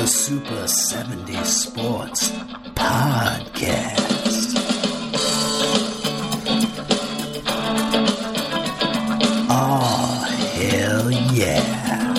The 0.00 0.06
Super 0.06 0.66
70 0.66 1.34
Sports 1.44 2.30
Podcast. 2.72 4.54
Oh, 9.50 10.24
hell 10.54 11.10
yeah. 11.34 12.14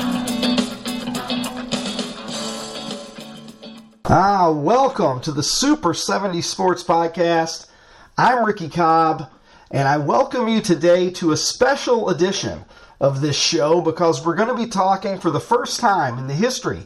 Ah, 4.05 4.51
welcome 4.51 5.19
to 5.21 5.31
the 5.31 5.41
Super 5.41 5.95
70 5.95 6.39
Sports 6.43 6.83
Podcast. 6.83 7.65
I'm 8.15 8.45
Ricky 8.45 8.69
Cobb, 8.69 9.27
and 9.71 9.87
I 9.87 9.97
welcome 9.97 10.47
you 10.47 10.61
today 10.61 11.09
to 11.13 11.31
a 11.31 11.37
special 11.37 12.09
edition 12.09 12.63
of 12.99 13.21
this 13.21 13.35
show 13.35 13.81
because 13.81 14.23
we're 14.23 14.35
going 14.35 14.49
to 14.49 14.63
be 14.63 14.69
talking 14.69 15.17
for 15.17 15.31
the 15.31 15.39
first 15.39 15.79
time 15.79 16.19
in 16.19 16.27
the 16.27 16.35
history 16.35 16.85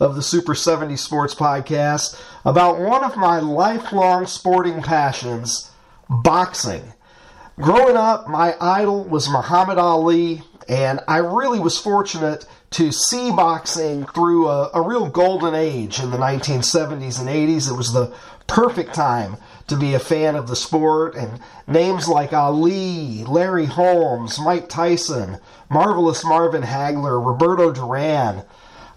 of 0.00 0.14
the 0.14 0.22
Super 0.22 0.54
70 0.54 0.96
Sports 0.96 1.34
Podcast 1.34 2.20
about 2.44 2.78
one 2.80 3.04
of 3.04 3.16
my 3.16 3.38
lifelong 3.40 4.26
sporting 4.26 4.82
passions, 4.82 5.70
boxing. 6.08 6.92
Growing 7.56 7.96
up, 7.96 8.28
my 8.28 8.56
idol 8.60 9.04
was 9.04 9.28
Muhammad 9.28 9.78
Ali, 9.78 10.42
and 10.68 11.00
I 11.06 11.18
really 11.18 11.60
was 11.60 11.78
fortunate 11.78 12.46
to 12.70 12.90
see 12.90 13.30
boxing 13.30 14.04
through 14.06 14.48
a, 14.48 14.70
a, 14.74 14.82
real 14.82 15.08
golden 15.08 15.54
age 15.54 16.00
in 16.00 16.10
the 16.10 16.16
1970s 16.16 17.20
and 17.20 17.28
80s. 17.28 17.70
It 17.70 17.76
was 17.76 17.92
the 17.92 18.12
perfect 18.48 18.94
time 18.94 19.36
to 19.68 19.76
be 19.76 19.94
a 19.94 20.00
fan 20.00 20.34
of 20.34 20.48
the 20.48 20.56
sport, 20.56 21.14
and 21.14 21.40
names 21.68 22.08
like 22.08 22.32
Ali, 22.32 23.24
Larry 23.24 23.66
Holmes, 23.66 24.40
Mike 24.40 24.68
Tyson, 24.68 25.38
Marvelous 25.70 26.24
Marvin 26.24 26.62
Hagler, 26.62 27.24
Roberto 27.24 27.72
Duran, 27.72 28.42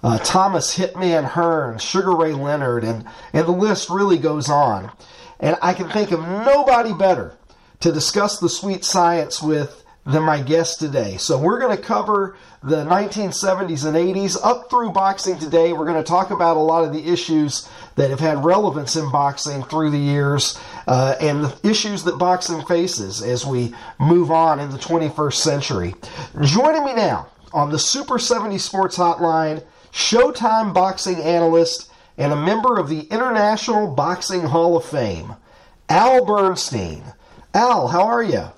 uh, 0.04 0.18
Thomas 0.20 0.78
Hitman 0.78 1.30
Hearns, 1.30 1.82
Sugar 1.82 2.16
Ray 2.16 2.34
Leonard, 2.34 2.84
and, 2.84 3.06
and 3.34 3.48
the 3.48 3.52
list 3.52 3.90
really 3.90 4.18
goes 4.18 4.50
on. 4.50 4.92
And 5.40 5.58
I 5.62 5.74
can 5.74 5.90
think 5.90 6.12
of 6.12 6.22
nobody 6.22 6.94
better 6.94 7.38
to 7.80 7.92
discuss 7.92 8.40
the 8.40 8.50
sweet 8.50 8.84
science 8.84 9.42
with 9.42 9.84
than 10.08 10.24
my 10.24 10.42
guest 10.42 10.80
today. 10.80 11.18
So 11.18 11.38
we're 11.38 11.60
going 11.60 11.76
to 11.76 11.84
cover 11.84 12.38
the 12.64 12.86
1970s 12.86 13.86
and 13.86 13.98
80s 13.98 14.38
up 14.42 14.70
through 14.70 14.92
boxing 14.92 15.38
today. 15.38 15.74
We're 15.74 15.86
going 15.86 16.02
to 16.02 16.10
talk 16.10 16.32
about 16.32 16.56
a 16.56 16.62
lot 16.62 16.86
of 16.86 16.94
the 16.94 17.12
issues 17.12 17.68
that 17.96 18.10
have 18.10 18.22
had 18.22 18.46
relevance 18.46 18.96
in 18.96 19.12
boxing 19.12 19.64
through 19.64 19.92
the 19.92 19.98
years 19.98 20.58
uh, 20.88 21.16
and 21.20 21.44
the 21.44 21.70
issues 21.70 22.06
that 22.06 22.18
boxing 22.18 22.64
faces 22.66 23.22
as 23.22 23.46
we 23.46 23.76
move 24.00 24.32
on 24.32 24.62
in 24.62 24.70
the 24.70 24.78
21st 24.78 25.34
century. 25.34 25.94
Joining 26.42 26.86
me 26.86 26.94
now 26.96 27.28
on 27.52 27.70
the 27.70 27.80
Super 27.80 28.18
70 28.18 28.58
Sports 28.60 28.98
Hotline, 28.98 29.62
Showtime 29.98 30.76
boxing 30.76 31.20
analyst 31.24 31.90
and 32.20 32.32
a 32.32 32.36
member 32.36 32.78
of 32.78 32.88
the 32.88 33.08
International 33.10 33.88
Boxing 33.88 34.44
Hall 34.44 34.78
of 34.78 34.86
Fame, 34.86 35.34
Al 35.90 36.24
Bernstein. 36.24 37.02
Al, 37.56 37.88
how 37.88 38.06
are 38.06 38.22
you? 38.22 38.52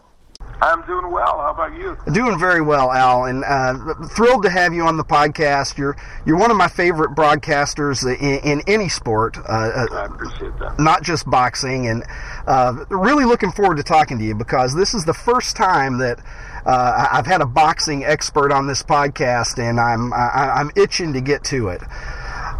I'm 0.61 0.85
doing 0.85 1.09
well. 1.11 1.39
How 1.39 1.52
about 1.52 1.73
you? 1.73 1.97
Doing 2.11 2.38
very 2.38 2.61
well, 2.61 2.91
Al, 2.91 3.25
and 3.25 3.43
uh, 3.45 3.93
thrilled 4.09 4.43
to 4.43 4.49
have 4.49 4.73
you 4.73 4.83
on 4.83 4.97
the 4.97 5.05
podcast. 5.05 5.77
You're 5.77 5.95
you're 6.25 6.38
one 6.38 6.52
of 6.52 6.57
my 6.57 6.67
favorite 6.67 7.11
broadcasters 7.11 8.03
in, 8.05 8.39
in 8.39 8.61
any 8.67 8.89
sport. 8.89 9.37
Uh, 9.37 9.87
I 9.91 10.05
appreciate 10.05 10.57
that. 10.59 10.80
Not 10.80 11.03
just 11.03 11.30
boxing, 11.30 11.87
and 11.87 12.03
uh, 12.45 12.85
really 12.89 13.25
looking 13.25 13.52
forward 13.52 13.77
to 13.77 13.83
talking 13.83 14.17
to 14.19 14.23
you 14.25 14.35
because 14.35 14.75
this 14.75 14.93
is 14.93 15.05
the 15.05 15.13
first 15.13 15.55
time 15.55 15.99
that. 15.99 16.19
Uh, 16.65 17.07
I've 17.13 17.25
had 17.25 17.39
a 17.39 17.45
boxing 17.45 18.03
expert 18.03 18.52
on 18.52 18.67
this 18.67 18.83
podcast, 18.83 19.57
and 19.57 19.80
I'm 19.80 20.11
I, 20.11 20.55
I'm 20.57 20.69
itching 20.75 21.13
to 21.13 21.21
get 21.21 21.45
to 21.45 21.69
it. 21.69 21.81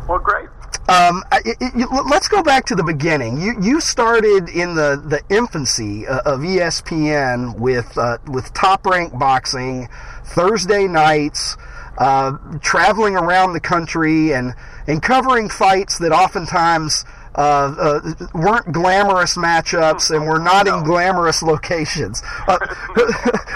Well, 0.08 0.20
great. 0.20 0.48
Um, 0.90 1.24
it, 1.32 1.58
it, 1.62 1.88
let's 2.10 2.28
go 2.28 2.42
back 2.42 2.66
to 2.66 2.76
the 2.76 2.84
beginning. 2.84 3.40
You 3.40 3.56
you 3.62 3.80
started 3.80 4.50
in 4.50 4.74
the, 4.74 5.02
the 5.06 5.22
infancy 5.36 6.08
of 6.08 6.40
ESPN 6.40 7.60
with 7.60 7.96
uh, 7.96 8.18
with 8.28 8.52
Top 8.54 8.86
Rank 8.88 9.18
Boxing, 9.18 9.88
Thursday 10.26 10.88
nights, 10.88 11.58
uh, 12.00 12.32
traveling 12.62 13.16
around 13.16 13.54
the 13.54 13.60
country 13.60 14.34
and 14.34 14.56
and 14.88 15.02
covering 15.02 15.50
fights 15.50 16.00
that 16.00 16.12
oftentimes. 16.12 17.06
Uh, 17.36 18.02
uh 18.02 18.28
weren't 18.34 18.70
glamorous 18.72 19.38
matchups 19.38 20.10
and 20.14 20.28
were 20.28 20.40
not 20.40 20.68
in 20.68 20.84
glamorous 20.84 21.44
locations. 21.44 22.24
Uh, 22.48 22.58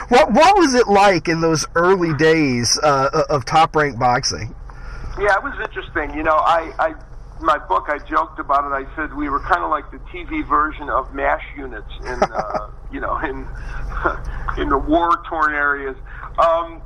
what 0.09 0.31
what 0.31 0.55
was 0.55 0.75
it 0.75 0.87
like 0.87 1.27
in 1.27 1.41
those 1.41 1.65
early 1.73 2.13
days 2.13 2.79
uh, 2.83 3.23
of 3.29 3.43
top 3.45 3.75
rank 3.75 3.97
boxing? 3.97 4.53
Yeah, 5.19 5.35
it 5.35 5.43
was 5.43 5.53
interesting. 5.59 6.15
You 6.15 6.23
know, 6.23 6.35
I, 6.35 6.71
I 6.79 6.95
my 7.43 7.57
book, 7.57 7.85
I 7.87 7.99
joked 7.99 8.39
about 8.39 8.65
it. 8.65 8.73
I 8.73 8.95
said 8.95 9.13
we 9.13 9.29
were 9.29 9.39
kind 9.41 9.63
of 9.63 9.69
like 9.69 9.91
the 9.91 9.99
TV 10.11 10.47
version 10.47 10.89
of 10.89 11.13
MASH 11.13 11.43
units 11.57 11.91
in, 11.99 12.23
uh, 12.23 12.69
you 12.91 12.99
know, 12.99 13.17
in 13.19 13.47
in 14.57 14.69
the 14.69 14.77
war-torn 14.77 15.53
areas. 15.53 15.95
Um, 16.39 16.81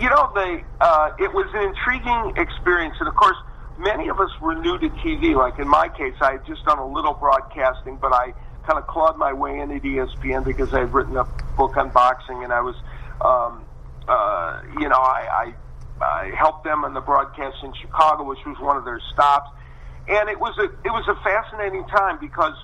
you 0.00 0.08
know, 0.08 0.30
they 0.34 0.64
uh, 0.80 1.10
it 1.18 1.32
was 1.34 1.46
an 1.54 1.68
intriguing 1.68 2.34
experience, 2.36 2.96
and 3.00 3.08
of 3.08 3.14
course, 3.14 3.36
many 3.78 4.08
of 4.08 4.20
us 4.20 4.30
were 4.40 4.54
new 4.54 4.78
to 4.78 4.88
TV. 4.88 5.34
Like 5.34 5.58
in 5.58 5.68
my 5.68 5.88
case, 5.88 6.14
I 6.20 6.32
had 6.32 6.46
just 6.46 6.64
done 6.64 6.78
a 6.78 6.86
little 6.86 7.14
broadcasting, 7.14 7.98
but 8.00 8.12
I 8.12 8.32
kind 8.66 8.78
of 8.78 8.86
clawed 8.86 9.18
my 9.18 9.32
way 9.32 9.58
into 9.58 9.80
ESPN 9.80 10.44
because 10.44 10.72
I 10.72 10.80
had 10.80 10.94
written 10.94 11.16
a 11.16 11.24
book 11.56 11.76
on 11.76 11.90
boxing, 11.90 12.44
and 12.44 12.52
I 12.52 12.60
was, 12.60 12.76
um, 13.20 13.64
uh, 14.06 14.62
you 14.80 14.88
know, 14.88 14.96
I, 14.96 15.54
I 16.00 16.04
I 16.04 16.32
helped 16.36 16.64
them 16.64 16.84
on 16.84 16.94
the 16.94 17.00
broadcast 17.00 17.56
in 17.64 17.72
Chicago, 17.74 18.22
which 18.24 18.44
was 18.46 18.58
one 18.60 18.76
of 18.76 18.84
their 18.84 19.00
stops 19.12 19.50
and 20.08 20.28
it 20.28 20.38
was 20.38 20.56
a 20.58 20.64
it 20.64 20.90
was 20.90 21.06
a 21.08 21.14
fascinating 21.22 21.84
time 21.86 22.18
because 22.20 22.54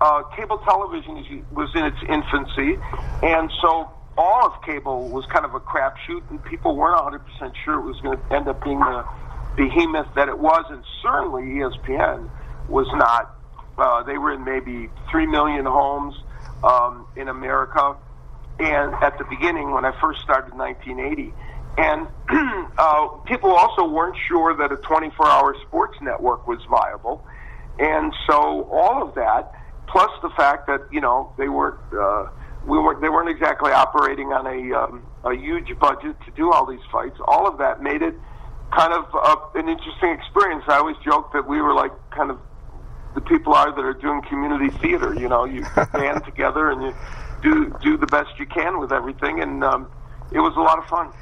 uh, 0.00 0.22
cable 0.36 0.58
television 0.58 1.44
was 1.52 1.70
in 1.74 1.84
its 1.84 1.98
infancy, 2.08 2.78
and 3.22 3.50
so 3.60 3.90
all 4.16 4.46
of 4.46 4.62
cable 4.62 5.08
was 5.08 5.24
kind 5.26 5.44
of 5.44 5.54
a 5.54 5.60
crapshoot, 5.60 6.22
and 6.30 6.42
people 6.44 6.76
weren't 6.76 6.96
100 6.96 7.18
percent 7.20 7.54
sure 7.64 7.78
it 7.78 7.84
was 7.84 8.00
going 8.00 8.18
to 8.18 8.34
end 8.34 8.48
up 8.48 8.62
being 8.64 8.80
the 8.80 9.04
behemoth 9.56 10.08
that 10.14 10.28
it 10.28 10.38
was, 10.38 10.64
and 10.70 10.84
certainly 11.02 11.42
ESPN 11.42 12.28
was 12.68 12.86
not. 12.94 13.36
Uh, 13.78 14.02
they 14.02 14.18
were 14.18 14.32
in 14.32 14.44
maybe 14.44 14.90
three 15.10 15.26
million 15.26 15.64
homes 15.64 16.14
um, 16.64 17.06
in 17.16 17.28
America, 17.28 17.96
and 18.58 18.94
at 19.02 19.16
the 19.18 19.24
beginning 19.24 19.70
when 19.70 19.84
I 19.84 19.98
first 20.00 20.20
started 20.20 20.52
in 20.52 20.58
1980 20.58 21.32
and 21.78 22.06
uh, 22.78 23.06
people 23.26 23.50
also 23.50 23.88
weren't 23.88 24.16
sure 24.28 24.56
that 24.56 24.72
a 24.72 24.76
24 24.76 25.26
hour 25.28 25.56
sports 25.66 25.98
network 26.00 26.46
was 26.46 26.60
viable. 26.68 27.24
And 27.78 28.12
so 28.26 28.68
all 28.70 29.02
of 29.02 29.14
that, 29.14 29.52
plus 29.86 30.10
the 30.22 30.30
fact 30.30 30.66
that, 30.66 30.80
you 30.92 31.00
know, 31.00 31.32
they 31.38 31.48
weren't. 31.48 31.80
Uh, 31.92 32.26
we 32.66 32.78
weren't, 32.78 33.00
they 33.00 33.08
weren't 33.08 33.30
exactly 33.30 33.72
operating 33.72 34.34
on 34.34 34.46
a, 34.46 34.78
um, 34.78 35.02
a 35.24 35.34
huge 35.34 35.78
budget 35.78 36.14
to 36.26 36.30
do 36.32 36.52
all 36.52 36.66
these 36.66 36.84
fights. 36.92 37.16
All 37.26 37.48
of 37.48 37.56
that 37.56 37.82
made 37.82 38.02
it 38.02 38.14
kind 38.70 38.92
of 38.92 39.06
uh, 39.14 39.36
an 39.58 39.68
interesting 39.68 40.10
experience. 40.10 40.64
I 40.68 40.76
always 40.76 40.96
joke 41.04 41.32
that 41.32 41.46
we 41.46 41.60
were 41.60 41.74
like 41.74 41.92
kind 42.10 42.30
of 42.30 42.38
the 43.14 43.20
people 43.20 43.54
are 43.54 43.74
that 43.74 43.84
are 43.84 43.94
doing 43.94 44.22
community 44.28 44.70
theater. 44.78 45.14
You 45.14 45.28
know, 45.28 45.44
you 45.44 45.64
band 45.92 46.24
together 46.24 46.70
and 46.70 46.82
you 46.82 46.94
do 47.42 47.76
do 47.82 47.96
the 47.96 48.06
best 48.06 48.30
you 48.38 48.46
can 48.46 48.78
with 48.78 48.92
everything, 48.92 49.40
and 49.40 49.64
um, 49.64 49.90
it 50.32 50.40
was 50.40 50.54
a 50.56 50.60
lot 50.60 50.78
of 50.78 50.84
fun. 50.86 51.12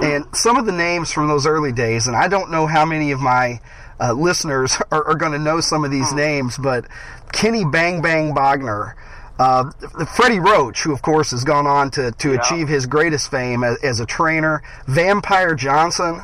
And 0.00 0.24
some 0.34 0.56
of 0.56 0.66
the 0.66 0.72
names 0.72 1.12
from 1.12 1.28
those 1.28 1.46
early 1.46 1.72
days, 1.72 2.06
and 2.06 2.16
I 2.16 2.28
don't 2.28 2.50
know 2.50 2.66
how 2.66 2.84
many 2.84 3.10
of 3.10 3.20
my 3.20 3.60
uh, 4.00 4.12
listeners 4.12 4.76
are, 4.90 5.08
are 5.08 5.14
going 5.14 5.32
to 5.32 5.38
know 5.38 5.60
some 5.60 5.84
of 5.84 5.90
these 5.90 6.10
hmm. 6.10 6.16
names, 6.16 6.58
but 6.58 6.86
Kenny 7.32 7.64
Bang 7.64 8.00
Bang 8.00 8.34
Bogner, 8.34 8.94
uh, 9.38 9.70
Freddie 10.16 10.40
Roach, 10.40 10.82
who 10.82 10.92
of 10.92 11.02
course 11.02 11.30
has 11.30 11.44
gone 11.44 11.66
on 11.66 11.90
to, 11.92 12.12
to 12.12 12.32
yeah. 12.32 12.40
achieve 12.40 12.68
his 12.68 12.86
greatest 12.86 13.30
fame 13.30 13.62
as, 13.62 13.78
as 13.82 14.00
a 14.00 14.06
trainer, 14.06 14.62
Vampire 14.86 15.54
Johnson. 15.54 16.20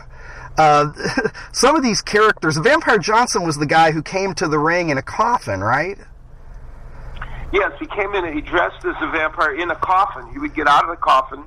Uh, 0.56 0.92
some 1.52 1.76
of 1.76 1.82
these 1.82 2.00
characters, 2.00 2.56
Vampire 2.56 2.98
Johnson 2.98 3.42
was 3.42 3.56
the 3.56 3.66
guy 3.66 3.90
who 3.90 4.02
came 4.02 4.34
to 4.34 4.48
the 4.48 4.58
ring 4.58 4.90
in 4.90 4.98
a 4.98 5.02
coffin, 5.02 5.60
right? 5.60 5.98
Yes, 7.52 7.72
he 7.78 7.86
came 7.86 8.14
in. 8.14 8.34
He 8.34 8.40
dressed 8.40 8.84
as 8.84 8.96
a 9.00 9.10
vampire 9.12 9.54
in 9.54 9.70
a 9.70 9.76
coffin. 9.76 10.32
He 10.32 10.38
would 10.38 10.54
get 10.54 10.66
out 10.66 10.82
of 10.84 10.90
the 10.90 10.96
coffin 10.96 11.44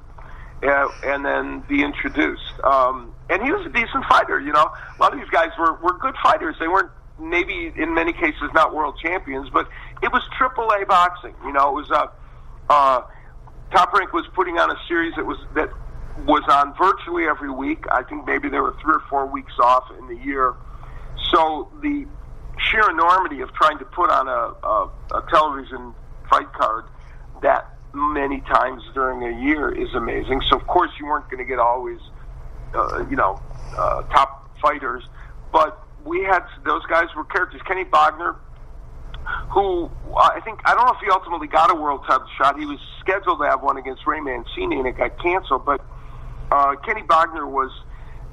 uh, 0.64 0.88
and 1.04 1.26
then 1.26 1.64
be 1.68 1.84
introduced. 1.84 2.60
Um, 2.64 3.14
and 3.30 3.44
he 3.44 3.52
was 3.52 3.66
a 3.66 3.70
decent 3.70 4.06
fighter. 4.10 4.40
You 4.40 4.54
know, 4.54 4.66
a 4.66 5.02
lot 5.02 5.14
of 5.14 5.20
these 5.20 5.30
guys 5.30 5.50
were 5.58 5.74
were 5.74 5.98
good 6.00 6.16
fighters. 6.24 6.56
They 6.60 6.68
weren't 6.68 6.92
maybe 7.20 7.74
in 7.76 7.94
many 7.94 8.14
cases 8.14 8.50
not 8.54 8.74
world 8.74 8.98
champions, 9.02 9.50
but 9.50 9.68
it 10.02 10.12
was 10.12 10.24
Triple 10.38 10.70
A 10.72 10.86
boxing. 10.86 11.36
You 11.46 11.54
know, 11.54 11.70
it 11.70 11.74
was 11.74 11.92
uh, 11.92 12.08
uh, 12.70 13.02
Top 13.72 13.94
Rank 13.94 14.14
was 14.14 14.26
putting 14.34 14.58
on 14.58 14.72
a 14.72 14.76
series 14.88 15.14
that 15.16 15.26
was 15.26 15.38
that 15.56 15.70
was 16.26 16.44
on 16.50 16.74
virtually 16.78 17.26
every 17.26 17.52
week. 17.52 17.84
I 17.92 18.04
think 18.04 18.26
maybe 18.26 18.50
there 18.50 18.64
were 18.64 18.76
three 18.82 18.96
or 18.96 19.04
four 19.10 19.28
weeks 19.28 19.54
off 19.60 19.92
in 20.00 20.08
the 20.08 20.24
year. 20.24 20.56
So 21.32 21.72
the 21.82 22.08
sheer 22.60 22.90
enormity 22.90 23.42
of 23.42 23.54
trying 23.54 23.78
to 23.80 23.86
put 23.86 24.10
on 24.10 24.28
a, 24.28 24.32
a, 24.66 25.20
a 25.20 25.30
television 25.30 25.94
fight 26.30 26.52
card 26.54 26.86
that 27.42 27.77
many 27.94 28.42
times 28.42 28.84
during 28.94 29.24
a 29.24 29.42
year 29.42 29.70
is 29.70 29.94
amazing. 29.94 30.42
So 30.50 30.58
of 30.58 30.68
course 30.68 30.92
you 31.00 31.06
weren't 31.06 31.30
going 31.30 31.40
to 31.40 31.46
get 31.46 31.60
always, 31.60 32.00
uh, 32.76 33.06
you 33.10 33.16
know, 33.16 33.42
uh, 33.78 34.04
top 34.04 34.50
fighters, 34.62 35.04
but 35.52 35.84
we 36.06 36.24
had 36.24 36.44
those 36.66 36.86
guys 36.86 37.08
were 37.16 37.26
characters. 37.26 37.62
Kenny 37.68 37.86
Bogner, 37.86 38.36
who 39.50 39.90
uh, 40.12 40.32
I 40.36 40.40
think 40.44 40.62
I 40.66 40.74
don't 40.74 40.86
know 40.86 40.94
if 40.94 41.00
he 41.00 41.10
ultimately 41.10 41.48
got 41.48 41.72
a 41.72 41.76
world 41.76 42.02
title 42.08 42.28
shot. 42.38 42.58
He 42.58 42.66
was 42.66 42.80
scheduled 43.00 43.40
to 43.40 43.46
have 43.46 43.62
one 43.62 43.78
against 43.78 44.08
Ray 44.08 44.20
Mancini, 44.22 44.78
and 44.78 44.88
it 44.88 44.98
got 44.98 45.22
canceled. 45.22 45.66
But 45.66 45.82
uh, 46.52 46.76
Kenny 46.86 47.02
Bogner 47.02 47.50
was, 47.50 47.72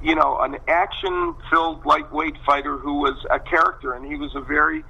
you 0.01 0.15
know, 0.15 0.39
an 0.39 0.57
action-filled 0.67 1.85
lightweight 1.85 2.35
fighter 2.45 2.77
who 2.77 2.99
was 2.99 3.25
a 3.29 3.39
character, 3.39 3.93
and 3.93 4.05
he 4.05 4.15
was 4.15 4.35
a 4.35 4.41
very 4.41 4.83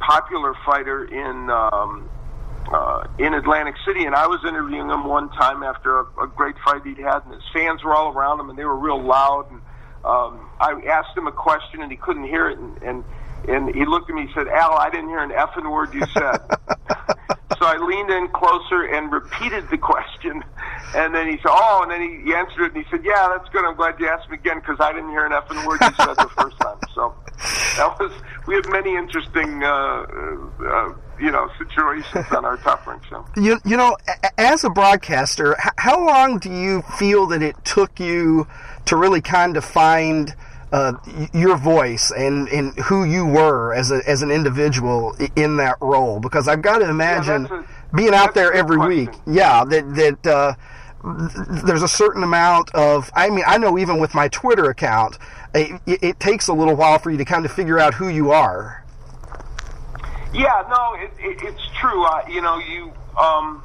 popular 0.00 0.54
fighter 0.66 1.04
in 1.04 1.50
um, 1.50 2.08
uh, 2.72 3.06
in 3.18 3.34
Atlantic 3.34 3.74
City. 3.86 4.04
And 4.04 4.14
I 4.14 4.26
was 4.26 4.40
interviewing 4.46 4.88
him 4.88 5.04
one 5.04 5.30
time 5.30 5.62
after 5.62 6.00
a, 6.00 6.24
a 6.24 6.26
great 6.26 6.56
fight 6.64 6.84
he'd 6.84 6.98
had, 6.98 7.24
and 7.24 7.34
his 7.34 7.44
fans 7.52 7.82
were 7.82 7.94
all 7.94 8.12
around 8.12 8.40
him, 8.40 8.50
and 8.50 8.58
they 8.58 8.64
were 8.64 8.76
real 8.76 9.02
loud. 9.02 9.50
And 9.50 9.60
um, 10.04 10.48
I 10.60 10.80
asked 10.86 11.16
him 11.16 11.26
a 11.26 11.32
question, 11.32 11.82
and 11.82 11.90
he 11.90 11.96
couldn't 11.96 12.24
hear 12.24 12.50
it, 12.50 12.58
and, 12.58 12.82
and 12.82 13.04
and 13.48 13.74
he 13.74 13.84
looked 13.84 14.08
at 14.08 14.16
me 14.16 14.22
and 14.22 14.30
said, 14.34 14.48
Al, 14.48 14.72
I 14.72 14.90
didn't 14.90 15.08
hear 15.08 15.18
an 15.18 15.30
effing 15.30 15.70
word 15.70 15.92
you 15.92 16.06
said. 16.06 16.38
so 17.58 17.66
I 17.66 17.76
leaned 17.76 18.10
in 18.10 18.28
closer 18.28 18.84
and 18.84 19.12
repeated 19.12 19.68
the 19.70 19.78
question. 19.78 20.42
And 20.94 21.14
then 21.14 21.28
he 21.28 21.36
said, 21.36 21.50
oh, 21.50 21.80
and 21.82 21.90
then 21.90 22.00
he, 22.00 22.24
he 22.24 22.34
answered 22.34 22.66
it 22.66 22.74
and 22.74 22.84
he 22.84 22.90
said, 22.90 23.04
yeah, 23.04 23.28
that's 23.36 23.48
good. 23.50 23.64
I'm 23.64 23.76
glad 23.76 24.00
you 24.00 24.08
asked 24.08 24.30
me 24.30 24.36
again 24.36 24.60
because 24.60 24.78
I 24.80 24.92
didn't 24.92 25.10
hear 25.10 25.26
an 25.26 25.32
effing 25.32 25.66
word 25.66 25.80
you 25.82 25.92
said 25.96 26.14
the 26.14 26.30
first 26.36 26.58
time. 26.60 26.78
So 26.94 27.14
that 27.76 27.96
was, 28.00 28.12
we 28.46 28.54
had 28.54 28.68
many 28.70 28.96
interesting, 28.96 29.62
uh, 29.62 29.66
uh, 29.66 30.94
you 31.20 31.30
know, 31.30 31.50
situations 31.58 32.26
on 32.30 32.44
our 32.44 32.56
top 32.58 32.86
rank 32.86 33.04
show. 33.04 33.24
You, 33.36 33.58
you 33.64 33.76
know, 33.76 33.96
as 34.38 34.64
a 34.64 34.70
broadcaster, 34.70 35.56
how 35.76 36.04
long 36.04 36.38
do 36.38 36.50
you 36.50 36.82
feel 36.98 37.26
that 37.28 37.42
it 37.42 37.56
took 37.64 38.00
you 38.00 38.46
to 38.86 38.96
really 38.96 39.20
kind 39.20 39.56
of 39.56 39.64
find– 39.64 40.34
uh, 40.74 40.92
your 41.32 41.56
voice 41.56 42.10
and, 42.10 42.48
and 42.48 42.76
who 42.80 43.04
you 43.04 43.24
were 43.24 43.72
as 43.72 43.92
a, 43.92 44.00
as 44.08 44.22
an 44.22 44.32
individual 44.32 45.14
in 45.36 45.56
that 45.56 45.76
role 45.80 46.18
because 46.18 46.48
I've 46.48 46.62
got 46.62 46.78
to 46.78 46.90
imagine 46.90 47.46
yeah, 47.48 47.62
a, 47.62 47.96
being 47.96 48.12
out 48.12 48.34
there 48.34 48.52
every 48.52 48.76
question. 48.76 49.06
week 49.06 49.10
yeah 49.24 49.64
that 49.64 49.94
that 49.94 50.26
uh, 50.26 50.54
there's 51.64 51.84
a 51.84 51.88
certain 51.88 52.24
amount 52.24 52.74
of 52.74 53.08
I 53.14 53.30
mean 53.30 53.44
I 53.46 53.56
know 53.56 53.78
even 53.78 54.00
with 54.00 54.14
my 54.14 54.26
Twitter 54.26 54.68
account 54.68 55.16
it, 55.54 55.80
it, 55.86 56.18
takes 56.18 56.48
a 56.48 56.52
little 56.52 56.74
while 56.74 56.98
for 56.98 57.12
you 57.12 57.18
to 57.18 57.24
kind 57.24 57.44
of 57.44 57.52
figure 57.52 57.78
out 57.78 57.94
who 57.94 58.08
you 58.08 58.32
are 58.32 58.83
yeah 60.34 60.64
no 60.68 60.94
it, 60.94 61.12
it's 61.18 61.66
true 61.80 62.04
uh, 62.04 62.22
you 62.28 62.42
know 62.42 62.58
you 62.58 62.92
um, 63.18 63.62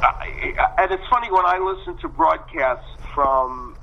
I, 0.00 0.74
and 0.78 0.90
it's 0.92 1.06
funny 1.08 1.30
when 1.30 1.44
I 1.44 1.58
listen 1.58 1.98
to 1.98 2.08
broadcasts 2.08 2.86
from 3.14 3.76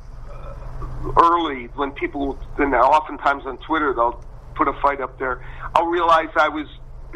early 1.21 1.65
when 1.75 1.91
people, 1.91 2.37
and 2.57 2.73
oftentimes 2.73 3.45
on 3.45 3.57
Twitter, 3.57 3.93
they'll 3.93 4.23
put 4.55 4.67
a 4.67 4.73
fight 4.81 5.01
up 5.01 5.17
there. 5.19 5.41
I'll 5.73 5.87
realize 5.87 6.29
I 6.35 6.49
was, 6.49 6.67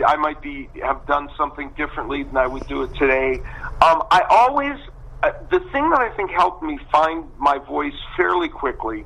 I 0.06 0.16
might 0.18 0.42
be 0.42 0.70
have 0.84 1.06
done 1.06 1.30
something 1.38 1.70
differently 1.78 2.24
than 2.24 2.38
I 2.38 2.48
would 2.48 2.68
do 2.68 2.84
it 2.84 2.94
today. 2.96 3.40
Um, 3.82 4.04
I 4.12 4.26
always, 4.30 4.78
uh, 5.24 5.32
the 5.50 5.60
thing 5.72 5.90
that 5.90 6.00
I 6.00 6.10
think 6.16 6.32
helped 6.32 6.64
me 6.64 6.80
find 6.92 7.26
my 7.38 7.58
voice 7.58 7.94
fairly 8.16 8.50
quickly 8.50 9.06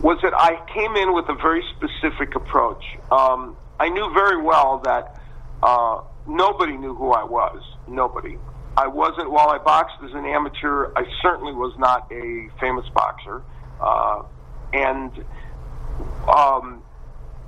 was 0.00 0.18
that 0.22 0.32
I 0.34 0.64
came 0.72 0.96
in 0.96 1.12
with 1.12 1.28
a 1.28 1.34
very 1.34 1.62
specific 1.76 2.34
approach. 2.34 2.82
Um, 3.10 3.56
I 3.80 3.88
knew 3.88 4.12
very 4.12 4.40
well 4.40 4.82
that 4.84 5.18
uh, 5.62 6.02
nobody 6.26 6.76
knew 6.76 6.94
who 6.94 7.12
I 7.12 7.24
was. 7.24 7.62
Nobody. 7.88 8.36
I 8.76 8.86
wasn't, 8.88 9.30
while 9.30 9.48
I 9.48 9.56
boxed 9.56 9.96
as 10.04 10.12
an 10.12 10.26
amateur, 10.26 10.92
I 10.94 11.04
certainly 11.22 11.54
was 11.54 11.76
not 11.78 12.06
a 12.12 12.50
famous 12.60 12.86
boxer. 12.90 13.42
Uh, 13.80 14.22
and 14.74 15.24
um, 16.28 16.82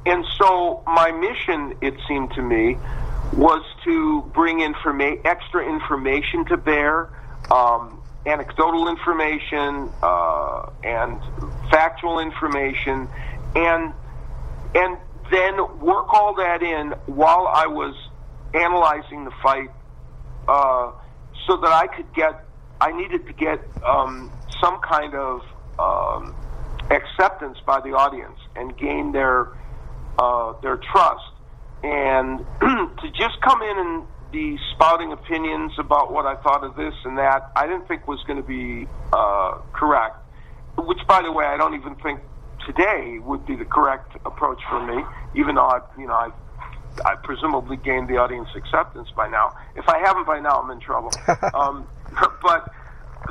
and 0.06 0.25
so 0.38 0.82
my 0.87 1.12
mission, 1.12 1.76
it 1.82 1.94
seemed 2.08 2.32
to 2.32 2.43
me, 2.43 2.78
was 3.35 3.62
to 3.85 4.23
bring 4.35 4.58
informa- 4.61 5.20
extra 5.25 5.69
information 5.69 6.46
to 6.46 6.56
bear, 6.56 7.11
um, 7.50 8.02
anecdotal 8.26 8.88
information 8.88 9.90
uh, 10.02 10.70
and 10.82 11.20
factual 11.70 12.19
information, 12.19 13.06
and 13.55 13.93
and 14.75 14.96
then 15.31 15.57
work 15.81 16.13
all 16.13 16.35
that 16.37 16.63
in 16.63 16.93
while 17.07 17.49
I 17.53 17.67
was 17.67 17.95
analyzing 18.55 19.25
the 19.25 19.33
fight, 19.43 19.71
uh, 20.49 20.93
so 21.47 21.57
that 21.57 21.73
I 21.73 21.87
could 21.87 22.13
get. 22.15 22.45
I 22.81 22.91
needed 22.91 23.27
to 23.27 23.33
get 23.33 23.61
um, 23.85 24.33
some 24.61 24.81
kind 24.81 25.15
of 25.15 25.43
um, 25.79 26.35
acceptance 26.91 27.59
by 27.65 27.81
the 27.81 27.91
audience 27.91 28.39
and 28.57 28.77
gain 28.77 29.13
their 29.13 29.49
uh, 30.19 30.55
their 30.63 30.77
trust. 30.77 31.23
And 31.83 32.39
to 32.61 33.11
just 33.11 33.41
come 33.43 33.63
in 33.63 33.79
and 33.79 34.07
be 34.33 34.59
spouting 34.75 35.13
opinions 35.13 35.73
about 35.79 36.13
what 36.13 36.27
I 36.27 36.37
thought 36.43 36.65
of 36.65 36.75
this 36.77 36.95
and 37.05 37.19
that, 37.19 37.51
I 37.55 37.67
didn't 37.67 37.87
think 37.87 38.09
was 38.09 38.23
going 38.27 38.41
to 38.41 38.47
be 38.47 38.89
uh, 39.13 39.59
correct. 39.73 40.17
Which, 40.79 41.01
by 41.07 41.23
the 41.23 41.31
way, 41.31 41.45
I 41.45 41.57
don't 41.57 41.75
even 41.75 41.95
think 41.97 42.21
today 42.67 43.19
would 43.19 43.47
be 43.47 43.55
the 43.56 43.64
correct 43.64 44.17
approach 44.25 44.61
for 44.69 44.85
me. 44.85 45.05
Even 45.35 45.55
though 45.55 45.67
I've, 45.67 45.82
you 45.99 46.06
know, 46.06 46.14
I've 46.14 46.32
I 47.05 47.14
presumably 47.17 47.76
gained 47.76 48.09
the 48.09 48.19
audience 48.19 48.49
acceptance 48.55 49.11
by 49.17 49.29
now. 49.29 49.56
If 49.76 49.88
I 49.88 49.99
haven't 49.99 50.26
by 50.26 50.41
now, 50.41 50.61
I'm 50.61 50.70
in 50.70 50.81
trouble. 50.81 51.11
um, 51.55 51.87
but 52.43 52.70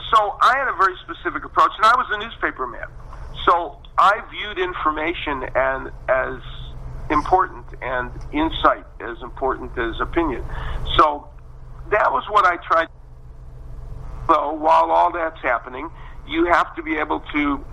so 0.10 0.38
I 0.42 0.58
had 0.58 0.68
a 0.68 0.76
very 0.78 0.96
specific 1.04 1.46
approach, 1.46 1.72
and 1.78 1.86
I 1.86 1.96
was 1.96 2.08
a 2.12 2.18
newspaper 2.18 2.66
man. 2.66 2.88
So 3.46 3.80
I 3.98 4.22
viewed 4.32 4.58
information 4.58 5.44
and 5.56 5.92
as 6.10 6.40
important 7.10 7.66
and 7.82 8.12
insight 8.32 8.86
as 9.00 9.22
important 9.22 9.78
as 9.78 10.00
opinion. 10.00 10.44
So 10.98 11.28
that 11.90 12.12
was 12.12 12.24
what 12.30 12.46
I 12.46 12.58
tried. 12.58 12.88
So 14.28 14.54
while 14.54 14.92
all 14.92 15.12
that's 15.12 15.42
happening, 15.42 15.90
you 16.28 16.46
have 16.46 16.76
to 16.76 16.84
be 16.84 16.98
able 16.98 17.20
to 17.34 17.66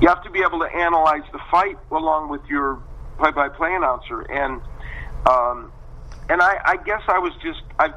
you 0.00 0.08
have 0.08 0.22
to 0.24 0.30
be 0.30 0.40
able 0.40 0.58
to 0.60 0.66
analyze 0.66 1.22
the 1.32 1.40
fight 1.50 1.76
along 1.90 2.28
with 2.28 2.44
your 2.48 2.80
play-by-play 3.18 3.74
announcer, 3.74 4.22
and 4.22 4.60
um, 5.28 5.72
and 6.28 6.42
I, 6.42 6.58
I 6.64 6.76
guess 6.84 7.02
I 7.08 7.18
was 7.18 7.32
just 7.42 7.60
I 7.78 7.92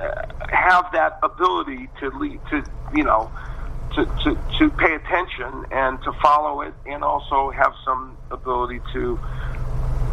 uh, 0.00 0.26
have 0.50 0.86
that 0.92 1.18
ability 1.22 1.88
to 2.00 2.10
lead 2.18 2.40
to 2.50 2.64
you 2.94 3.04
know 3.04 3.30
to, 3.94 4.04
to, 4.06 4.38
to 4.58 4.70
pay 4.70 4.94
attention 4.94 5.66
and 5.70 6.02
to 6.02 6.12
follow 6.20 6.62
it 6.62 6.74
and 6.86 7.04
also 7.04 7.50
have 7.50 7.72
some 7.84 8.16
ability 8.30 8.80
to 8.92 9.18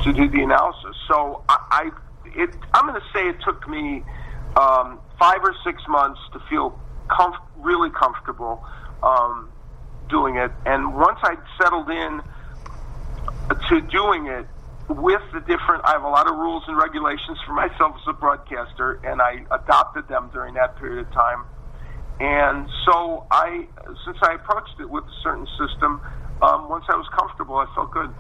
to 0.04 0.14
do 0.14 0.30
the 0.30 0.42
analysis. 0.42 0.96
So 1.08 1.44
i, 1.50 1.58
I 1.72 1.92
it 2.36 2.50
i'm 2.74 2.88
going 2.88 3.00
to 3.00 3.08
say 3.14 3.28
it 3.28 3.38
took 3.44 3.68
me 3.68 4.04
um, 4.56 5.00
five 5.18 5.40
or 5.44 5.56
six 5.64 5.82
months 5.88 6.20
to 6.34 6.40
feel 6.50 6.78
comf- 7.08 7.42
really 7.58 7.90
comfortable 7.90 8.64
um, 9.04 9.50
doing 10.12 10.36
it 10.36 10.52
and 10.66 10.94
once 10.94 11.18
i 11.24 11.36
settled 11.58 11.90
in 11.90 12.22
to 13.70 13.82
doing 13.82 14.28
it 14.28 14.46
with 14.90 15.22
the 15.34 15.40
different, 15.42 15.84
I 15.86 15.92
have 15.94 16.04
a 16.04 16.10
lot 16.10 16.28
of 16.28 16.36
rules 16.36 16.64
and 16.68 16.78
regulations 16.78 17.38
for 17.46 17.54
myself 17.54 17.96
as 17.96 18.08
a 18.08 18.14
broadcaster, 18.14 19.00
and 19.04 19.22
I 19.22 19.46
adopted 19.52 20.08
them 20.08 20.30
during 20.34 20.54
that 20.56 20.78
period 20.78 21.08
of 21.08 21.14
time. 21.14 21.46
And 22.20 22.70
so 22.86 23.26
I, 23.32 23.68
since 24.06 24.18
I 24.22 24.34
approached 24.34 24.80
it 24.80 24.90
with 24.90 25.06
a 25.06 25.22
certain 25.24 25.48
system, 25.58 26.02
um, 26.42 26.70
once 26.70 26.86
I 26.90 26.96
was 26.96 27.08
comfortable, 27.18 27.58
I 27.58 27.74
felt 27.74 27.92
good. 27.92 28.14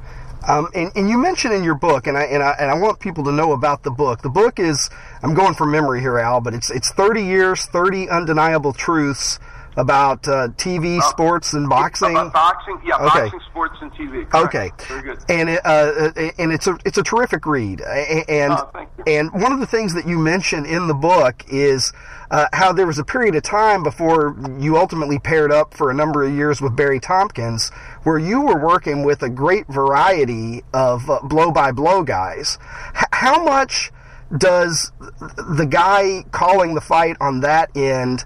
Um, 0.48 0.70
and, 0.74 0.92
and, 0.96 1.08
you 1.08 1.20
mentioned 1.20 1.54
in 1.54 1.64
your 1.64 1.76
book, 1.76 2.08
and 2.08 2.18
I, 2.18 2.24
and 2.24 2.42
I 2.42 2.56
and 2.58 2.72
I 2.72 2.74
want 2.74 3.00
people 3.00 3.24
to 3.26 3.32
know 3.32 3.52
about 3.52 3.84
the 3.84 3.92
book. 3.92 4.24
The 4.24 4.30
book 4.30 4.58
is 4.58 4.90
I'm 5.22 5.36
going 5.36 5.54
from 5.54 5.70
memory 5.70 6.02
here, 6.02 6.18
Al, 6.18 6.42
but 6.42 6.56
it's 6.56 6.72
it's 6.72 6.92
30 6.94 7.24
years, 7.24 7.66
30 7.66 8.10
undeniable 8.10 8.74
truths 8.74 9.40
about 9.78 10.28
uh, 10.28 10.50
TV, 10.50 11.00
uh, 11.00 11.02
sports, 11.02 11.54
and 11.54 11.70
boxing. 11.70 12.12
About 12.12 12.34
boxing, 12.34 12.82
yeah, 12.86 12.96
okay. 12.96 13.06
boxing, 13.22 13.40
sports, 13.50 13.78
and 13.82 13.92
TV. 13.94 14.30
Correct. 14.30 14.36
Okay, 14.36 14.72
very 14.88 15.02
good. 15.02 15.20
And 15.30 15.50
it, 15.50 15.62
uh, 15.64 16.12
and 16.38 16.52
it's 16.52 16.68
a 16.68 16.78
it's 16.86 16.98
a 16.98 17.04
terrific 17.04 17.46
read. 17.46 17.82
And 17.82 18.54
oh, 18.54 18.88
and 19.08 19.32
one 19.32 19.52
of 19.52 19.60
the 19.60 19.68
things 19.68 19.94
that 19.94 20.08
you 20.08 20.18
mention 20.20 20.66
in 20.66 20.88
the 20.88 20.94
book 20.94 21.44
is 21.48 21.94
uh, 22.30 22.48
how 22.54 22.72
there 22.74 22.88
was 22.88 23.00
a 23.00 23.04
period 23.04 23.36
of 23.36 23.44
time 23.44 23.84
before 23.84 24.36
you 24.60 24.78
ultimately 24.78 25.20
paired 25.20 25.52
up 25.52 25.74
for 25.74 25.90
a 25.90 25.94
number 25.94 26.24
of 26.24 26.34
years 26.34 26.62
with 26.62 26.76
Barry 26.76 27.00
Tompkins, 27.00 27.70
where 28.04 28.18
you 28.18 28.42
were 28.42 28.60
working 28.60 29.04
with 29.04 29.22
a 29.24 29.30
great 29.30 29.68
variety 29.68 30.64
of 30.74 31.10
blow 31.24 31.52
by 31.52 31.72
blow 31.72 32.04
guys. 32.04 32.58
H- 32.96 33.06
how 33.12 33.44
much 33.44 33.92
does 34.38 34.92
the 35.20 35.68
guy 35.70 36.24
calling 36.32 36.74
the 36.74 36.82
fight 36.82 37.18
on 37.20 37.42
that 37.42 37.76
end? 37.76 38.24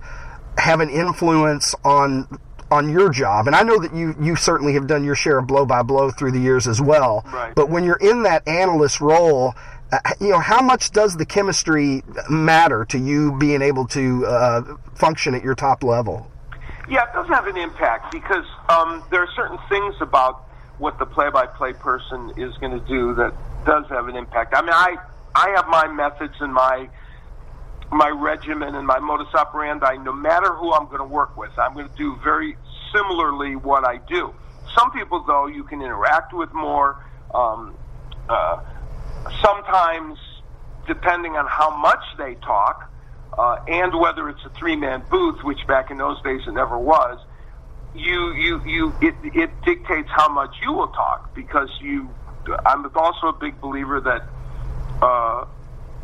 Have 0.58 0.80
an 0.80 0.90
influence 0.90 1.76
on 1.84 2.28
on 2.72 2.90
your 2.90 3.12
job 3.12 3.46
and 3.48 3.56
i 3.56 3.62
know 3.62 3.80
that 3.80 3.94
you 3.94 4.16
you 4.20 4.36
certainly 4.36 4.74
have 4.74 4.88
done 4.88 5.04
your 5.04 5.16
share 5.16 5.38
of 5.38 5.48
blow 5.48 5.66
by 5.66 5.84
blow 5.84 6.10
through 6.10 6.32
the 6.32 6.40
years 6.40 6.68
as 6.68 6.82
well 6.82 7.24
right. 7.32 7.54
but 7.56 7.70
when 7.70 7.84
you're 7.84 7.98
in 7.98 8.24
that 8.24 8.48
analyst 8.48 9.00
role 9.00 9.54
uh, 9.92 10.00
you 10.20 10.30
know 10.30 10.40
how 10.40 10.62
much 10.62 10.92
does 10.92 11.16
the 11.16 11.26
chemistry 11.26 12.02
matter 12.30 12.84
to 12.84 12.98
you 12.98 13.38
being 13.38 13.62
able 13.62 13.86
to 13.86 14.26
uh, 14.26 14.62
function 14.96 15.36
at 15.36 15.44
your 15.44 15.54
top 15.54 15.84
level 15.84 16.30
yeah 16.90 17.04
it 17.04 17.14
does 17.14 17.28
have 17.28 17.46
an 17.46 17.58
impact 17.58 18.12
because 18.12 18.46
um, 18.70 19.04
there 19.12 19.22
are 19.22 19.32
certain 19.36 19.60
things 19.70 19.94
about 20.02 20.46
what 20.78 21.00
the 21.00 21.06
play-by-play 21.06 21.74
person 21.74 22.32
is 22.38 22.56
going 22.58 22.72
to 22.72 22.86
do 22.88 23.14
that 23.16 23.34
does 23.66 23.86
have 23.90 24.08
an 24.08 24.16
impact. 24.16 24.54
I 24.56 24.62
mean, 24.62 24.74
I 24.74 24.98
I 25.34 25.50
have 25.56 25.68
my 25.68 25.88
methods 25.88 26.36
and 26.40 26.54
my 26.54 26.90
my 27.96 28.10
regimen 28.10 28.76
and 28.76 28.86
my 28.86 29.00
modus 29.00 29.34
operandi. 29.34 29.98
No 29.98 30.14
matter 30.14 30.54
who 30.54 30.74
I'm 30.74 30.86
going 30.86 31.00
to 31.00 31.06
work 31.06 31.38
with, 31.38 31.52
I'm 31.58 31.74
going 31.74 31.88
to 31.88 31.96
do 31.96 32.18
very 32.24 32.58
similarly 32.94 33.56
what 33.56 33.88
I 33.88 33.98
do. 33.98 34.34
Some 34.78 34.92
people, 34.92 35.24
though, 35.26 35.48
you 35.48 35.64
can 35.64 35.82
interact 35.82 36.34
with 36.34 36.54
more. 36.54 36.98
Um, 37.34 37.76
uh, 38.28 38.58
sometimes, 39.44 40.18
depending 40.88 41.36
on 41.36 41.48
how 41.48 41.78
much 41.78 42.04
they 42.18 42.36
talk, 42.36 42.92
uh, 43.38 43.58
and 43.68 43.98
whether 44.00 44.30
it's 44.30 44.44
a 44.46 44.50
three-man 44.60 45.04
booth, 45.10 45.44
which 45.44 45.66
back 45.68 45.92
in 45.92 45.98
those 45.98 46.22
days 46.22 46.42
it 46.48 46.54
never 46.54 46.78
was, 46.78 47.20
you 47.94 48.34
you 48.34 48.62
you 48.66 48.96
it, 49.02 49.16
it 49.24 49.52
dictates 49.64 50.10
how 50.12 50.28
much 50.28 50.54
you 50.62 50.74
will 50.74 50.90
talk 50.90 51.34
because 51.34 51.70
you. 51.82 52.10
I'm 52.66 52.86
also 52.96 53.28
a 53.28 53.34
big 53.34 53.60
believer 53.60 54.02
that 54.02 54.28
uh, 55.02 55.46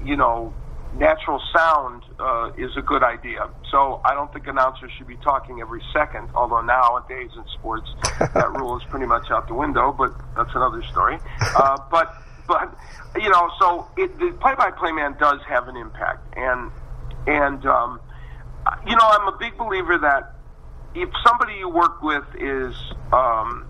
you 0.03 0.15
know 0.15 0.53
natural 0.93 1.41
sound 1.55 2.03
uh, 2.19 2.51
is 2.57 2.75
a 2.77 2.81
good 2.81 3.03
idea. 3.03 3.49
So 3.69 4.01
I 4.03 4.13
don't 4.13 4.31
think 4.33 4.47
announcers 4.47 4.91
should 4.97 5.07
be 5.07 5.17
talking 5.17 5.61
every 5.61 5.81
second. 5.93 6.29
Although 6.35 6.61
nowadays 6.61 7.31
in 7.35 7.43
sports 7.53 7.89
that 8.19 8.51
rule 8.57 8.77
is 8.77 8.83
pretty 8.89 9.05
much 9.05 9.31
out 9.31 9.47
the 9.47 9.53
window, 9.53 9.91
but 9.91 10.13
that's 10.35 10.53
another 10.53 10.83
story. 10.83 11.17
Uh, 11.55 11.77
but 11.89 12.13
but 12.47 12.75
you 13.19 13.29
know, 13.29 13.49
so 13.59 13.87
it, 13.97 14.17
the 14.19 14.31
play-by-play 14.41 14.91
man 14.91 15.15
does 15.19 15.39
have 15.47 15.67
an 15.67 15.77
impact, 15.77 16.37
and 16.37 16.71
and 17.27 17.65
um, 17.65 17.99
you 18.85 18.95
know, 18.95 19.03
I'm 19.03 19.33
a 19.33 19.37
big 19.37 19.57
believer 19.57 19.97
that 19.99 20.35
if 20.93 21.09
somebody 21.25 21.53
you 21.55 21.69
work 21.69 22.01
with 22.01 22.25
is 22.35 22.75
um, 23.13 23.65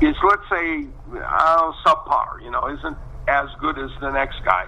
is 0.00 0.14
let's 0.22 0.48
say 0.50 0.86
uh, 1.18 1.72
subpar, 1.84 2.42
you 2.42 2.50
know, 2.50 2.68
isn't 2.68 2.96
as 3.28 3.48
good 3.60 3.78
as 3.78 3.90
the 4.00 4.10
next 4.10 4.44
guy, 4.44 4.66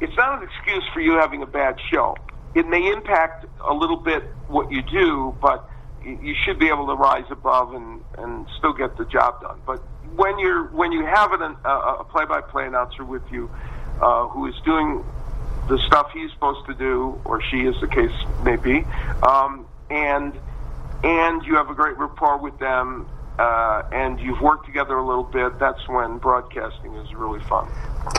it's 0.00 0.16
not 0.16 0.38
an 0.40 0.48
excuse 0.48 0.84
for 0.92 1.00
you 1.00 1.12
having 1.14 1.42
a 1.42 1.46
bad 1.46 1.78
show. 1.90 2.16
It 2.54 2.66
may 2.66 2.90
impact 2.90 3.46
a 3.68 3.74
little 3.74 3.96
bit 3.96 4.22
what 4.48 4.70
you 4.72 4.82
do, 4.82 5.36
but 5.40 5.68
you 6.04 6.34
should 6.44 6.58
be 6.58 6.68
able 6.68 6.86
to 6.86 6.94
rise 6.94 7.24
above 7.30 7.74
and, 7.74 8.02
and 8.16 8.46
still 8.58 8.72
get 8.72 8.96
the 8.96 9.04
job 9.04 9.42
done. 9.42 9.60
But 9.66 9.82
when 10.14 10.38
you're 10.38 10.64
when 10.68 10.92
you 10.92 11.04
have 11.04 11.32
an, 11.32 11.56
a, 11.64 12.04
play-by-play 12.04 12.66
announcer 12.66 13.04
with 13.04 13.22
you 13.30 13.50
uh, 14.00 14.28
who 14.28 14.46
is 14.46 14.54
doing 14.64 15.04
the 15.68 15.78
stuff 15.86 16.10
he's 16.14 16.30
supposed 16.32 16.66
to 16.66 16.74
do, 16.74 17.20
or 17.24 17.42
she, 17.42 17.66
as 17.66 17.74
the 17.80 17.88
case 17.88 18.12
may 18.42 18.56
be, 18.56 18.84
um, 19.22 19.66
and 19.90 20.32
and 21.04 21.44
you 21.44 21.56
have 21.56 21.70
a 21.70 21.74
great 21.74 21.98
rapport 21.98 22.38
with 22.38 22.58
them, 22.58 23.06
uh, 23.38 23.82
and 23.92 24.18
you've 24.20 24.40
worked 24.40 24.66
together 24.66 24.96
a 24.96 25.06
little 25.06 25.24
bit, 25.24 25.58
that's 25.58 25.86
when 25.88 26.18
broadcasting 26.18 26.94
is 26.96 27.14
really 27.14 27.40
fun. 27.40 27.70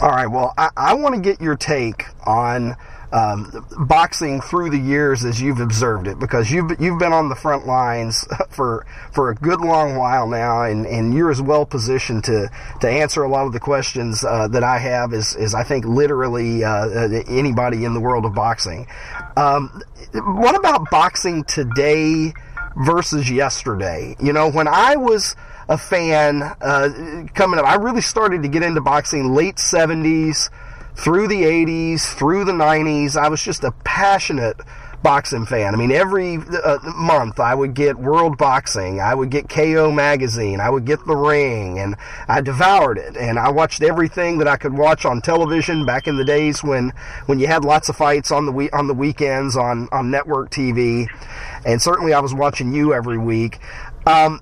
All 0.02 0.10
right. 0.10 0.28
Well, 0.28 0.54
I, 0.58 0.70
I 0.78 0.94
want 0.94 1.16
to 1.16 1.22
get 1.22 1.42
your 1.42 1.56
take 1.56 2.06
on 2.26 2.76
um, 3.12 3.66
boxing 3.88 4.40
through 4.40 4.70
the 4.70 4.78
years 4.78 5.26
as 5.26 5.42
you've 5.42 5.60
observed 5.60 6.08
it, 6.08 6.20
because 6.20 6.52
you've 6.52 6.80
you've 6.80 7.00
been 7.00 7.12
on 7.12 7.28
the 7.28 7.36
front 7.36 7.66
lines 7.66 8.26
for 8.50 8.86
for 9.12 9.32
a 9.32 9.36
good 9.36 9.62
long 9.62 9.96
while 9.96 10.28
now, 10.28 10.64
and, 10.64 10.86
and 10.86 11.14
you're 11.14 11.32
as 11.32 11.42
well 11.42 11.66
positioned 11.66 12.24
to 12.26 12.50
to 12.82 12.90
answer 12.90 13.24
a 13.24 13.30
lot 13.30 13.46
of 13.46 13.54
the 13.54 13.60
questions 13.60 14.24
uh, 14.24 14.48
that 14.50 14.64
I 14.64 14.78
have 14.78 15.14
as, 15.14 15.36
as 15.36 15.56
I 15.56 15.64
think 15.64 15.86
literally 15.86 16.64
uh, 16.64 17.10
anybody 17.28 17.84
in 17.84 17.94
the 17.94 18.00
world 18.00 18.26
of 18.26 18.34
boxing. 18.36 18.88
Um, 19.36 19.82
what 20.14 20.56
about 20.56 20.90
boxing 20.92 21.44
today? 21.44 22.34
Versus 22.76 23.30
yesterday. 23.30 24.16
You 24.20 24.34
know, 24.34 24.50
when 24.50 24.68
I 24.68 24.96
was 24.96 25.36
a 25.68 25.78
fan 25.78 26.42
uh, 26.44 27.26
coming 27.34 27.60
up, 27.60 27.66
I 27.66 27.76
really 27.76 28.02
started 28.02 28.44
to 28.44 28.48
get 28.48 28.64
into 28.64 28.82
boxing 28.82 29.34
late 29.34 29.56
70s, 29.56 30.50
through 30.96 31.30
the 31.30 31.44
80s, 31.44 32.02
through 32.02 32.44
the 32.44 32.52
90s. 32.52 33.16
I 33.16 33.30
was 33.30 33.42
just 33.42 33.64
a 33.64 33.72
passionate 33.84 34.60
boxing 35.02 35.46
fan. 35.46 35.74
I 35.74 35.78
mean, 35.78 35.92
every 35.92 36.38
uh, 36.38 36.80
month 36.96 37.40
I 37.40 37.56
would 37.56 37.74
get 37.74 37.98
World 37.98 38.38
Boxing, 38.38 39.00
I 39.00 39.16
would 39.16 39.30
get 39.30 39.48
KO 39.48 39.92
Magazine, 39.94 40.60
I 40.60 40.70
would 40.70 40.84
get 40.84 41.06
The 41.06 41.16
Ring, 41.16 41.80
and 41.80 41.96
I 42.28 42.42
devoured 42.42 42.98
it. 42.98 43.16
And 43.16 43.40
I 43.40 43.50
watched 43.50 43.82
everything 43.82 44.40
that 44.40 44.48
I 44.48 44.58
could 44.58 44.78
watch 44.78 45.06
on 45.06 45.22
television 45.22 45.86
back 45.86 46.08
in 46.08 46.18
the 46.18 46.26
days 46.26 46.64
when 46.64 46.92
when 47.28 47.40
you 47.40 47.48
had 47.48 47.64
lots 47.64 47.88
of 47.88 47.96
fights 47.96 48.30
on 48.32 48.46
the 48.46 48.52
we- 48.52 48.72
on 48.72 48.88
the 48.88 48.94
weekends 48.94 49.56
on 49.56 49.88
on 49.92 50.12
network 50.12 50.50
TV. 50.52 51.08
And 51.66 51.82
certainly 51.82 52.14
I 52.14 52.20
was 52.20 52.34
watching 52.34 52.74
you 52.74 52.94
every 52.94 53.18
week. 53.18 53.60
Um, 54.06 54.42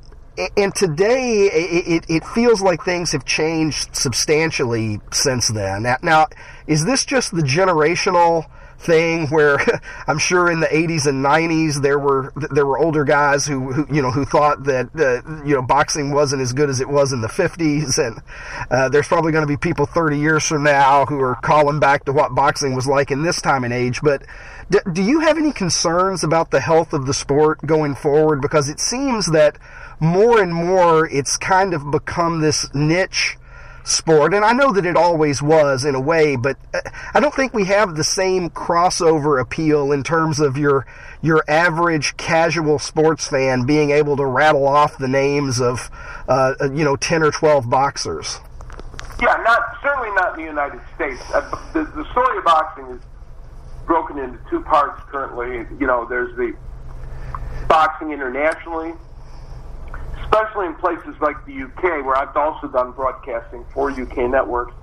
and 0.55 0.74
today 0.75 1.50
it, 1.51 2.05
it, 2.07 2.24
feels 2.25 2.62
like 2.62 2.83
things 2.83 3.12
have 3.12 3.25
changed 3.25 3.95
substantially 3.95 5.01
since 5.12 5.47
then. 5.47 5.88
Now, 6.03 6.27
is 6.67 6.86
this 6.86 7.05
just 7.05 7.36
the 7.36 7.41
generational 7.41 8.45
thing 8.79 9.27
where 9.27 9.57
I'm 10.07 10.19
sure 10.19 10.51
in 10.51 10.59
the 10.59 10.67
80s 10.67 11.07
and 11.07 11.25
90s 11.25 11.81
there 11.81 12.00
were 12.00 12.31
there 12.51 12.65
were 12.65 12.77
older 12.77 13.03
guys 13.03 13.45
who, 13.45 13.71
who 13.71 13.93
you 13.93 14.01
know 14.01 14.12
who 14.12 14.25
thought 14.25 14.63
that 14.65 14.89
uh, 14.95 15.43
you 15.43 15.55
know 15.55 15.62
boxing 15.62 16.12
wasn't 16.12 16.41
as 16.41 16.53
good 16.53 16.69
as 16.69 16.79
it 16.79 16.88
was 16.88 17.13
in 17.13 17.21
the 17.21 17.27
50s 17.27 17.97
and 17.97 18.21
uh, 18.69 18.89
there's 18.89 19.07
probably 19.07 19.31
going 19.31 19.43
to 19.43 19.47
be 19.47 19.57
people 19.57 19.86
30 19.86 20.19
years 20.19 20.45
from 20.45 20.63
now 20.63 21.05
who 21.05 21.19
are 21.19 21.36
calling 21.41 21.79
back 21.79 22.05
to 22.05 22.13
what 22.13 22.36
boxing 22.36 22.75
was 22.75 22.88
like 22.88 23.12
in 23.12 23.24
this 23.24 23.41
time 23.41 23.63
and 23.63 23.74
age 23.74 24.01
but 24.01 24.24
do, 24.69 24.79
do 24.91 25.01
you 25.03 25.19
have 25.21 25.38
any 25.38 25.51
concerns 25.51 26.24
about 26.24 26.51
the 26.51 26.59
health 26.59 26.93
of 26.93 27.05
the 27.05 27.13
sport 27.13 27.59
going 27.65 27.95
forward 27.95 28.41
because 28.41 28.69
it 28.69 28.79
seems 28.79 29.27
that 29.27 29.57
more 30.00 30.41
and 30.41 30.53
more 30.53 31.07
it's 31.07 31.38
kind 31.38 31.74
of 31.74 31.89
become 31.91 32.41
this 32.41 32.74
niche 32.74 33.38
sport, 33.88 34.33
and 34.33 34.43
I 34.43 34.51
know 34.51 34.74
that 34.74 34.86
it 34.86 34.97
always 34.97 35.41
was 35.41 35.86
in 35.86 35.95
a 35.95 36.00
way, 36.00 36.36
but 36.36 36.57
uh, 36.74 36.81
I 37.13 37.19
don't 37.19 37.33
think 37.33 37.53
we 37.53 37.65
have 37.65 37.95
the 37.95 38.03
same 38.03 38.50
crossover 38.50 39.41
appeal 39.41 39.91
in 39.91 40.03
terms 40.03 40.39
of 40.39 40.57
your 40.57 40.86
your 41.21 41.43
average 41.47 42.15
casual 42.17 42.77
sports 42.79 43.27
fan 43.27 43.65
being 43.65 43.91
able 43.91 44.17
to 44.17 44.25
rattle 44.25 44.67
off 44.67 44.97
the 44.97 45.07
names 45.07 45.59
of 45.62 45.89
uh, 46.27 46.53
you 46.62 46.83
know 46.83 46.95
ten 46.95 47.24
or 47.24 47.31
twelve 47.31 47.69
boxers. 47.69 48.39
Yeah, 49.21 49.41
not 49.43 49.77
certainly 49.81 50.12
not 50.12 50.38
in 50.38 50.45
the 50.45 50.50
United 50.51 50.81
States. 50.95 51.21
Uh, 51.33 51.41
the, 51.74 51.86
the 51.86 52.12
story 52.12 52.38
of 52.38 52.43
boxing 52.43 52.86
is 52.88 53.01
broken 53.88 54.20
into 54.20 54.38
two 54.50 54.60
parts 54.62 55.01
currently. 55.10 55.65
You 55.79 55.88
know, 55.88 56.06
there's 56.08 56.36
the 56.36 56.56
boxing 57.67 58.12
internationally, 58.12 58.94
especially 60.22 60.67
in 60.67 60.75
places 60.75 61.15
like 61.22 61.44
the 61.46 61.63
UK, 61.63 62.06
where 62.06 62.15
I've 62.15 62.36
also 62.36 62.67
done 62.67 62.91
broadcasting 62.91 63.65
for 63.74 63.89
UK 63.89 64.29
networks. 64.29 64.75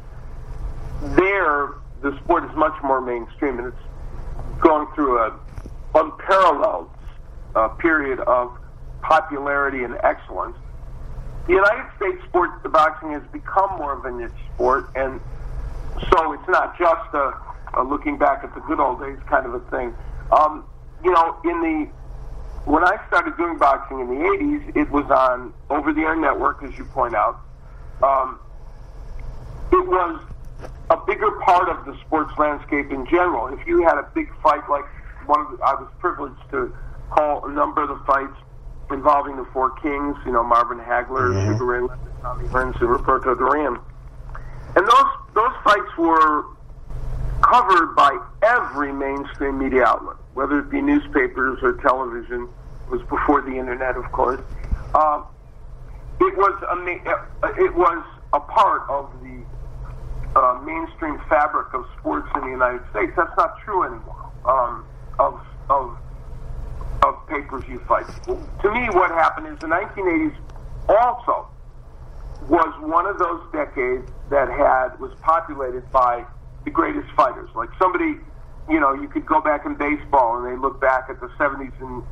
There, 1.03 1.75
the 2.01 2.19
sport 2.25 2.51
is 2.51 2.57
much 2.57 2.75
more 2.83 3.01
mainstream, 3.01 3.59
and 3.59 3.69
it's 3.69 4.61
going 4.61 4.87
through 4.95 5.19
a 5.19 5.39
unparalleled 5.95 6.91
uh, 7.55 7.69
period 7.69 8.21
of 8.21 8.59
popularity 9.03 9.85
and 9.85 9.97
excellence. 10.03 10.57
The 11.47 11.53
United 11.53 11.85
States 11.97 12.25
sport, 12.25 12.63
the 12.63 12.71
boxing, 12.71 13.13
has 13.13 13.23
become 13.31 13.77
more 13.77 13.93
of 13.93 14.05
a 14.07 14.11
niche 14.11 14.33
sport, 14.55 14.89
and 14.97 15.21
so 16.11 16.33
it's 16.33 16.49
not 16.49 16.77
just 16.79 17.15
a, 17.15 17.35
a 17.77 17.83
looking 17.83 18.19
back 18.19 18.45
at 18.45 18.55
the 18.55 18.61
good 18.61 18.81
old 18.81 19.01
days 19.01 19.19
kind 19.29 19.47
of 19.47 19.55
a 19.55 19.61
thing. 19.71 19.95
Um, 20.33 20.65
you 21.03 21.13
know, 21.13 21.37
in 21.45 21.61
the 21.61 21.91
when 22.65 22.83
I 22.83 22.97
started 23.09 23.37
doing 23.37 23.59
boxing 23.59 24.01
in 24.01 24.09
the 24.09 24.15
80s, 24.15 24.77
it 24.77 24.91
was 24.91 25.05
on 25.11 25.53
over 25.69 25.93
the 25.93 26.01
air 26.01 26.17
network, 26.17 26.63
as 26.63 26.77
you 26.79 26.85
point 26.87 27.15
out. 27.15 27.41
Um, 28.03 28.39
it 29.71 29.87
was 29.87 30.21
a 30.91 30.97
bigger 31.07 31.31
part 31.43 31.69
of 31.69 31.85
the 31.85 31.99
sports 32.01 32.33
landscape 32.39 32.91
in 32.91 33.05
general. 33.07 33.49
If 33.49 33.67
you 33.67 33.83
had 33.83 33.99
a 33.99 34.09
big 34.15 34.33
fight 34.43 34.69
like 34.71 34.85
one 35.27 35.41
of 35.41 35.53
the, 35.53 35.65
I 35.65 35.75
was 35.75 35.91
privileged 35.99 36.41
to 36.51 36.75
call 37.11 37.45
a 37.47 37.53
number 37.53 37.83
of 37.83 37.89
the 37.89 38.05
fights 38.07 38.37
involving 38.91 39.37
the 39.37 39.45
four 39.53 39.71
kings, 39.71 40.17
you 40.25 40.33
know, 40.33 40.43
Marvin 40.43 40.79
Hagler, 40.79 41.33
mm-hmm. 41.33 41.53
Sugar 41.53 41.65
Ray 41.65 41.81
Leonard, 41.81 42.21
Tommy 42.23 42.49
Hearns, 42.49 42.81
and 42.81 42.91
Roberto 42.91 43.35
Duran. 43.35 43.79
And 44.77 44.87
those 44.87 45.11
those 45.35 45.53
fights 45.63 45.97
were 45.99 46.45
covered 47.51 47.95
by 47.95 48.19
every 48.43 48.93
mainstream 48.93 49.59
media 49.59 49.85
outlet 49.85 50.17
whether 50.35 50.59
it 50.59 50.71
be 50.71 50.83
newspapers 50.83 51.61
or 51.63 51.75
television, 51.75 52.49
It 52.87 52.91
was 52.91 53.01
before 53.03 53.41
the 53.41 53.57
internet, 53.57 53.97
of 53.97 54.11
course. 54.13 54.41
Uh, 54.95 55.23
it 56.21 56.37
was 56.37 56.55
a 56.63 57.65
it 57.65 57.75
was 57.75 58.05
a 58.33 58.41
part 58.41 58.83
of 58.89 59.11
the 59.23 59.43
uh, 60.39 60.61
mainstream 60.65 61.21
fabric 61.29 61.73
of 61.73 61.87
sports 61.99 62.29
in 62.35 62.43
the 62.43 62.51
United 62.51 62.83
States. 62.91 63.13
That's 63.17 63.37
not 63.37 63.59
true 63.65 63.85
anymore. 63.85 64.31
Um, 64.45 64.85
of 65.19 65.41
of 65.71 65.97
of 67.03 67.27
pay 67.29 67.43
per 67.43 67.61
view 67.61 67.81
fights. 67.89 68.13
To 68.27 68.71
me, 68.71 68.89
what 68.91 69.11
happened 69.11 69.47
is 69.49 69.59
the 69.61 69.67
1980s 69.69 70.37
also 70.89 71.47
was 72.49 72.75
one 72.81 73.07
of 73.07 73.19
those 73.19 73.41
decades 73.53 74.11
that 74.31 74.49
had 74.49 74.99
was 75.01 75.13
populated 75.23 75.91
by 75.91 76.25
the 76.65 76.71
greatest 76.71 77.11
fighters. 77.17 77.51
Like 77.55 77.71
somebody 77.79 78.19
you 78.69 78.81
know, 78.81 78.95
you 78.95 79.09
could 79.09 79.27
go 79.27 79.41
back 79.41 79.67
in 79.67 79.75
baseball 79.75 80.39
and 80.39 80.47
they 80.47 80.61
look 80.61 80.81
back 80.81 81.07
at 81.11 81.21
the 81.21 81.29
70s 81.39 81.73
and 81.81 82.03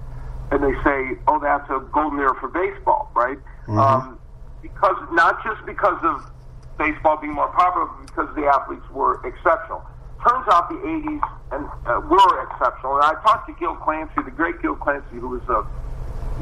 and 0.50 0.62
they 0.62 0.74
say, 0.84 1.18
oh, 1.28 1.40
that's 1.40 1.68
a 1.70 1.80
golden 1.92 2.18
era 2.18 2.36
for 2.38 2.48
baseball, 2.48 3.10
right? 3.14 3.38
Mm-hmm. 3.66 3.78
Um, 3.78 4.18
because 4.60 4.96
not 5.12 5.42
just 5.42 5.64
because 5.64 5.98
of 6.02 6.30
baseball 6.76 7.16
being 7.16 7.32
more 7.32 7.48
popular, 7.48 7.86
but 7.86 8.06
because 8.06 8.34
the 8.36 8.44
athletes 8.44 8.84
were 8.92 9.26
exceptional. 9.26 9.82
Turns 10.28 10.46
out 10.52 10.68
the 10.68 10.76
80s 10.76 11.22
and 11.52 11.66
uh, 11.86 12.00
were 12.04 12.42
exceptional. 12.44 12.96
And 12.96 13.04
I 13.04 13.14
talked 13.22 13.48
to 13.48 13.54
Gil 13.58 13.76
Clancy, 13.76 14.12
the 14.22 14.30
great 14.30 14.60
Gil 14.60 14.76
Clancy, 14.76 15.16
who 15.16 15.28
was 15.28 15.42
a 15.48 15.64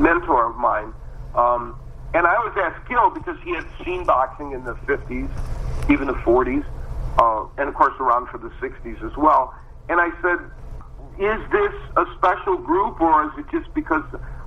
mentor 0.00 0.50
of 0.50 0.56
mine. 0.56 0.92
Um, 1.36 1.78
and 2.12 2.26
I 2.26 2.34
always 2.34 2.56
asked 2.56 2.88
Gil 2.88 3.10
because 3.10 3.38
he 3.44 3.54
had 3.54 3.66
seen 3.84 4.04
boxing 4.04 4.50
in 4.52 4.64
the 4.64 4.74
50s, 4.90 5.30
even 5.88 6.08
the 6.08 6.14
40s, 6.14 6.66
uh, 7.20 7.44
and 7.58 7.68
of 7.68 7.74
course 7.74 7.94
around 8.00 8.28
for 8.28 8.38
the 8.38 8.50
60s 8.64 9.04
as 9.04 9.16
well. 9.16 9.52
And 9.88 10.00
I 10.00 10.08
said, 10.22 10.38
is 11.20 11.40
this 11.52 11.74
a 11.96 12.04
special 12.16 12.56
group 12.56 13.00
or 13.00 13.26
is 13.26 13.32
it 13.38 13.46
just 13.50 13.72
because 13.74 14.04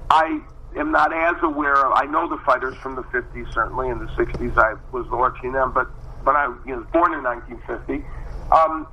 I 0.10 0.42
am 0.76 0.92
not 0.92 1.14
as 1.14 1.36
aware 1.44 1.86
of, 1.86 1.94
I 1.94 2.06
know 2.06 2.28
the 2.28 2.42
fighters 2.46 2.76
from 2.82 2.96
the 2.96 3.04
50s, 3.04 3.54
certainly 3.54 3.90
in 3.90 4.00
the 4.00 4.08
60s 4.18 4.58
I 4.58 4.74
was 4.92 5.06
watching 5.12 5.52
them, 5.52 5.72
but, 5.72 5.88
but 6.26 6.36
I 6.36 6.46
you 6.66 6.74
know, 6.74 6.78
was 6.78 6.88
born 6.92 7.14
in 7.14 7.24
1950. 7.24 8.06
Um, 8.52 8.88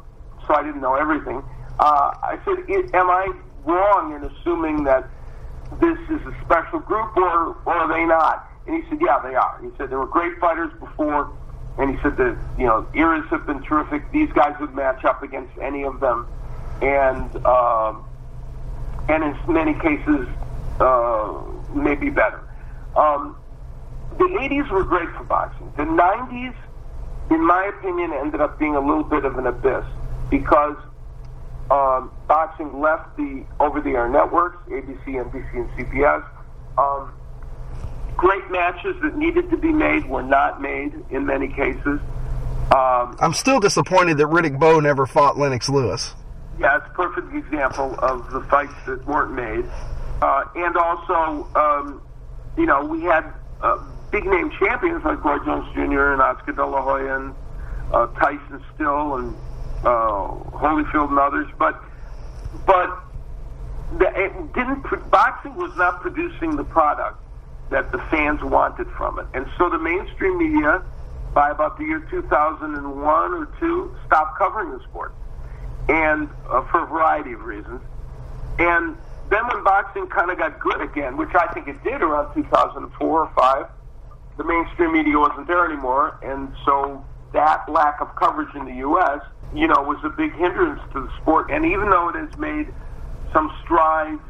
so 0.47 0.55
I 0.55 0.63
didn't 0.63 0.83
know 0.83 0.95
everything. 0.95 1.43
Uh, 1.79 2.11
I 2.23 2.39
said, 2.45 2.59
am 2.95 3.09
I 3.09 3.33
wrong 3.65 4.15
in 4.15 4.25
assuming 4.25 4.85
that 4.85 5.09
this 5.81 5.99
is 6.11 6.21
a 6.27 6.35
special 6.45 6.81
group, 6.81 7.17
or, 7.17 7.57
or 7.65 7.73
are 7.73 7.89
they 7.89 8.05
not? 8.05 8.47
And 8.67 8.77
he 8.77 8.89
said, 8.91 8.99
yeah, 9.01 9.21
they 9.23 9.35
are. 9.35 9.59
He 9.63 9.69
said 9.79 9.89
there 9.89 9.99
were 9.99 10.07
great 10.07 10.39
fighters 10.39 10.73
before, 10.81 11.31
and 11.81 11.97
he 11.97 12.03
said 12.03 12.17
that 12.19 12.37
you 12.59 12.67
know 12.67 12.87
eras 12.95 13.25
have 13.31 13.47
been 13.47 13.63
terrific. 13.63 14.13
These 14.13 14.31
guys 14.33 14.55
would 14.61 14.75
match 14.75 15.05
up 15.05 15.23
against 15.23 15.57
any 15.59 15.83
of 15.83 15.99
them, 15.99 16.27
and 16.83 17.31
uh, 17.45 17.95
and 19.09 19.25
in 19.25 19.53
many 19.53 19.73
cases, 19.75 20.29
uh, 20.79 21.43
maybe 21.75 22.11
better. 22.11 22.41
Um, 22.95 23.37
the 24.19 24.25
80s 24.25 24.71
were 24.71 24.85
great 24.85 25.09
for 25.17 25.25
boxing. 25.25 25.73
The 25.77 25.85
90s, 25.85 26.55
in 27.31 27.47
my 27.47 27.65
opinion, 27.65 28.13
ended 28.13 28.41
up 28.41 28.59
being 28.59 28.77
a 28.77 28.81
little 28.81 29.05
bit 29.05 29.25
of 29.25 29.39
an 29.39 29.47
abyss 29.47 29.85
because 30.29 30.77
um, 31.71 32.11
boxing 32.27 32.81
left 32.81 33.17
the 33.17 33.45
over-the-air 33.59 34.09
networks, 34.09 34.59
ABC, 34.69 35.05
NBC, 35.07 35.55
and 35.55 35.71
CBS. 35.71 36.25
Um, 36.77 37.13
great 38.21 38.51
matches 38.51 38.95
that 39.01 39.17
needed 39.17 39.49
to 39.49 39.57
be 39.57 39.73
made 39.73 40.05
were 40.05 40.23
not 40.23 40.61
made 40.61 40.93
in 41.09 41.25
many 41.25 41.49
cases. 41.49 41.99
Um, 42.71 43.17
I'm 43.19 43.33
still 43.33 43.61
disappointed 43.61 44.19
that 44.19 44.27
Riddick 44.27 44.59
Bowe 44.59 44.79
never 44.79 45.07
fought 45.07 45.39
Lennox 45.39 45.71
Lewis. 45.71 46.15
Yeah, 46.59 46.77
it's 46.77 46.87
a 46.87 46.91
perfect 46.91 47.35
example 47.35 47.97
of 48.01 48.31
the 48.31 48.43
fights 48.43 48.75
that 48.85 49.07
weren't 49.07 49.33
made. 49.33 49.65
Uh, 50.21 50.45
and 50.55 50.77
also, 50.77 51.49
um, 51.57 52.03
you 52.59 52.67
know, 52.67 52.85
we 52.85 53.01
had 53.05 53.25
uh, 53.63 53.83
big 54.11 54.27
name 54.27 54.51
champions 54.59 55.03
like 55.03 55.25
Roy 55.25 55.39
Jones 55.43 55.73
Jr. 55.73 56.13
and 56.13 56.21
Oscar 56.21 56.53
De 56.53 56.67
La 56.67 56.83
Hoya 56.83 57.17
and 57.17 57.35
uh, 57.91 58.07
Tyson 58.19 58.63
Still 58.75 59.17
and 59.17 59.35
uh, 59.83 60.29
Holyfield 60.61 61.09
and 61.09 61.19
others, 61.19 61.47
but 61.59 61.83
but 62.67 63.03
the, 63.99 64.13
it 64.15 64.53
didn't. 64.53 64.83
Boxing 65.11 65.57
was 65.57 65.75
not 65.79 66.03
producing 66.03 66.57
the 66.57 66.65
product 66.65 67.17
that 67.71 67.93
the 67.93 67.99
fans 68.11 68.43
wanted 68.43 68.87
from 68.97 69.19
it, 69.19 69.27
and 69.35 69.47
so 69.57 69.71
the 69.71 69.79
mainstream 69.79 70.39
media, 70.39 70.83
by 71.35 71.51
about 71.51 71.79
the 71.79 71.85
year 71.85 72.01
2001 72.11 73.33
or 73.33 73.49
two, 73.59 73.95
stopped 74.07 74.39
covering 74.39 74.71
the 74.71 74.83
sport, 74.85 75.15
and 75.89 76.29
uh, 76.51 76.63
for 76.71 76.83
a 76.83 76.87
variety 76.87 77.33
of 77.33 77.43
reasons, 77.43 77.81
and 78.59 78.97
then 79.31 79.47
when 79.47 79.63
boxing 79.63 80.07
kind 80.09 80.31
of 80.31 80.39
got 80.39 80.59
good 80.59 80.81
again, 80.81 81.17
which 81.17 81.35
I 81.35 81.47
think 81.53 81.69
it 81.69 81.83
did 81.85 82.03
around 82.03 82.35
2004 82.35 83.09
or 83.09 83.33
five, 83.37 83.67
the 84.37 84.45
mainstream 84.45 84.93
media 84.93 85.19
wasn't 85.19 85.47
there 85.47 85.65
anymore, 85.65 86.19
and 86.23 86.53
so 86.65 87.05
that 87.33 87.69
lack 87.69 88.01
of 88.01 88.15
coverage 88.17 88.55
in 88.57 88.65
the 88.65 88.75
U.S 88.75 89.21
you 89.55 89.67
know, 89.67 89.83
was 89.83 89.99
a 90.05 90.09
big 90.09 90.33
hindrance 90.35 90.81
to 90.93 91.01
the 91.01 91.11
sport. 91.21 91.51
And 91.51 91.65
even 91.65 91.91
though 91.91 92.09
it 92.09 92.17
has 92.17 92.37
made 92.39 92.69
some 93.33 93.53
strides 93.65 94.21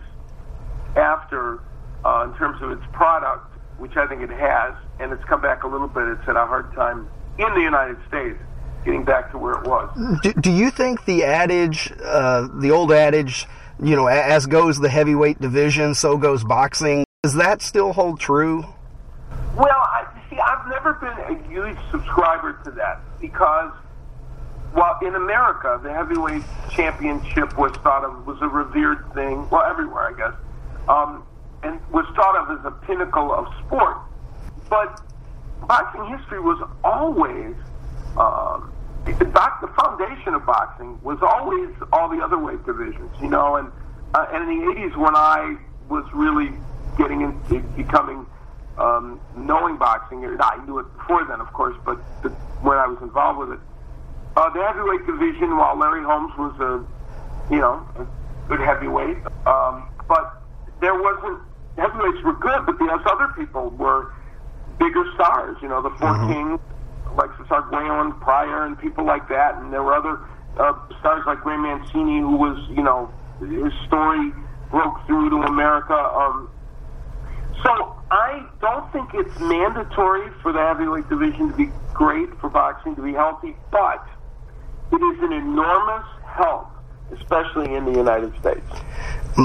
after 0.96 1.62
uh, 2.04 2.28
in 2.30 2.36
terms 2.36 2.60
of 2.62 2.70
its 2.72 2.82
product, 2.92 3.46
which 3.78 3.96
I 3.96 4.06
think 4.06 4.22
it 4.22 4.30
has, 4.30 4.74
and 4.98 5.12
it's 5.12 5.24
come 5.24 5.40
back 5.40 5.64
a 5.64 5.68
little 5.68 5.88
bit, 5.88 6.08
it's 6.08 6.24
had 6.24 6.36
a 6.36 6.46
hard 6.46 6.72
time 6.74 7.08
in 7.38 7.52
the 7.54 7.60
United 7.60 7.96
States 8.08 8.38
getting 8.84 9.04
back 9.04 9.30
to 9.32 9.38
where 9.38 9.54
it 9.54 9.66
was. 9.66 10.20
Do, 10.22 10.32
do 10.34 10.50
you 10.50 10.70
think 10.70 11.04
the 11.04 11.24
adage, 11.24 11.92
uh, 12.02 12.48
the 12.54 12.70
old 12.70 12.92
adage, 12.92 13.46
you 13.82 13.96
know, 13.96 14.06
as 14.06 14.46
goes 14.46 14.78
the 14.78 14.88
heavyweight 14.88 15.40
division, 15.40 15.94
so 15.94 16.16
goes 16.16 16.44
boxing, 16.44 17.04
does 17.22 17.34
that 17.34 17.62
still 17.62 17.92
hold 17.92 18.20
true? 18.20 18.64
Well, 19.56 19.68
I, 19.68 20.06
see, 20.30 20.38
I've 20.38 20.66
never 20.68 20.94
been 20.94 21.36
a 21.36 21.48
huge 21.48 21.76
subscriber 21.90 22.58
to 22.64 22.70
that 22.72 23.00
because– 23.20 23.72
well, 24.74 24.98
in 25.02 25.14
America, 25.14 25.80
the 25.82 25.92
heavyweight 25.92 26.42
championship 26.70 27.58
was 27.58 27.72
thought 27.78 28.04
of 28.04 28.26
was 28.26 28.38
a 28.40 28.48
revered 28.48 29.12
thing. 29.14 29.48
Well, 29.50 29.62
everywhere, 29.62 30.08
I 30.08 30.16
guess, 30.16 30.34
um, 30.88 31.24
and 31.62 31.80
was 31.90 32.06
thought 32.14 32.36
of 32.36 32.58
as 32.58 32.64
a 32.64 32.70
pinnacle 32.86 33.32
of 33.32 33.46
sport. 33.64 33.96
But 34.68 35.00
boxing 35.66 36.06
history 36.16 36.40
was 36.40 36.60
always 36.84 37.54
um, 38.16 38.72
the, 39.04 39.70
foundation 39.76 40.34
of 40.34 40.44
boxing 40.46 41.00
was 41.02 41.18
always 41.22 41.70
all 41.92 42.08
the 42.08 42.22
other 42.22 42.38
weight 42.38 42.64
divisions, 42.66 43.10
you 43.20 43.28
know. 43.28 43.56
And 43.56 43.70
uh, 44.14 44.26
and 44.32 44.50
in 44.50 44.58
the 44.58 44.80
'80s, 44.80 44.96
when 44.96 45.14
I 45.14 45.56
was 45.88 46.04
really 46.12 46.52
getting 46.98 47.20
into 47.22 47.60
becoming 47.76 48.26
um, 48.78 49.20
knowing 49.36 49.76
boxing, 49.76 50.24
I 50.24 50.64
knew 50.64 50.78
it 50.78 50.86
before 50.96 51.24
then, 51.24 51.40
of 51.40 51.52
course, 51.52 51.76
but 51.84 51.98
the, 52.22 52.30
when 52.62 52.78
I 52.78 52.86
was 52.86 52.98
involved 53.02 53.38
with 53.38 53.52
it 53.52 53.60
uh, 54.36 54.48
the 54.50 54.62
heavyweight 54.62 55.06
division, 55.06 55.56
while 55.56 55.76
Larry 55.76 56.04
Holmes 56.04 56.32
was 56.38 56.54
a, 56.60 57.52
you 57.52 57.60
know, 57.60 57.86
a 57.98 58.06
good 58.48 58.60
heavyweight, 58.60 59.18
um, 59.46 59.88
but 60.08 60.42
there 60.80 60.94
wasn't 60.94 61.40
heavyweights 61.76 62.22
were 62.24 62.34
good, 62.34 62.66
but 62.66 62.78
the 62.78 62.86
other 62.86 63.32
people 63.36 63.70
were 63.70 64.12
bigger 64.78 65.04
stars. 65.14 65.56
You 65.62 65.68
know, 65.68 65.82
the 65.82 65.90
4 65.90 65.98
mm-hmm. 65.98 66.32
Kings, 66.32 66.60
like 67.16 67.30
Cesar 67.38 67.54
Arguello 67.54 68.12
Pryor, 68.20 68.66
and 68.66 68.78
people 68.78 69.04
like 69.04 69.28
that, 69.28 69.56
and 69.56 69.72
there 69.72 69.82
were 69.82 69.94
other 69.94 70.20
uh, 70.58 70.72
stars 71.00 71.22
like 71.26 71.44
Ray 71.44 71.56
Mancini, 71.56 72.20
who 72.20 72.36
was, 72.36 72.58
you 72.70 72.82
know, 72.82 73.12
his 73.40 73.72
story 73.86 74.32
broke 74.70 75.06
through 75.06 75.30
to 75.30 75.36
America. 75.36 75.94
Um, 75.94 76.50
so 77.62 77.96
I 78.10 78.46
don't 78.60 78.90
think 78.92 79.10
it's 79.14 79.38
mandatory 79.40 80.30
for 80.42 80.52
the 80.52 80.60
heavyweight 80.60 81.08
division 81.08 81.50
to 81.50 81.56
be 81.56 81.70
great 81.92 82.28
for 82.40 82.48
boxing 82.48 82.96
to 82.96 83.02
be 83.02 83.12
healthy, 83.12 83.56
but 83.70 84.06
it 84.92 84.96
is 84.96 85.22
an 85.22 85.32
enormous 85.32 86.06
help, 86.24 86.68
especially 87.12 87.74
in 87.74 87.84
the 87.84 87.92
United 87.92 88.36
States. 88.40 88.66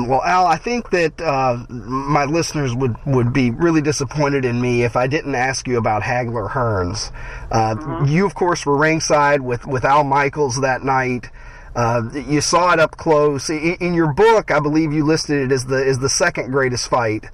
Well, 0.04 0.22
Al, 0.24 0.46
I 0.46 0.58
think 0.58 0.90
that 0.90 1.22
uh, 1.22 1.66
my 1.70 2.26
listeners 2.26 2.76
would, 2.76 2.98
would 3.06 3.32
be 3.32 3.52
really 3.52 3.82
disappointed 3.82 4.44
in 4.44 4.60
me 4.60 4.84
if 4.84 4.96
I 4.96 5.08
didn't 5.08 5.36
ask 5.36 5.68
you 5.68 5.78
about 5.78 6.02
Hagler 6.02 6.50
Hearns. 6.50 7.12
Uh, 7.50 7.76
mm-hmm. 7.76 8.06
You, 8.06 8.26
of 8.26 8.36
course, 8.36 8.66
were 8.66 8.78
ringside 8.78 9.42
with, 9.42 9.66
with 9.66 9.86
Al 9.86 10.04
Michaels 10.04 10.62
that 10.62 10.84
night. 10.84 11.30
Uh, 11.76 12.10
you 12.14 12.42
saw 12.42 12.74
it 12.74 12.80
up 12.80 12.98
close. 12.98 13.50
In, 13.50 13.76
in, 13.80 13.94
your 13.94 14.14
book, 14.14 14.50
I 14.50 14.60
believe 14.60 14.94
you 14.94 15.06
listed 15.06 15.46
it 15.46 15.54
as 15.54 15.66
the 15.66 15.86
as 15.86 16.00
the 16.00 16.08
second 16.08 16.52
greatest 16.52 16.90
fight 16.90 17.26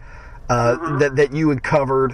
uh, 0.49 0.77
mm-hmm. 0.77 0.97
that 0.97 1.15
that 1.17 1.33
you 1.33 1.49
had 1.49 1.61
covered. 1.61 2.13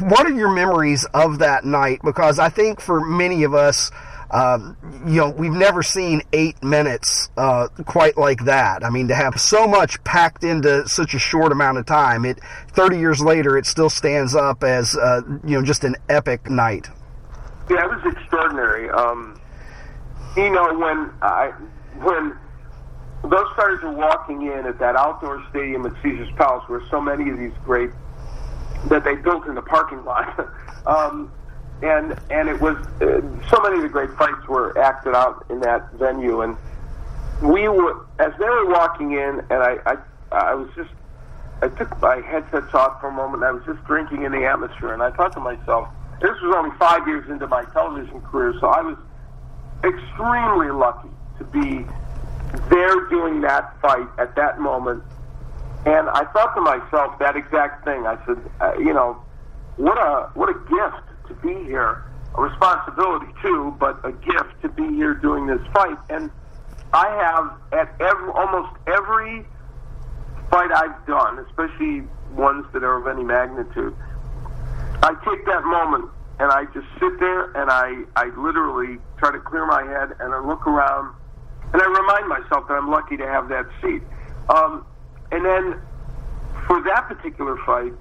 What 0.00 0.26
are 0.26 0.32
your 0.32 0.50
memories 0.50 1.04
of 1.12 1.38
that 1.40 1.64
night? 1.64 2.00
Because 2.02 2.38
I 2.38 2.48
think 2.48 2.80
for 2.80 3.00
many 3.00 3.44
of 3.44 3.54
us, 3.54 3.90
um, 4.30 4.76
you 5.06 5.16
know, 5.16 5.30
we've 5.30 5.52
never 5.52 5.82
seen 5.82 6.22
eight 6.32 6.62
minutes 6.62 7.30
uh, 7.36 7.68
quite 7.86 8.16
like 8.16 8.44
that. 8.44 8.84
I 8.84 8.90
mean, 8.90 9.08
to 9.08 9.14
have 9.14 9.40
so 9.40 9.66
much 9.66 10.02
packed 10.04 10.44
into 10.44 10.88
such 10.88 11.14
a 11.14 11.18
short 11.18 11.52
amount 11.52 11.78
of 11.78 11.86
time, 11.86 12.24
it 12.24 12.38
30 12.68 12.98
years 12.98 13.20
later, 13.20 13.56
it 13.56 13.66
still 13.66 13.90
stands 13.90 14.34
up 14.34 14.62
as 14.62 14.96
uh, 14.96 15.22
you 15.44 15.58
know 15.58 15.62
just 15.62 15.84
an 15.84 15.96
epic 16.08 16.48
night. 16.48 16.88
Yeah, 17.68 17.84
it 17.84 17.90
was 17.90 18.12
extraordinary. 18.12 18.88
Um, 18.90 19.40
you 20.36 20.50
know, 20.50 20.78
when 20.78 21.10
I 21.22 21.52
when 21.98 22.36
those 23.22 23.46
fighters 23.56 23.82
are 23.82 23.92
walking 23.92 24.42
in 24.42 24.66
at 24.66 24.78
that 24.78 24.96
outdoor 24.96 25.44
stadium 25.50 25.84
at 25.86 25.92
Caesar's 26.02 26.32
Palace, 26.36 26.68
where 26.68 26.82
so 26.90 27.00
many 27.00 27.30
of 27.30 27.38
these 27.38 27.52
great 27.64 27.90
that 28.88 29.04
they 29.04 29.14
built 29.16 29.46
in 29.46 29.54
the 29.54 29.62
parking 29.62 30.04
lot. 30.04 30.38
um, 30.86 31.30
and 31.82 32.18
and 32.30 32.48
it 32.48 32.60
was 32.60 32.76
uh, 33.00 33.20
so 33.48 33.60
many 33.62 33.76
of 33.76 33.82
the 33.82 33.88
great 33.88 34.10
fights 34.16 34.46
were 34.48 34.76
acted 34.78 35.14
out 35.14 35.46
in 35.50 35.60
that 35.60 35.90
venue, 35.94 36.42
and 36.42 36.56
we 37.42 37.68
were 37.68 38.06
as 38.18 38.32
they 38.38 38.48
were 38.48 38.70
walking 38.70 39.12
in, 39.12 39.40
and 39.50 39.62
I 39.62 39.78
I, 39.86 39.96
I 40.32 40.54
was 40.54 40.68
just 40.76 40.90
I 41.62 41.68
took 41.68 42.00
my 42.00 42.20
headsets 42.20 42.72
off 42.74 43.00
for 43.00 43.08
a 43.08 43.12
moment. 43.12 43.42
I 43.44 43.52
was 43.52 43.62
just 43.64 43.82
drinking 43.84 44.22
in 44.22 44.32
the 44.32 44.44
atmosphere, 44.44 44.92
and 44.92 45.02
I 45.02 45.10
thought 45.10 45.32
to 45.34 45.40
myself, 45.40 45.88
this 46.20 46.30
was 46.42 46.54
only 46.56 46.76
five 46.78 47.06
years 47.06 47.28
into 47.30 47.46
my 47.46 47.64
television 47.72 48.20
career, 48.22 48.54
so 48.60 48.66
I 48.68 48.82
was 48.82 48.96
extremely 49.82 50.70
lucky 50.70 51.08
to 51.38 51.44
be 51.44 51.86
there 52.68 53.08
doing 53.08 53.40
that 53.42 53.80
fight 53.80 54.08
at 54.18 54.36
that 54.36 54.60
moment. 54.60 55.02
And 55.86 56.10
I 56.10 56.24
thought 56.32 56.54
to 56.54 56.60
myself 56.60 57.18
that 57.20 57.36
exact 57.36 57.86
thing. 57.86 58.06
I 58.06 58.18
said, 58.26 58.38
uh, 58.60 58.74
you 58.78 58.92
know, 58.92 59.22
what 59.76 59.96
a 59.96 60.28
what 60.34 60.50
a 60.50 60.54
gift 60.54 61.09
to 61.30 61.34
be 61.46 61.64
here. 61.64 62.04
A 62.36 62.42
responsibility 62.42 63.32
too, 63.42 63.74
but 63.80 63.98
a 64.04 64.12
gift 64.12 64.60
to 64.62 64.68
be 64.68 64.86
here 64.94 65.14
doing 65.14 65.46
this 65.46 65.60
fight. 65.72 65.98
And 66.10 66.30
I 66.92 67.08
have 67.08 67.80
at 67.80 67.94
every, 68.00 68.30
almost 68.30 68.76
every 68.86 69.46
fight 70.50 70.70
I've 70.72 71.06
done, 71.06 71.38
especially 71.48 72.02
ones 72.32 72.66
that 72.72 72.84
are 72.84 73.00
of 73.00 73.06
any 73.06 73.24
magnitude, 73.24 73.96
I 75.02 75.14
take 75.24 75.46
that 75.46 75.64
moment 75.64 76.10
and 76.38 76.52
I 76.52 76.64
just 76.66 76.86
sit 77.00 77.18
there 77.18 77.50
and 77.56 77.70
I, 77.70 78.04
I 78.16 78.26
literally 78.36 78.98
try 79.18 79.32
to 79.32 79.40
clear 79.40 79.66
my 79.66 79.82
head 79.82 80.16
and 80.20 80.34
I 80.34 80.40
look 80.40 80.66
around 80.66 81.14
and 81.72 81.82
I 81.82 81.86
remind 81.86 82.28
myself 82.28 82.66
that 82.68 82.74
I'm 82.74 82.90
lucky 82.90 83.16
to 83.16 83.26
have 83.26 83.48
that 83.48 83.66
seat. 83.80 84.02
Um, 84.48 84.84
and 85.30 85.44
then 85.44 85.80
for 86.66 86.82
that 86.82 87.06
particular 87.08 87.56
fight, 87.64 87.92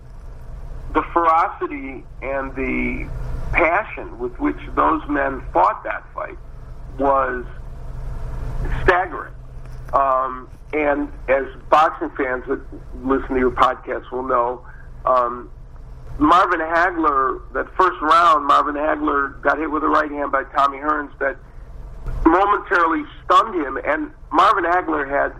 the 0.93 1.03
ferocity 1.13 2.03
and 2.21 2.53
the 2.55 3.07
passion 3.51 4.19
with 4.19 4.37
which 4.39 4.57
those 4.75 5.01
men 5.07 5.41
fought 5.53 5.83
that 5.83 6.03
fight 6.13 6.37
was 6.97 7.45
staggering. 8.83 9.33
Um, 9.93 10.49
and 10.73 11.11
as 11.27 11.45
boxing 11.69 12.11
fans 12.11 12.43
that 12.47 12.61
listen 13.03 13.29
to 13.29 13.39
your 13.39 13.51
podcast 13.51 14.11
will 14.11 14.23
know, 14.23 14.65
um, 15.05 15.49
Marvin 16.19 16.59
Hagler, 16.59 17.41
that 17.53 17.67
first 17.75 17.99
round, 18.01 18.45
Marvin 18.45 18.75
Hagler 18.75 19.41
got 19.41 19.57
hit 19.57 19.71
with 19.71 19.83
a 19.83 19.87
right 19.87 20.11
hand 20.11 20.31
by 20.31 20.43
Tommy 20.43 20.77
Hearns 20.77 21.17
that 21.19 21.37
momentarily 22.25 23.03
stunned 23.23 23.55
him, 23.55 23.77
and 23.85 24.11
Marvin 24.31 24.65
Hagler 24.65 25.07
had 25.09 25.33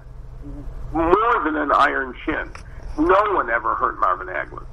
more 0.94 1.44
than 1.44 1.58
an 1.58 1.72
iron 1.72 2.16
chin. 2.26 2.50
No 2.98 3.34
one 3.34 3.50
ever 3.50 3.76
hurt 3.76 4.00
Marvin 4.00 4.28
Hagler, 4.28 4.66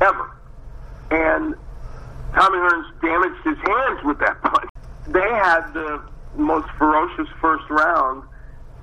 ever. 0.00 0.30
And 1.10 1.54
Tommy 2.34 2.58
Hearns 2.58 3.00
damaged 3.00 3.44
his 3.44 3.58
hands 3.66 4.04
with 4.04 4.18
that 4.20 4.40
punch. 4.42 4.70
They 5.08 5.20
had 5.20 5.72
the 5.72 6.02
most 6.36 6.68
ferocious 6.78 7.28
first 7.40 7.64
round 7.70 8.22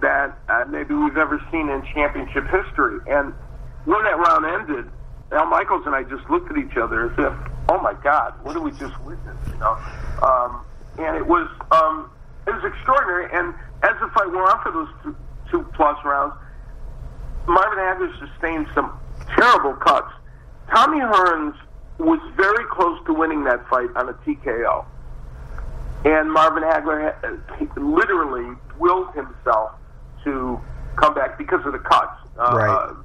that 0.01 0.37
uh, 0.49 0.65
maybe 0.67 0.93
we've 0.93 1.17
ever 1.17 1.41
seen 1.51 1.69
in 1.69 1.83
championship 1.93 2.45
history. 2.45 2.99
And 3.07 3.33
when 3.85 4.03
that 4.03 4.17
round 4.17 4.45
ended, 4.45 4.91
Al 5.31 5.45
Michaels 5.45 5.83
and 5.85 5.95
I 5.95 6.03
just 6.03 6.29
looked 6.29 6.51
at 6.51 6.57
each 6.57 6.77
other 6.77 7.11
as 7.11 7.17
if, 7.17 7.33
oh 7.69 7.79
my 7.81 7.93
God, 8.03 8.33
what 8.43 8.53
did 8.53 8.63
we 8.63 8.71
just 8.71 8.99
witness? 9.03 9.37
You 9.47 9.57
know, 9.57 9.77
um, 10.21 10.65
and 10.97 11.17
it 11.17 11.25
was 11.25 11.49
um, 11.71 12.09
it 12.47 12.51
was 12.51 12.63
extraordinary. 12.63 13.29
And 13.33 13.53
as 13.83 13.99
the 14.01 14.07
fight 14.13 14.27
went 14.31 14.47
on 14.47 14.61
for 14.61 14.71
those 14.71 14.89
two, 15.03 15.15
two 15.51 15.63
plus 15.73 15.97
rounds, 16.05 16.33
Marvin 17.47 17.79
Hagler 17.79 18.11
sustained 18.19 18.67
some 18.73 18.97
terrible 19.35 19.73
cuts. 19.73 20.11
Tommy 20.69 20.99
Hearns 20.99 21.55
was 21.97 22.19
very 22.35 22.65
close 22.71 22.99
to 23.05 23.13
winning 23.13 23.43
that 23.45 23.67
fight 23.69 23.89
on 23.95 24.09
a 24.09 24.13
TKO. 24.13 24.85
And 26.05 26.31
Marvin 26.31 26.63
Hagler 26.63 27.15
uh, 27.23 27.79
literally 27.79 28.55
willed 28.77 29.13
himself 29.15 29.71
to 30.23 30.59
come 30.97 31.13
back 31.13 31.37
because 31.37 31.65
of 31.65 31.73
the 31.73 31.79
cuts. 31.79 32.19
Uh, 32.37 32.51
right. 32.53 32.95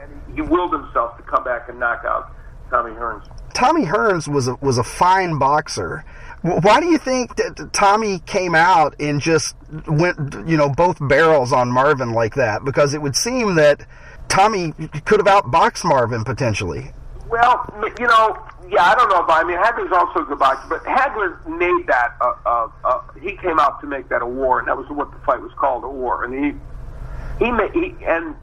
and 0.00 0.34
he 0.34 0.40
willed 0.40 0.72
himself 0.72 1.16
to 1.18 1.22
come 1.24 1.44
back 1.44 1.68
and 1.68 1.78
knock 1.78 2.04
out 2.06 2.32
Tommy 2.70 2.92
Hearns. 2.92 3.28
Tommy 3.52 3.84
Hearns 3.84 4.26
was 4.26 4.48
a, 4.48 4.54
was 4.56 4.78
a 4.78 4.84
fine 4.84 5.38
boxer. 5.38 6.04
Why 6.42 6.80
do 6.80 6.86
you 6.86 6.98
think 6.98 7.36
that 7.36 7.70
Tommy 7.72 8.20
came 8.20 8.54
out 8.54 8.94
and 9.00 9.20
just 9.20 9.56
went, 9.86 10.16
you 10.48 10.56
know, 10.56 10.68
both 10.68 10.96
barrels 11.00 11.52
on 11.52 11.70
Marvin 11.70 12.12
like 12.12 12.36
that? 12.36 12.64
Because 12.64 12.94
it 12.94 13.02
would 13.02 13.16
seem 13.16 13.56
that 13.56 13.84
Tommy 14.28 14.72
could 15.04 15.26
have 15.26 15.26
outboxed 15.26 15.84
Marvin 15.84 16.24
potentially. 16.24 16.92
Well, 17.28 17.92
you 17.98 18.06
know, 18.06 18.38
yeah, 18.70 18.84
I 18.84 18.94
don't 18.94 19.10
know 19.10 19.20
about. 19.20 19.44
I 19.44 19.48
mean, 19.48 19.58
Hagler's 19.58 19.92
also 19.92 20.20
a 20.20 20.24
good 20.24 20.38
boxer, 20.38 20.68
but 20.68 20.84
Hagler 20.84 21.46
made 21.46 21.86
that. 21.86 22.16
Uh, 22.20 22.32
uh, 22.46 22.68
uh, 22.84 23.00
he 23.20 23.36
came 23.36 23.58
out 23.58 23.80
to 23.82 23.86
make 23.86 24.08
that 24.08 24.22
a 24.22 24.26
war, 24.26 24.58
and 24.58 24.68
that 24.68 24.76
was 24.76 24.88
what 24.88 25.10
the 25.12 25.18
fight 25.26 25.40
was 25.40 25.52
called, 25.56 25.84
a 25.84 25.88
war. 25.88 26.24
And 26.24 26.32
he, 26.32 27.44
he 27.44 27.50
made, 27.52 27.72
he, 27.72 27.94
and 28.06 28.34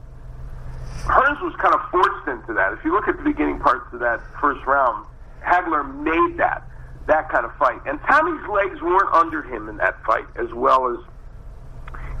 Hearns 1.02 1.42
was 1.42 1.54
kind 1.60 1.74
of 1.74 1.80
forced 1.90 2.28
into 2.28 2.54
that. 2.54 2.72
If 2.74 2.84
you 2.84 2.92
look 2.92 3.08
at 3.08 3.16
the 3.16 3.24
beginning 3.24 3.58
parts 3.58 3.92
of 3.92 4.00
that 4.00 4.20
first 4.40 4.64
round, 4.66 5.06
Hagler 5.42 5.82
made 6.02 6.38
that 6.38 6.62
that 7.06 7.28
kind 7.30 7.44
of 7.46 7.54
fight, 7.56 7.80
and 7.86 8.00
Tommy's 8.02 8.48
legs 8.48 8.82
weren't 8.82 9.12
under 9.14 9.42
him 9.42 9.68
in 9.68 9.76
that 9.76 10.02
fight 10.04 10.26
as 10.36 10.52
well 10.52 10.88
as 10.90 10.98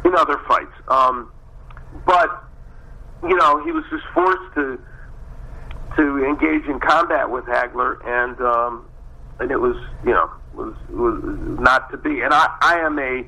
in 0.04 0.14
other 0.14 0.38
fights. 0.46 0.72
Um, 0.88 1.32
but 2.06 2.44
you 3.22 3.34
know, 3.34 3.64
he 3.64 3.72
was 3.72 3.84
just 3.90 4.04
forced 4.14 4.54
to 4.54 4.80
to 5.96 6.24
engage 6.24 6.64
in 6.66 6.80
combat 6.80 7.30
with 7.30 7.44
Hagler, 7.44 8.04
and 8.06 8.40
um, 8.40 8.86
and 9.40 9.50
it 9.50 9.60
was 9.60 9.76
you 10.04 10.12
know 10.12 10.30
was 10.54 10.74
was 10.90 11.22
not 11.60 11.90
to 11.90 11.96
be. 11.96 12.20
And 12.20 12.32
I 12.32 12.48
I 12.60 12.78
am 12.80 12.98
a 12.98 13.24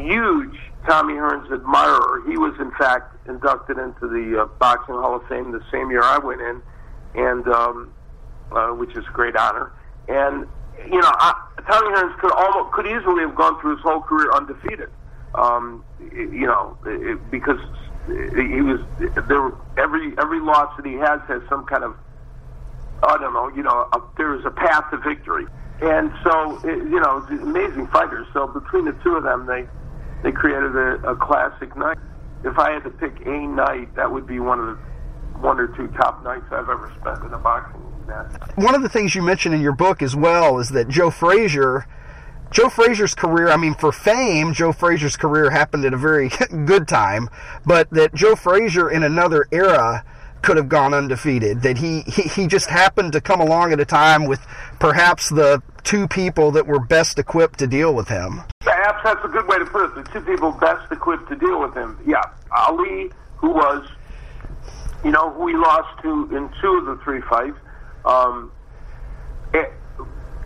huge 0.00 0.58
Tommy 0.86 1.14
Hearns 1.14 1.50
admirer. 1.52 2.22
He 2.26 2.36
was 2.36 2.54
in 2.60 2.70
fact 2.72 3.16
inducted 3.28 3.78
into 3.78 4.08
the 4.08 4.42
uh, 4.42 4.46
Boxing 4.58 4.94
Hall 4.94 5.16
of 5.16 5.26
Fame 5.28 5.52
the 5.52 5.62
same 5.72 5.90
year 5.90 6.02
I 6.02 6.18
went 6.18 6.40
in, 6.40 6.62
and 7.14 7.48
um, 7.48 7.92
uh, 8.52 8.68
which 8.68 8.90
is 8.96 9.04
a 9.08 9.12
great 9.12 9.36
honor. 9.36 9.72
And 10.08 10.46
you 10.86 11.00
know, 11.00 11.10
I, 11.12 11.34
Tommy 11.66 11.88
Hearns 11.96 12.18
could 12.18 12.32
almost 12.32 12.72
could 12.72 12.86
easily 12.86 13.22
have 13.22 13.34
gone 13.34 13.60
through 13.60 13.76
his 13.76 13.82
whole 13.82 14.00
career 14.00 14.30
undefeated. 14.32 14.90
Um, 15.34 15.84
you 16.12 16.46
know, 16.46 16.76
it, 16.86 17.30
because 17.30 17.58
he 18.06 18.60
was 18.60 18.80
there. 18.98 19.52
Every 19.76 20.12
every 20.18 20.40
loss 20.40 20.76
that 20.76 20.86
he 20.86 20.94
has 20.94 21.20
has 21.28 21.42
some 21.48 21.64
kind 21.64 21.84
of 21.84 21.96
I 23.02 23.18
don't 23.18 23.32
know. 23.32 23.48
You 23.48 23.62
know, 23.62 23.88
a, 23.92 24.00
there 24.16 24.34
is 24.38 24.44
a 24.44 24.50
path 24.50 24.90
to 24.90 24.98
victory, 24.98 25.46
and 25.80 26.12
so 26.22 26.58
it, 26.64 26.78
you 26.88 27.00
know, 27.00 27.26
amazing 27.42 27.86
fighters. 27.88 28.26
So 28.32 28.46
between 28.46 28.84
the 28.84 28.92
two 29.02 29.16
of 29.16 29.24
them, 29.24 29.46
they 29.46 29.66
they 30.22 30.32
created 30.32 30.76
a, 30.76 31.10
a 31.10 31.16
classic 31.16 31.76
night. 31.76 31.98
If 32.44 32.58
I 32.58 32.72
had 32.72 32.84
to 32.84 32.90
pick 32.90 33.26
a 33.26 33.46
night, 33.46 33.94
that 33.96 34.10
would 34.10 34.26
be 34.26 34.38
one 34.38 34.60
of 34.60 34.66
the 34.66 35.38
one 35.38 35.58
or 35.58 35.68
two 35.68 35.88
top 35.88 36.22
nights 36.24 36.44
I've 36.50 36.68
ever 36.68 36.92
spent 37.00 37.24
in 37.24 37.32
a 37.32 37.38
boxing 37.38 37.82
match. 38.06 38.32
One 38.56 38.74
of 38.74 38.82
the 38.82 38.88
things 38.88 39.14
you 39.14 39.22
mentioned 39.22 39.54
in 39.54 39.60
your 39.60 39.74
book 39.74 40.02
as 40.02 40.14
well 40.14 40.58
is 40.58 40.70
that 40.70 40.88
Joe 40.88 41.10
Frazier 41.10 41.86
Joe 42.54 42.68
Frazier's 42.68 43.16
career, 43.16 43.48
I 43.48 43.56
mean, 43.56 43.74
for 43.74 43.90
fame, 43.90 44.54
Joe 44.54 44.70
Frazier's 44.70 45.16
career 45.16 45.50
happened 45.50 45.84
at 45.84 45.92
a 45.92 45.96
very 45.96 46.28
good 46.66 46.86
time, 46.86 47.28
but 47.66 47.90
that 47.90 48.14
Joe 48.14 48.36
Frazier 48.36 48.88
in 48.88 49.02
another 49.02 49.48
era 49.50 50.04
could 50.40 50.56
have 50.56 50.68
gone 50.68 50.94
undefeated. 50.94 51.62
That 51.62 51.78
he, 51.78 52.02
he, 52.02 52.22
he 52.22 52.46
just 52.46 52.70
happened 52.70 53.12
to 53.14 53.20
come 53.20 53.40
along 53.40 53.72
at 53.72 53.80
a 53.80 53.84
time 53.84 54.26
with 54.26 54.40
perhaps 54.78 55.30
the 55.30 55.62
two 55.82 56.06
people 56.06 56.52
that 56.52 56.64
were 56.64 56.78
best 56.78 57.18
equipped 57.18 57.58
to 57.58 57.66
deal 57.66 57.92
with 57.92 58.06
him. 58.06 58.42
Perhaps 58.60 59.00
that's 59.02 59.24
a 59.24 59.28
good 59.28 59.48
way 59.48 59.58
to 59.58 59.66
put 59.66 59.86
it. 59.86 60.04
The 60.04 60.12
two 60.12 60.20
people 60.20 60.52
best 60.52 60.92
equipped 60.92 61.28
to 61.30 61.36
deal 61.36 61.60
with 61.60 61.74
him. 61.74 61.98
Yeah, 62.06 62.22
Ali, 62.56 63.10
who 63.36 63.50
was, 63.50 63.84
you 65.04 65.10
know, 65.10 65.32
who 65.32 65.48
he 65.48 65.56
lost 65.56 66.00
to 66.02 66.36
in 66.36 66.48
two 66.62 66.78
of 66.78 66.86
the 66.86 67.00
three 67.02 67.20
fights, 67.22 67.58
um, 68.04 68.52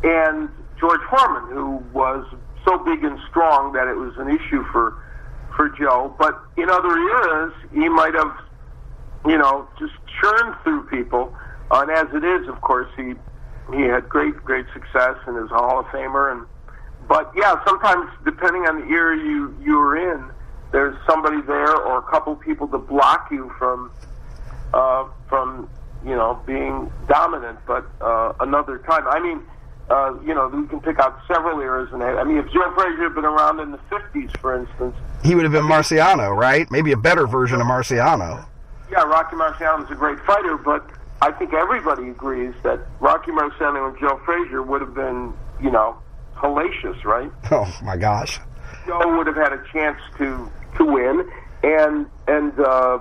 and 0.02 0.48
George 0.80 1.00
Foreman, 1.10 1.52
who 1.52 1.76
was 1.92 2.24
so 2.64 2.78
big 2.78 3.04
and 3.04 3.18
strong 3.30 3.72
that 3.72 3.88
it 3.88 3.96
was 3.96 4.16
an 4.18 4.28
issue 4.28 4.64
for 4.72 5.02
for 5.56 5.68
Joe. 5.70 6.14
But 6.18 6.38
in 6.56 6.70
other 6.70 6.96
eras, 6.96 7.52
he 7.72 7.88
might 7.88 8.14
have, 8.14 8.32
you 9.26 9.36
know, 9.38 9.66
just 9.78 9.94
churned 10.20 10.54
through 10.62 10.86
people. 10.86 11.34
Uh, 11.70 11.82
and 11.82 11.90
as 11.90 12.14
it 12.14 12.24
is, 12.24 12.48
of 12.48 12.60
course, 12.60 12.88
he 12.96 13.14
he 13.74 13.82
had 13.82 14.08
great 14.08 14.36
great 14.44 14.66
success 14.72 15.16
and 15.26 15.36
is 15.36 15.50
a 15.50 15.58
Hall 15.58 15.80
of 15.80 15.86
Famer. 15.86 16.32
And 16.32 16.46
but 17.08 17.32
yeah, 17.34 17.62
sometimes 17.66 18.10
depending 18.24 18.62
on 18.66 18.80
the 18.80 18.86
era 18.86 19.16
you 19.16 19.56
you're 19.60 19.96
in, 19.96 20.30
there's 20.72 20.96
somebody 21.08 21.40
there 21.42 21.74
or 21.74 21.98
a 21.98 22.02
couple 22.02 22.36
people 22.36 22.68
to 22.68 22.78
block 22.78 23.28
you 23.30 23.52
from 23.58 23.90
uh, 24.72 25.08
from 25.28 25.68
you 26.04 26.14
know 26.14 26.40
being 26.46 26.92
dominant. 27.08 27.58
But 27.66 27.84
uh, 28.00 28.34
another 28.40 28.78
time, 28.78 29.06
I 29.08 29.18
mean 29.20 29.42
uh, 29.90 30.14
you 30.24 30.35
know, 30.35 30.48
we 30.48 30.66
can 30.68 30.81
pick 30.81 30.98
out 30.98 31.18
several 31.27 31.61
eras 31.61 31.88
in 31.92 32.03
it. 32.03 32.05
I 32.05 32.24
mean, 32.24 32.38
if 32.38 32.46
Joe 32.53 32.72
Frazier 32.74 33.05
had 33.05 33.14
been 33.14 33.24
around 33.24 33.61
in 33.61 33.70
the 33.70 33.79
50s, 33.90 34.37
for 34.38 34.59
instance, 34.59 34.94
he 35.24 35.35
would 35.35 35.44
have 35.44 35.53
been 35.53 35.64
Marciano, 35.64 36.37
right? 36.37 36.70
Maybe 36.70 36.92
a 36.92 36.96
better 36.96 37.27
version 37.27 37.61
of 37.61 37.66
Marciano. 37.66 38.46
Yeah, 38.90 39.03
Rocky 39.03 39.37
Marciano 39.37 39.85
is 39.85 39.90
a 39.90 39.94
great 39.94 40.18
fighter, 40.20 40.57
but 40.57 40.88
I 41.20 41.33
think 41.33 41.53
everybody 41.53 42.11
agrees 42.11 42.55
that 42.62 42.81
Rocky 43.01 43.31
Marciano 43.33 43.88
and 43.88 43.98
Joe 43.98 44.20
Frazier 44.24 44.62
would 44.62 44.81
have 44.81 44.94
been, 44.94 45.33
you 45.61 45.70
know, 45.70 45.96
hellacious, 46.37 47.03
right? 47.05 47.31
Oh 47.51 47.79
my 47.83 47.96
gosh. 47.96 48.38
Joe 48.87 49.16
would 49.16 49.27
have 49.27 49.37
had 49.37 49.53
a 49.53 49.62
chance 49.72 49.98
to 50.18 50.51
to 50.77 50.85
win, 50.85 51.29
and 51.62 52.07
and 52.27 52.59
uh, 52.61 52.98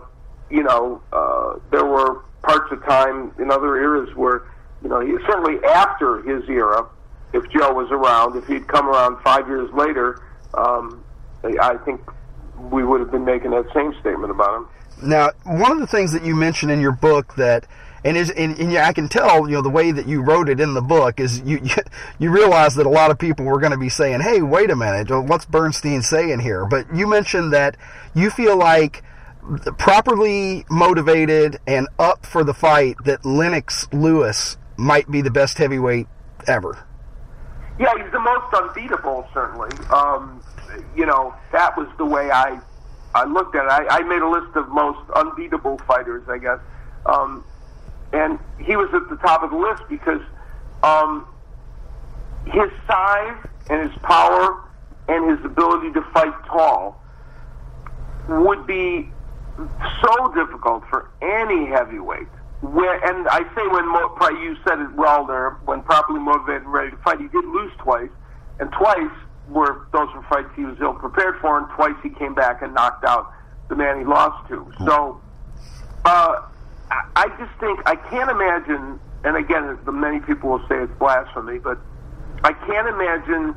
you 0.50 0.63
know, 0.63 1.02
uh, 1.13 1.60
there 1.71 1.86
were 1.86 2.23
parts 2.43 2.71
of 2.71 2.84
time 2.86 3.32
in 3.39 3.52
other 3.52 3.76
eras 3.78 4.10
where 4.15 4.43
you 4.83 4.89
know, 4.89 4.99
he, 4.99 5.13
certainly 5.25 5.63
after 5.65 6.21
his 6.21 6.47
era, 6.49 6.87
if 7.33 7.49
Joe 7.49 7.73
was 7.73 7.89
around, 7.91 8.37
if 8.37 8.47
he'd 8.47 8.67
come 8.67 8.87
around 8.87 9.21
five 9.21 9.47
years 9.47 9.71
later, 9.73 10.21
um, 10.53 11.03
I 11.43 11.77
think 11.85 12.01
we 12.71 12.83
would 12.83 12.99
have 12.99 13.11
been 13.11 13.25
making 13.25 13.51
that 13.51 13.65
same 13.73 13.93
statement 13.99 14.31
about 14.31 14.55
him. 14.55 14.67
Now, 15.03 15.31
one 15.43 15.71
of 15.71 15.79
the 15.79 15.87
things 15.87 16.11
that 16.13 16.23
you 16.23 16.35
mentioned 16.35 16.71
in 16.71 16.81
your 16.81 16.91
book 16.91 17.35
that 17.35 17.67
and 18.03 18.15
is 18.15 18.29
and, 18.31 18.57
and 18.57 18.71
yeah, 18.71 18.87
I 18.87 18.93
can 18.93 19.09
tell 19.09 19.47
you 19.49 19.55
know 19.55 19.61
the 19.61 19.69
way 19.69 19.91
that 19.91 20.07
you 20.07 20.21
wrote 20.21 20.49
it 20.49 20.59
in 20.59 20.73
the 20.73 20.81
book 20.81 21.19
is 21.19 21.41
you 21.41 21.59
you, 21.63 21.75
you 22.19 22.31
realize 22.31 22.75
that 22.75 22.85
a 22.85 22.89
lot 22.89 23.11
of 23.11 23.19
people 23.19 23.45
were 23.45 23.59
going 23.59 23.71
to 23.71 23.77
be 23.77 23.89
saying, 23.89 24.21
"Hey, 24.21 24.41
wait 24.41 24.69
a 24.69 24.75
minute, 24.75 25.09
what's 25.25 25.45
Bernstein 25.45 26.01
saying 26.01 26.39
here?" 26.39 26.65
But 26.65 26.93
you 26.95 27.07
mentioned 27.07 27.53
that 27.53 27.77
you 28.13 28.29
feel 28.29 28.57
like 28.57 29.03
properly 29.77 30.65
motivated 30.69 31.59
and 31.65 31.87
up 31.97 32.25
for 32.25 32.43
the 32.43 32.53
fight 32.53 32.97
that 33.05 33.25
Lennox 33.25 33.87
Lewis 33.93 34.57
might 34.77 35.09
be 35.09 35.21
the 35.21 35.31
best 35.31 35.57
heavyweight 35.57 36.07
ever. 36.47 36.77
Yeah, 37.79 37.93
he's 38.01 38.11
the 38.11 38.19
most 38.19 38.53
unbeatable, 38.53 39.27
certainly. 39.33 39.69
Um, 39.89 40.41
you 40.95 41.05
know, 41.05 41.33
that 41.51 41.77
was 41.77 41.87
the 41.97 42.05
way 42.05 42.31
I 42.31 42.59
I 43.13 43.25
looked 43.25 43.55
at 43.55 43.65
it. 43.65 43.71
I, 43.71 43.97
I 43.97 44.01
made 44.03 44.21
a 44.21 44.29
list 44.29 44.55
of 44.55 44.69
most 44.69 44.99
unbeatable 45.15 45.79
fighters, 45.87 46.23
I 46.29 46.37
guess. 46.37 46.59
Um, 47.05 47.43
and 48.13 48.39
he 48.59 48.75
was 48.75 48.89
at 48.93 49.09
the 49.09 49.15
top 49.17 49.43
of 49.43 49.51
the 49.51 49.57
list 49.57 49.83
because 49.89 50.21
um, 50.83 51.25
his 52.45 52.69
size 52.87 53.37
and 53.69 53.89
his 53.89 53.97
power 54.03 54.63
and 55.07 55.37
his 55.37 55.45
ability 55.45 55.93
to 55.93 56.01
fight 56.13 56.33
tall 56.45 57.01
would 58.27 58.67
be 58.67 59.09
so 60.01 60.33
difficult 60.33 60.83
for 60.89 61.09
any 61.21 61.65
heavyweight. 61.65 62.27
Where, 62.61 62.95
and 63.05 63.27
I 63.27 63.41
say 63.55 63.67
when 63.67 63.85
probably 64.15 64.41
you 64.41 64.55
said 64.67 64.79
it 64.79 64.91
well 64.95 65.25
there, 65.25 65.51
when 65.65 65.83
properly 65.83 66.19
motivated 66.19 66.63
and 66.63 66.73
ready 66.73 66.91
to 66.91 66.97
fight, 66.97 67.19
he 67.19 67.27
did 67.27 67.45
lose 67.45 67.71
twice, 67.77 68.09
and 68.59 68.71
twice 68.71 69.11
were 69.47 69.87
those 69.93 70.09
were 70.15 70.23
fights 70.23 70.49
he 70.55 70.65
was 70.65 70.75
ill 70.81 70.93
prepared 70.93 71.39
for, 71.39 71.59
and 71.59 71.69
twice 71.75 71.95
he 72.01 72.09
came 72.09 72.33
back 72.33 72.63
and 72.63 72.73
knocked 72.73 73.05
out 73.05 73.31
the 73.69 73.75
man 73.75 73.99
he 73.99 74.05
lost 74.05 74.47
to. 74.49 74.71
So, 74.85 75.21
uh, 76.05 76.41
I 77.15 77.27
just 77.37 77.59
think 77.59 77.79
I 77.85 77.95
can't 77.95 78.31
imagine, 78.31 78.99
and 79.23 79.37
again, 79.37 79.77
many 79.85 80.19
people 80.19 80.49
will 80.49 80.67
say 80.67 80.81
it's 80.81 80.93
blasphemy, 80.97 81.59
but 81.59 81.77
I 82.43 82.53
can't 82.53 82.87
imagine 82.87 83.55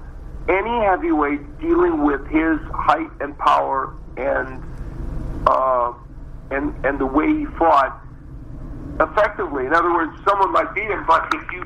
any 0.49 0.85
heavyweight 0.85 1.59
dealing 1.61 2.03
with 2.03 2.27
his 2.27 2.59
height 2.73 3.11
and 3.21 3.37
power 3.39 3.95
and 4.19 4.63
uh, 5.47 5.93
and 6.51 6.75
and 6.85 6.99
the 6.99 7.07
way 7.07 7.29
he 7.29 7.47
fought 7.47 7.99
effectively. 9.01 9.67
In 9.67 9.75
other 9.75 9.93
words, 9.93 10.13
someone 10.29 10.53
might 10.53 10.73
beat 10.75 10.89
him, 10.91 11.05
but 11.07 11.27
if 11.35 11.43
you 11.53 11.65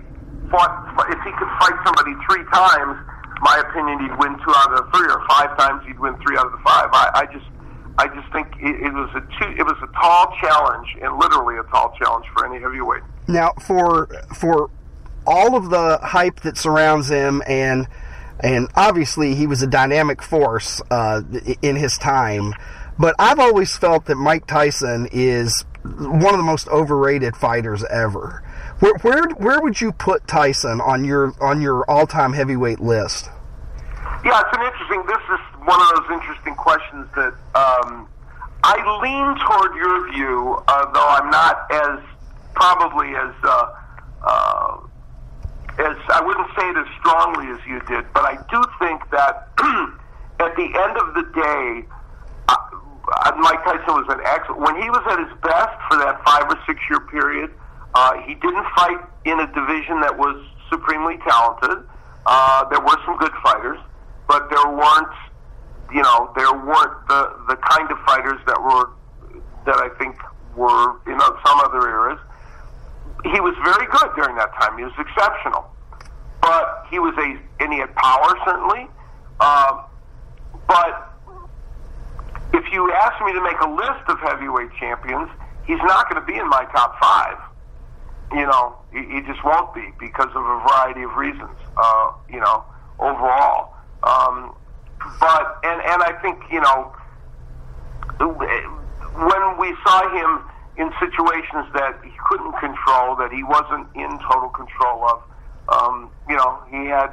fought, 0.50 0.70
if 1.10 1.20
he 1.26 1.32
could 1.34 1.50
fight 1.58 1.76
somebody 1.84 2.14
three 2.30 2.44
times, 2.52 2.96
my 3.40 3.62
opinion, 3.68 3.98
he'd 4.00 4.16
win 4.18 4.38
two 4.38 4.54
out 4.56 4.72
of 4.72 4.84
the 4.84 4.96
three, 4.96 5.10
or 5.10 5.20
five 5.28 5.56
times, 5.58 5.82
he'd 5.86 5.98
win 5.98 6.16
three 6.22 6.36
out 6.38 6.46
of 6.46 6.52
the 6.52 6.62
five. 6.64 6.88
I, 6.92 7.10
I 7.14 7.26
just, 7.32 7.46
I 7.98 8.06
just 8.08 8.30
think 8.32 8.48
it, 8.60 8.86
it 8.86 8.92
was 8.92 9.10
a 9.14 9.20
two, 9.20 9.50
it 9.58 9.64
was 9.64 9.76
a 9.82 9.90
tall 9.98 10.32
challenge, 10.40 10.88
and 11.02 11.18
literally 11.18 11.58
a 11.58 11.64
tall 11.64 11.94
challenge 11.98 12.26
for 12.32 12.46
any 12.46 12.60
heavyweight. 12.62 13.02
Now, 13.26 13.52
for 13.60 14.06
for 14.34 14.70
all 15.26 15.56
of 15.56 15.70
the 15.70 15.98
hype 16.02 16.40
that 16.40 16.56
surrounds 16.56 17.08
him, 17.08 17.42
and 17.46 17.88
and 18.40 18.68
obviously 18.76 19.34
he 19.34 19.46
was 19.46 19.62
a 19.62 19.66
dynamic 19.66 20.22
force 20.22 20.80
uh, 20.90 21.22
in 21.62 21.76
his 21.76 21.98
time. 21.98 22.52
But 22.98 23.16
I've 23.18 23.40
always 23.40 23.76
felt 23.76 24.06
that 24.06 24.16
Mike 24.16 24.46
Tyson 24.46 25.08
is 25.10 25.64
one 25.84 26.32
of 26.32 26.38
the 26.38 26.44
most 26.44 26.66
overrated 26.68 27.36
fighters 27.36 27.84
ever. 27.84 28.42
Where 28.80 28.94
where 29.02 29.28
where 29.36 29.60
would 29.60 29.80
you 29.80 29.92
put 29.92 30.26
Tyson 30.26 30.80
on 30.80 31.04
your 31.04 31.34
on 31.40 31.60
your 31.60 31.88
all 31.90 32.06
time 32.06 32.32
heavyweight 32.32 32.80
list? 32.80 33.28
Yeah, 34.24 34.40
it's 34.40 34.56
an 34.56 34.64
interesting. 34.64 35.04
This 35.06 35.22
is 35.32 35.40
one 35.66 35.80
of 35.80 35.88
those 35.96 36.10
interesting 36.12 36.54
questions 36.54 37.06
that 37.14 37.34
um, 37.54 38.08
I 38.64 38.80
lean 39.02 39.36
toward 39.44 39.76
your 39.76 40.12
view, 40.12 40.62
uh, 40.66 40.92
though 40.92 41.08
I'm 41.08 41.30
not 41.30 41.66
as 41.70 42.00
probably 42.54 43.14
as 43.14 43.34
uh, 43.42 43.74
uh, 44.22 44.80
as 45.78 45.96
I 46.08 46.22
wouldn't 46.24 46.48
say 46.56 46.70
it 46.70 46.76
as 46.78 46.86
strongly 46.98 47.48
as 47.52 47.60
you 47.66 47.80
did, 47.86 48.06
but 48.14 48.24
I 48.24 48.36
do 48.50 48.64
think 48.78 49.02
that 49.10 49.50
at 50.40 50.56
the 50.56 50.64
end 50.64 50.96
of 50.96 51.14
the 51.14 51.24
day 51.34 51.86
uh, 52.48 52.56
Mike 53.36 53.62
Tyson 53.64 53.94
was 53.94 54.06
an 54.08 54.20
excellent. 54.24 54.60
When 54.60 54.76
he 54.80 54.88
was 54.88 55.02
at 55.10 55.18
his 55.20 55.32
best 55.42 55.76
for 55.88 55.98
that 55.98 56.24
five 56.24 56.44
or 56.48 56.58
six 56.66 56.80
year 56.88 57.00
period, 57.00 57.50
uh, 57.94 58.20
he 58.24 58.34
didn't 58.34 58.66
fight 58.76 58.98
in 59.24 59.40
a 59.40 59.46
division 59.52 60.00
that 60.00 60.16
was 60.16 60.40
supremely 60.70 61.18
talented. 61.28 61.84
Uh, 62.26 62.64
there 62.68 62.80
were 62.80 62.96
some 63.04 63.16
good 63.18 63.32
fighters, 63.42 63.78
but 64.26 64.48
there 64.48 64.68
weren't, 64.68 65.14
you 65.92 66.02
know, 66.02 66.32
there 66.34 66.52
weren't 66.52 66.96
the 67.08 67.36
the 67.48 67.56
kind 67.56 67.90
of 67.90 67.98
fighters 68.06 68.40
that 68.46 68.60
were 68.60 68.90
that 69.66 69.76
I 69.76 69.88
think 69.98 70.16
were 70.56 70.96
in 71.06 71.20
some 71.20 71.60
other 71.60 71.86
eras. 71.86 72.18
He 73.24 73.40
was 73.40 73.54
very 73.64 73.86
good 73.86 74.10
during 74.16 74.36
that 74.36 74.52
time. 74.60 74.78
He 74.78 74.84
was 74.84 74.96
exceptional, 74.98 75.68
but 76.40 76.86
he 76.90 76.98
was 76.98 77.14
a 77.18 77.38
and 77.62 77.72
he 77.72 77.78
had 77.78 77.94
power 77.94 78.34
certainly. 78.44 78.88
Uh, 79.40 79.84
but 80.66 81.13
you 82.74 82.92
ask 82.92 83.14
me 83.24 83.32
to 83.32 83.42
make 83.42 83.58
a 83.60 83.70
list 83.70 84.04
of 84.08 84.18
heavyweight 84.20 84.70
champions, 84.78 85.30
he's 85.66 85.78
not 85.87 86.10
going 86.10 86.20
to 86.20 86.26
be 86.26 86.37
in 86.38 86.48
my 86.48 86.66
top 86.74 86.98
five. 87.00 87.38
You 88.32 88.46
know, 88.46 88.76
he, 88.92 88.98
he 89.14 89.20
just 89.22 89.44
won't 89.44 89.72
be 89.74 89.92
because 90.00 90.30
of 90.34 90.42
a 90.42 90.58
variety 90.66 91.02
of 91.02 91.14
reasons. 91.16 91.56
Uh, 91.76 92.12
you 92.28 92.40
know, 92.40 92.64
overall. 92.98 93.74
Um, 94.02 94.54
but 95.20 95.58
and 95.62 95.80
and 95.80 96.02
I 96.02 96.18
think 96.20 96.42
you 96.50 96.60
know 96.60 96.92
when 98.18 99.58
we 99.58 99.74
saw 99.87 100.02
him 100.10 100.50
in 100.76 100.90
situations 100.98 101.66
that 101.74 101.98
he 102.02 102.10
couldn't 102.28 102.52
control, 102.58 103.14
that 103.16 103.30
he 103.32 103.44
wasn't 103.44 103.87
in 103.94 104.18
total 104.26 104.48
control 104.50 105.06
of, 105.06 105.22
um, 105.68 106.10
you 106.28 106.37
know, 106.37 106.58
he 106.68 106.87
had 106.87 107.10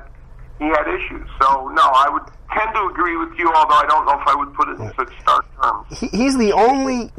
he 0.62 0.68
had 0.68 0.88
issues. 0.88 1.28
So 1.42 1.70
no, 1.70 1.82
I 1.82 2.08
would 2.10 2.24
tend 2.54 2.74
to 2.76 2.86
agree 2.86 3.18
with 3.18 3.38
you, 3.38 3.52
although 3.52 3.76
I 3.76 3.86
don't 3.88 4.06
know 4.06 4.20
if 4.20 4.28
I 4.28 4.36
would 4.36 4.54
put 4.54 4.70
it 4.70 4.80
in 4.80 4.94
such 4.96 5.22
stark 5.22 5.46
terms. 5.62 6.12
he's 6.12 6.38
the 6.38 6.52
only 6.54 7.12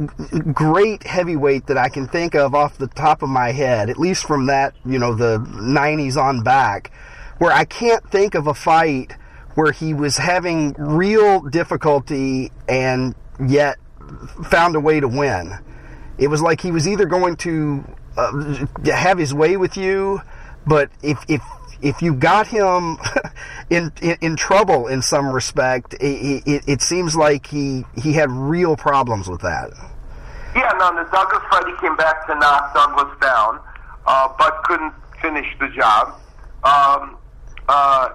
great 0.52 1.02
heavyweight 1.02 1.66
that 1.66 1.76
I 1.76 1.88
can 1.88 2.07
think 2.07 2.35
of 2.35 2.55
off 2.55 2.78
the 2.78 2.87
top 2.87 3.22
of 3.22 3.28
my 3.28 3.50
head, 3.50 3.90
at 3.90 3.98
least 3.98 4.26
from 4.26 4.46
that, 4.46 4.74
you 4.85 4.98
know, 4.98 5.14
the 5.14 5.38
90s 5.38 6.16
on 6.16 6.42
back, 6.42 6.92
where 7.38 7.50
I 7.50 7.64
can't 7.64 8.09
think 8.11 8.35
of 8.35 8.46
a 8.46 8.55
fight 8.55 9.16
where 9.55 9.72
he 9.72 9.92
was 9.92 10.18
having 10.18 10.74
real 10.78 11.40
difficulty 11.40 12.52
and 12.68 13.14
yet 13.44 13.76
found 14.44 14.76
a 14.76 14.81
way 14.81 15.00
to 15.00 15.09
win. 15.09 15.59
It 16.16 16.28
was 16.28 16.40
like 16.40 16.61
he 16.61 16.70
was 16.70 16.87
either 16.87 17.07
going 17.07 17.37
to 17.37 17.85
uh, 18.16 18.66
have 18.85 19.18
his 19.18 19.35
way 19.35 19.57
with 19.57 19.76
you, 19.76 20.20
but 20.66 20.90
if 21.02 21.18
if 21.28 21.42
if 21.83 22.01
you 22.01 22.14
got 22.14 22.47
him 22.47 22.97
in, 23.71 23.92
in, 24.01 24.16
in 24.21 24.37
trouble 24.37 24.87
in 24.87 25.03
some 25.03 25.33
respect, 25.33 25.95
it, 25.95 26.42
it, 26.47 26.64
it, 26.66 26.83
seems 26.83 27.16
like 27.16 27.47
he 27.47 27.85
he 28.01 28.12
had 28.12 28.31
real 28.31 28.77
problems 28.77 29.29
with 29.29 29.40
that. 29.40 29.71
Yeah, 30.55 30.73
no, 30.79 30.95
the 30.95 31.11
Douglas 31.11 31.42
fight 31.51 31.66
he 31.66 31.75
came 31.81 31.97
back 31.97 32.27
to 32.27 32.35
knock 32.35 32.75
Douglas 32.75 33.18
down, 33.21 33.61
uh, 34.07 34.29
but 34.38 34.62
couldn't 34.64 34.92
finish 35.21 35.47
the 35.59 35.68
job. 35.68 36.14
Um, 36.64 37.16
uh, 37.68 38.11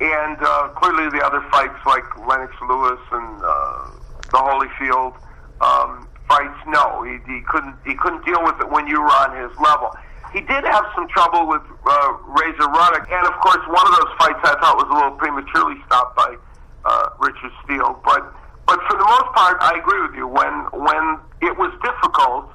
and 0.00 0.38
uh, 0.40 0.68
clearly 0.76 1.10
the 1.10 1.24
other 1.24 1.44
fights 1.50 1.78
like 1.86 2.04
Lennox 2.26 2.54
Lewis 2.68 3.00
and 3.12 3.42
uh, 3.42 3.90
the 4.30 4.38
Holyfield 4.38 5.14
um, 5.60 6.08
fights, 6.26 6.58
no, 6.66 7.02
he, 7.02 7.18
he 7.26 7.42
couldn't 7.48 7.76
he 7.84 7.94
couldn't 7.94 8.24
deal 8.24 8.42
with 8.42 8.58
it 8.60 8.70
when 8.70 8.86
you 8.86 9.00
were 9.00 9.08
on 9.08 9.36
his 9.36 9.56
level. 9.60 9.94
He 10.32 10.40
did 10.40 10.64
have 10.64 10.86
some 10.94 11.08
trouble 11.08 11.46
with 11.48 11.62
uh, 11.62 12.12
Razor 12.38 12.70
Ruddock, 12.70 13.08
and 13.10 13.26
of 13.26 13.34
course, 13.40 13.62
one 13.66 13.82
of 13.82 13.94
those 13.98 14.12
fights 14.18 14.38
I 14.44 14.54
thought 14.62 14.76
was 14.78 14.86
a 14.90 14.94
little 14.94 15.18
prematurely 15.18 15.74
stopped 15.86 16.16
by 16.16 16.36
uh, 16.84 17.08
Richard 17.18 17.50
Steele. 17.64 17.98
But 18.04 18.22
but 18.66 18.78
for 18.86 18.96
the 18.96 19.04
most 19.04 19.34
part, 19.34 19.58
I 19.60 19.74
agree 19.78 20.00
with 20.02 20.14
you. 20.14 20.28
When 20.28 20.54
when 20.70 21.18
it 21.42 21.58
was 21.58 21.74
difficult, 21.82 22.46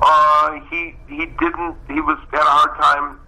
uh, 0.00 0.60
he 0.70 0.96
he 1.08 1.26
didn't. 1.36 1.76
He 1.88 2.00
was 2.00 2.16
had 2.32 2.40
a 2.40 2.48
hard 2.48 2.72
time 2.80 3.20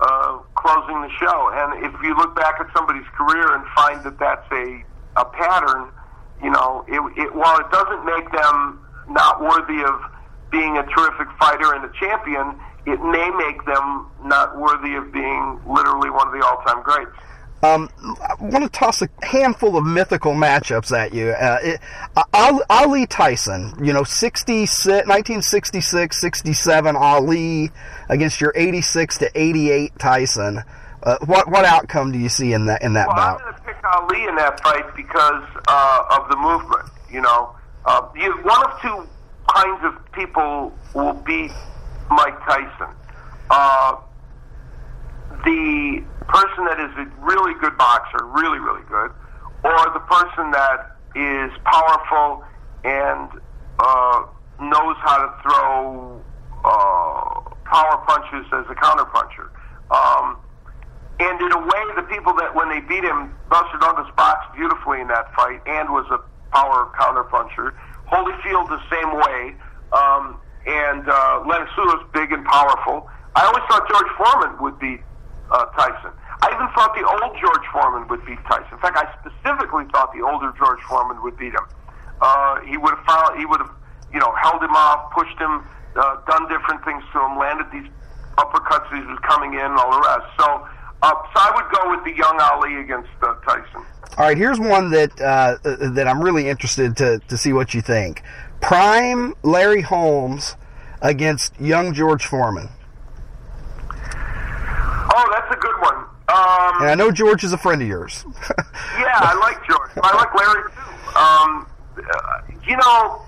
uh, 0.00 0.38
closing 0.56 1.02
the 1.02 1.12
show. 1.20 1.52
And 1.52 1.84
if 1.84 1.92
you 2.02 2.16
look 2.16 2.34
back 2.34 2.56
at 2.60 2.68
somebody's 2.74 3.08
career 3.12 3.54
and 3.54 3.64
find 3.76 4.02
that 4.04 4.18
that's 4.18 4.48
a 4.52 4.82
a 5.20 5.24
pattern, 5.26 5.92
you 6.42 6.48
know, 6.48 6.84
it, 6.88 7.00
it 7.20 7.34
while 7.34 7.60
it 7.60 7.70
doesn't 7.70 8.04
make 8.06 8.30
them 8.32 8.80
not 9.10 9.42
worthy 9.42 9.84
of 9.84 10.00
being 10.50 10.78
a 10.78 10.86
terrific 10.86 11.28
fighter 11.38 11.74
and 11.74 11.84
a 11.84 11.92
champion, 12.00 12.58
it 12.86 13.00
may 13.02 13.30
make 13.30 13.64
them 13.64 14.08
not 14.24 14.58
worthy 14.58 14.94
of 14.94 15.12
being 15.12 15.60
literally 15.66 16.10
one 16.10 16.26
of 16.26 16.32
the 16.32 16.44
all-time 16.44 16.82
greats. 16.82 17.10
Um, 17.62 17.90
I 18.22 18.34
want 18.40 18.64
to 18.64 18.70
toss 18.70 19.02
a 19.02 19.08
handful 19.22 19.76
of 19.76 19.84
mythical 19.84 20.32
matchups 20.32 20.96
at 20.96 21.12
you. 21.12 21.28
Uh, 21.30 21.58
it, 21.62 21.80
uh, 22.16 22.58
Ali 22.70 23.06
Tyson, 23.06 23.74
you 23.84 23.92
know, 23.92 24.02
66, 24.02 24.86
1966, 24.86 26.20
67 26.20 26.96
Ali 26.96 27.70
against 28.08 28.40
your 28.40 28.54
86 28.56 29.18
to 29.18 29.30
88 29.34 29.98
Tyson. 29.98 30.62
Uh, 31.02 31.18
what 31.26 31.50
what 31.50 31.64
outcome 31.64 32.12
do 32.12 32.18
you 32.18 32.28
see 32.28 32.52
in 32.52 32.66
that 32.66 32.82
in 32.82 32.94
that 32.94 33.08
well, 33.08 33.16
bout? 33.16 33.40
I'm 33.40 33.50
going 33.50 33.54
to 33.54 33.62
pick 33.62 33.84
Ali 33.84 34.24
in 34.24 34.36
that 34.36 34.60
fight 34.62 34.96
because 34.96 35.44
uh, 35.68 36.18
of 36.18 36.30
the 36.30 36.36
movement. 36.36 36.90
You 37.10 37.20
know, 37.20 37.54
uh, 37.84 38.08
you, 38.16 38.32
one 38.42 38.70
of 38.70 38.80
two 38.80 39.06
kinds 39.48 39.84
of 39.84 40.12
people 40.12 40.72
will 40.94 41.12
beat 41.12 41.52
Mike 42.10 42.38
Tyson. 42.44 42.94
Uh, 43.50 43.96
the 45.44 46.04
person 46.28 46.64
that 46.66 46.78
is 46.78 46.90
a 46.98 47.06
really 47.24 47.54
good 47.60 47.76
boxer, 47.78 48.24
really, 48.26 48.58
really 48.58 48.82
good, 48.88 49.10
or 49.64 49.78
the 49.94 50.02
person 50.10 50.50
that 50.50 50.96
is 51.14 51.50
powerful 51.64 52.44
and 52.84 53.28
uh, 53.78 54.22
knows 54.60 54.96
how 55.00 55.18
to 55.18 55.42
throw 55.42 56.22
uh, 56.64 57.40
power 57.64 57.96
punches 58.06 58.46
as 58.52 58.66
a 58.68 58.74
counterpuncher. 58.74 59.48
Um, 59.90 60.36
and 61.20 61.40
in 61.40 61.52
a 61.52 61.58
way, 61.58 61.82
the 61.96 62.02
people 62.02 62.34
that 62.34 62.54
when 62.54 62.68
they 62.68 62.80
beat 62.80 63.04
him, 63.04 63.34
Buster 63.50 63.78
Douglas 63.78 64.08
boxed 64.16 64.54
beautifully 64.54 65.00
in 65.00 65.08
that 65.08 65.34
fight 65.34 65.60
and 65.66 65.90
was 65.90 66.06
a 66.10 66.18
power 66.54 66.90
counterpuncher. 66.98 67.74
Holyfield 68.08 68.68
the 68.68 68.80
same 68.90 69.16
way, 69.16 69.54
um, 69.92 70.40
and 70.66 71.08
uh, 71.08 71.44
Lennox 71.46 71.70
Lewis 71.76 72.04
big 72.12 72.32
and 72.32 72.44
powerful. 72.44 73.08
I 73.34 73.46
always 73.46 73.64
thought 73.68 73.88
George 73.88 74.10
Foreman 74.16 74.60
would 74.60 74.78
beat 74.78 75.00
uh, 75.50 75.64
Tyson. 75.76 76.10
I 76.42 76.48
even 76.48 76.68
thought 76.72 76.96
the 76.96 77.04
old 77.04 77.36
George 77.36 77.66
Foreman 77.72 78.08
would 78.08 78.24
beat 78.24 78.38
Tyson. 78.48 78.72
In 78.72 78.78
fact, 78.80 78.96
I 78.96 79.06
specifically 79.20 79.84
thought 79.92 80.12
the 80.12 80.22
older 80.24 80.52
George 80.56 80.80
Foreman 80.88 81.22
would 81.22 81.36
beat 81.36 81.52
him. 81.52 81.66
Uh, 82.20 82.60
he 82.62 82.76
would 82.76 82.94
have 82.96 83.04
found, 83.04 83.38
he 83.38 83.44
would 83.44 83.60
have, 83.60 83.72
you 84.12 84.20
know, 84.20 84.32
held 84.40 84.62
him 84.62 84.72
off, 84.72 85.12
pushed 85.12 85.38
him, 85.38 85.64
uh, 85.96 86.16
done 86.26 86.48
different 86.48 86.84
things 86.84 87.02
to 87.12 87.20
him, 87.20 87.38
landed 87.38 87.66
these 87.72 87.88
uppercuts 88.36 88.88
as 88.92 89.04
he 89.04 89.06
was 89.06 89.18
coming 89.28 89.54
in, 89.54 89.60
and 89.60 89.76
all 89.76 89.92
the 89.92 90.00
rest. 90.00 90.26
So, 90.38 90.66
uh, 91.02 91.12
so 91.32 91.36
I 91.36 91.52
would 91.54 91.68
go 91.72 91.90
with 91.90 92.04
the 92.04 92.16
young 92.16 92.38
Ali 92.40 92.80
against 92.80 93.10
uh, 93.22 93.34
Tyson. 93.44 93.84
All 94.16 94.26
right, 94.26 94.36
here's 94.36 94.58
one 94.58 94.90
that 94.90 95.18
uh, 95.20 95.56
that 95.62 96.06
I'm 96.08 96.20
really 96.20 96.48
interested 96.48 96.96
to 96.98 97.20
to 97.28 97.36
see 97.38 97.52
what 97.52 97.74
you 97.74 97.80
think. 97.80 98.22
Prime 98.60 99.34
Larry 99.42 99.82
Holmes 99.82 100.56
against 101.02 101.58
young 101.60 101.94
George 101.94 102.26
Foreman. 102.26 102.68
Oh, 105.12 105.28
that's 105.32 105.54
a 105.54 105.58
good 105.58 105.80
one. 105.80 105.96
Um, 106.28 106.82
and 106.82 106.90
I 106.90 106.94
know 106.94 107.10
George 107.10 107.42
is 107.42 107.52
a 107.52 107.58
friend 107.58 107.82
of 107.82 107.88
yours. 107.88 108.24
yeah, 108.98 109.16
I 109.16 109.34
like 109.40 109.66
George. 109.66 109.90
I 110.02 110.14
like 110.14 110.34
Larry 110.34 110.70
too. 110.70 111.18
Um, 111.18 111.66
uh, 111.98 112.40
you 112.66 112.76
know, 112.76 113.22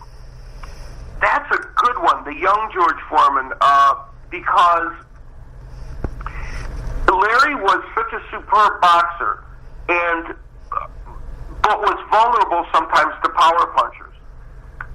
that's 1.20 1.50
a 1.50 1.58
good 1.58 2.02
one, 2.02 2.24
the 2.24 2.34
young 2.34 2.70
George 2.72 3.00
Foreman, 3.08 3.52
uh, 3.60 3.94
because 4.30 4.92
Larry 7.22 7.54
was 7.54 7.84
such 7.94 8.12
a 8.12 8.22
superb 8.30 8.80
boxer, 8.80 9.44
and 9.88 10.34
but 11.62 11.78
was 11.78 11.98
vulnerable 12.10 12.66
sometimes 12.72 13.14
to 13.22 13.30
power 13.30 13.66
punchers. 13.76 14.11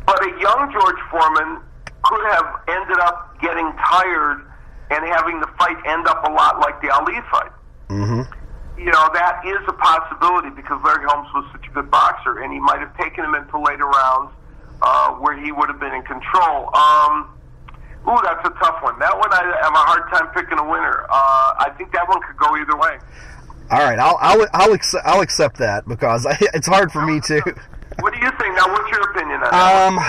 But 0.08 0.24
a 0.24 0.32
young 0.39 0.72
George 0.72 1.02
Foreman 1.12 1.60
could 2.02 2.26
have 2.32 2.48
ended 2.67 2.98
up 3.04 3.36
getting 3.41 3.67
tired 3.76 4.48
and 4.89 5.04
having 5.06 5.39
the 5.39 5.52
fight 5.60 5.76
end 5.86 6.08
up 6.08 6.24
a 6.24 6.32
lot 6.32 6.60
like 6.60 6.82
the 6.82 6.89
Ali 6.89 7.20
fight. 7.30 7.52
Mm-hmm. 7.89 8.24
You 8.80 8.91
know, 8.91 9.10
that 9.13 9.43
is 9.43 9.60
a 9.67 9.74
possibility 9.74 10.50
because 10.50 10.80
Larry 10.84 11.04
Holmes 11.08 11.28
was 11.36 11.46
such 11.52 11.67
a 11.67 11.72
good 11.72 11.91
boxer, 11.91 12.39
and 12.39 12.54
he 12.54 12.60
might 12.60 12.80
have 12.80 12.96
taken 12.96 13.26
him 13.26 13.36
into 13.36 13.60
later 13.60 13.86
rounds 13.86 14.32
uh, 14.82 15.12
where 15.20 15.36
he 15.36 15.52
would 15.52 15.67
have 15.67 15.80
been 15.80 15.93
in 15.93 16.04
control. 16.04 16.72
Um, 16.72 17.28
ooh, 18.08 18.22
that's 18.24 18.48
a 18.48 18.54
tough 18.63 18.80
one. 18.84 18.98
That 19.00 19.17
one 19.17 19.34
I 19.34 19.43
have 19.62 19.74
a 19.74 19.84
hard 19.84 20.08
time 20.13 20.32
picking 20.32 20.60
a 20.60 20.63
winner. 20.63 21.04
Uh, 21.10 21.67
I 21.67 21.74
think 21.78 21.91
that 21.91 22.08
one 22.08 22.22
could 22.22 22.38
go 22.38 22.56
either 22.56 22.78
way. 22.78 22.96
All 23.70 23.84
right, 23.84 24.00
I'll 24.00 24.17
I'll 24.22 24.48
I'll, 24.54 24.74
accept, 24.74 25.06
I'll 25.06 25.22
accept 25.22 25.58
that 25.58 25.88
because 25.88 26.26
I, 26.26 26.38
it's 26.54 26.67
hard 26.67 26.91
for 26.91 27.06
me 27.06 27.20
to. 27.28 27.41
What 28.00 28.13
do 28.13 28.20
you 28.20 28.32
think? 28.39 28.56
Now, 28.56 28.72
what's 28.72 28.89
your 28.91 29.10
opinion 29.10 29.37
on 29.37 29.37
that? 29.37 29.37
Um, 29.53 29.99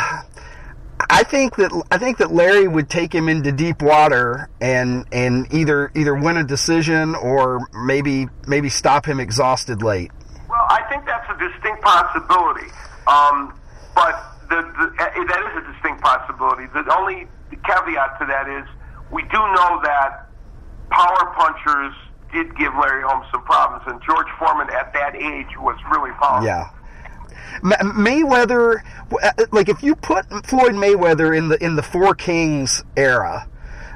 I 1.10 1.22
think 1.22 1.56
that 1.56 1.70
I 1.90 1.98
think 1.98 2.18
that 2.18 2.32
Larry 2.32 2.68
would 2.68 2.90
take 2.90 3.14
him 3.14 3.28
into 3.28 3.52
deep 3.52 3.82
water 3.82 4.50
and 4.60 5.06
and 5.12 5.52
either 5.52 5.90
either 5.94 6.14
win 6.14 6.36
a 6.36 6.44
decision 6.44 7.14
or 7.14 7.66
maybe 7.72 8.28
maybe 8.46 8.68
stop 8.68 9.06
him 9.06 9.20
exhausted 9.20 9.82
late. 9.82 10.10
Well, 10.48 10.66
I 10.70 10.82
think 10.88 11.06
that's 11.06 11.28
a 11.30 11.38
distinct 11.38 11.82
possibility. 11.82 12.66
Um, 13.06 13.58
but 13.94 14.14
the, 14.48 14.62
the, 14.78 14.92
that 14.98 15.16
is 15.16 15.62
a 15.62 15.72
distinct 15.72 16.02
possibility. 16.02 16.66
The 16.72 16.84
only 16.96 17.26
caveat 17.64 18.18
to 18.20 18.26
that 18.26 18.48
is 18.48 18.66
we 19.10 19.22
do 19.22 19.38
know 19.38 19.80
that 19.84 20.28
power 20.90 21.32
punchers 21.36 21.94
did 22.32 22.56
give 22.56 22.72
Larry 22.74 23.02
Holmes 23.02 23.26
some 23.32 23.42
problems, 23.44 23.84
and 23.86 24.00
George 24.02 24.28
Foreman 24.38 24.68
at 24.70 24.92
that 24.92 25.14
age 25.16 25.56
was 25.58 25.76
really 25.90 26.12
powerful. 26.12 26.46
Yeah. 26.46 26.70
Mayweather, 27.62 28.82
uh, 29.22 29.44
like 29.52 29.68
if 29.68 29.82
you 29.82 29.94
put 29.94 30.26
Floyd 30.46 30.72
Mayweather 30.72 31.36
in 31.36 31.48
the 31.48 31.62
in 31.62 31.76
the 31.76 31.82
Four 31.82 32.14
Kings 32.14 32.84
era, 32.96 33.48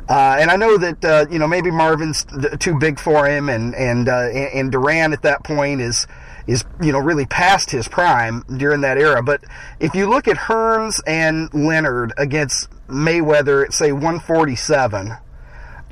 uh, 0.08 0.36
and 0.40 0.50
I 0.50 0.56
know 0.56 0.76
that 0.78 1.04
uh, 1.04 1.26
you 1.30 1.38
know 1.38 1.46
maybe 1.46 1.70
Marvin's 1.70 2.26
too 2.58 2.78
big 2.78 2.98
for 2.98 3.26
him, 3.26 3.48
and 3.48 3.74
and 3.74 4.08
uh, 4.08 4.28
and 4.28 4.70
Duran 4.72 5.12
at 5.12 5.22
that 5.22 5.44
point 5.44 5.80
is 5.80 6.06
is 6.46 6.64
you 6.80 6.92
know 6.92 6.98
really 6.98 7.26
past 7.26 7.70
his 7.70 7.88
prime 7.88 8.42
during 8.56 8.80
that 8.82 8.98
era. 8.98 9.22
But 9.22 9.42
if 9.80 9.94
you 9.94 10.08
look 10.08 10.28
at 10.28 10.36
Hearns 10.36 11.00
and 11.06 11.52
Leonard 11.54 12.12
against 12.18 12.68
Mayweather 12.88 13.64
at 13.64 13.72
say 13.72 13.92
147, 13.92 15.12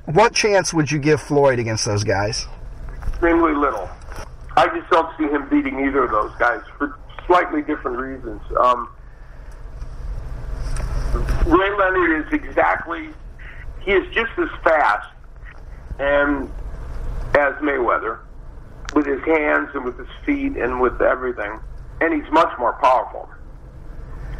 what 0.07 0.35
chance 0.35 0.75
would 0.75 0.91
you 0.91 0.99
give 0.99 1.21
Floyd 1.21 1.59
against 1.59 1.85
those 1.85 2.05
guys? 2.05 2.47
Extremely 3.07 3.55
little. 3.55 3.89
I 4.57 4.67
just 4.77 4.91
don't 4.91 5.17
see 5.17 5.25
him 5.25 5.49
beating 5.49 5.87
either 5.87 6.05
of 6.05 6.11
those 6.11 6.33
guys 6.39 6.61
for 6.77 6.99
slightly 7.31 7.63
different 7.63 7.97
reasons. 7.97 8.43
Um, 8.59 8.89
Ray 11.47 11.71
Leonard 11.77 12.27
is 12.27 12.33
exactly, 12.33 13.11
he 13.81 13.93
is 13.93 14.05
just 14.13 14.33
as 14.37 14.49
fast 14.65 15.09
and 16.01 16.51
as 17.35 17.55
Mayweather 17.63 18.19
with 18.95 19.07
his 19.07 19.23
hands 19.23 19.69
and 19.75 19.85
with 19.85 19.97
his 19.97 20.09
feet 20.27 20.57
and 20.57 20.81
with 20.81 21.01
everything, 21.01 21.61
and 22.01 22.13
he's 22.13 22.33
much 22.33 22.51
more 22.59 22.73
powerful. 22.83 23.29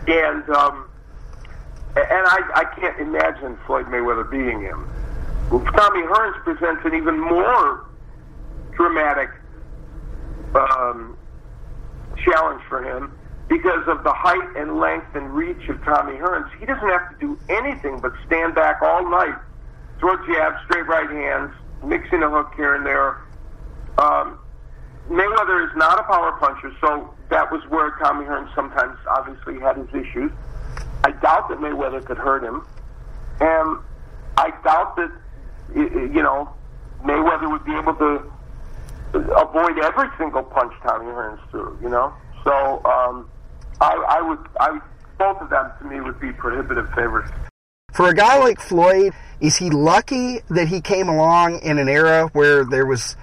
And 0.09 0.49
um, 0.51 0.89
and 1.95 2.27
I, 2.27 2.41
I 2.55 2.65
can't 2.81 2.99
imagine 2.99 3.57
Floyd 3.67 3.87
Mayweather 3.87 4.29
beating 4.29 4.61
him. 4.63 4.89
Tommy 5.49 6.03
Hearns 6.07 6.43
presents 6.43 6.85
an 6.85 6.95
even 6.95 7.21
more 7.21 7.87
dramatic 8.75 9.31
um, 10.57 11.17
challenge 12.25 12.63
for 12.69 12.83
him 12.83 13.17
because 13.49 13.87
of 13.89 14.05
the 14.05 14.13
height 14.13 14.57
and 14.57 14.79
length 14.79 15.15
and 15.15 15.35
reach 15.35 15.69
of 15.69 15.83
Tommy 15.85 16.15
Hearns. 16.15 16.49
He 16.59 16.67
doesn't 16.67 16.89
have 16.89 17.11
to 17.11 17.17
do 17.19 17.39
anything 17.49 17.99
but 17.99 18.13
stand 18.27 18.55
back 18.55 18.81
all 18.81 19.09
night, 19.11 19.37
throw 19.99 20.17
jabs, 20.27 20.57
straight 20.67 20.87
right 20.87 21.11
hands, 21.11 21.53
mixing 21.85 22.23
a 22.23 22.31
hook 22.31 22.53
here 22.57 22.75
and 22.75 22.87
there. 22.87 23.21
Um, 23.99 24.39
Mayweather 25.11 25.69
is 25.69 25.77
not 25.77 25.99
a 25.99 26.05
power 26.05 26.33
puncher, 26.39 26.73
so 26.81 27.13
that 27.29 27.51
was 27.51 27.63
where 27.69 27.91
Tommy 27.99 28.25
Hearns 28.25 28.55
sometimes 28.55 28.97
obviously 29.09 29.59
had 29.59 29.77
his 29.77 29.89
issues. 29.89 30.31
I 31.03 31.11
doubt 31.11 31.49
that 31.49 31.59
Mayweather 31.59 32.05
could 32.05 32.19
hurt 32.19 32.45
him, 32.45 32.65
and 33.41 33.79
I 34.37 34.53
doubt 34.63 34.97
that 34.97 35.11
you 35.75 36.23
know 36.23 36.55
Mayweather 37.03 37.51
would 37.51 37.65
be 37.65 37.75
able 37.75 37.95
to 37.95 38.23
avoid 39.15 39.79
every 39.83 40.09
single 40.19 40.43
punch 40.43 40.73
Tommy 40.83 41.07
Hearns 41.07 41.41
threw. 41.51 41.79
You 41.83 41.89
know, 41.89 42.13
so 42.45 42.85
um, 42.85 43.29
I, 43.81 43.95
I 44.09 44.21
would, 44.23 44.39
I 44.59 44.81
both 45.19 45.41
of 45.41 45.51
them 45.51 45.71
to 45.79 45.85
me 45.85 46.01
would 46.01 46.21
be 46.21 46.33
prohibitive 46.33 46.89
favorites. 46.95 47.31
For 47.93 48.09
a 48.09 48.15
guy 48.15 48.39
like 48.39 48.61
Floyd, 48.61 49.13
is 49.41 49.57
he 49.57 49.71
lucky 49.71 50.41
that 50.49 50.69
he 50.69 50.81
came 50.81 51.09
along 51.09 51.61
in 51.61 51.79
an 51.79 51.89
era 51.89 52.29
where 52.33 52.65
there 52.65 52.87
was 52.87 53.17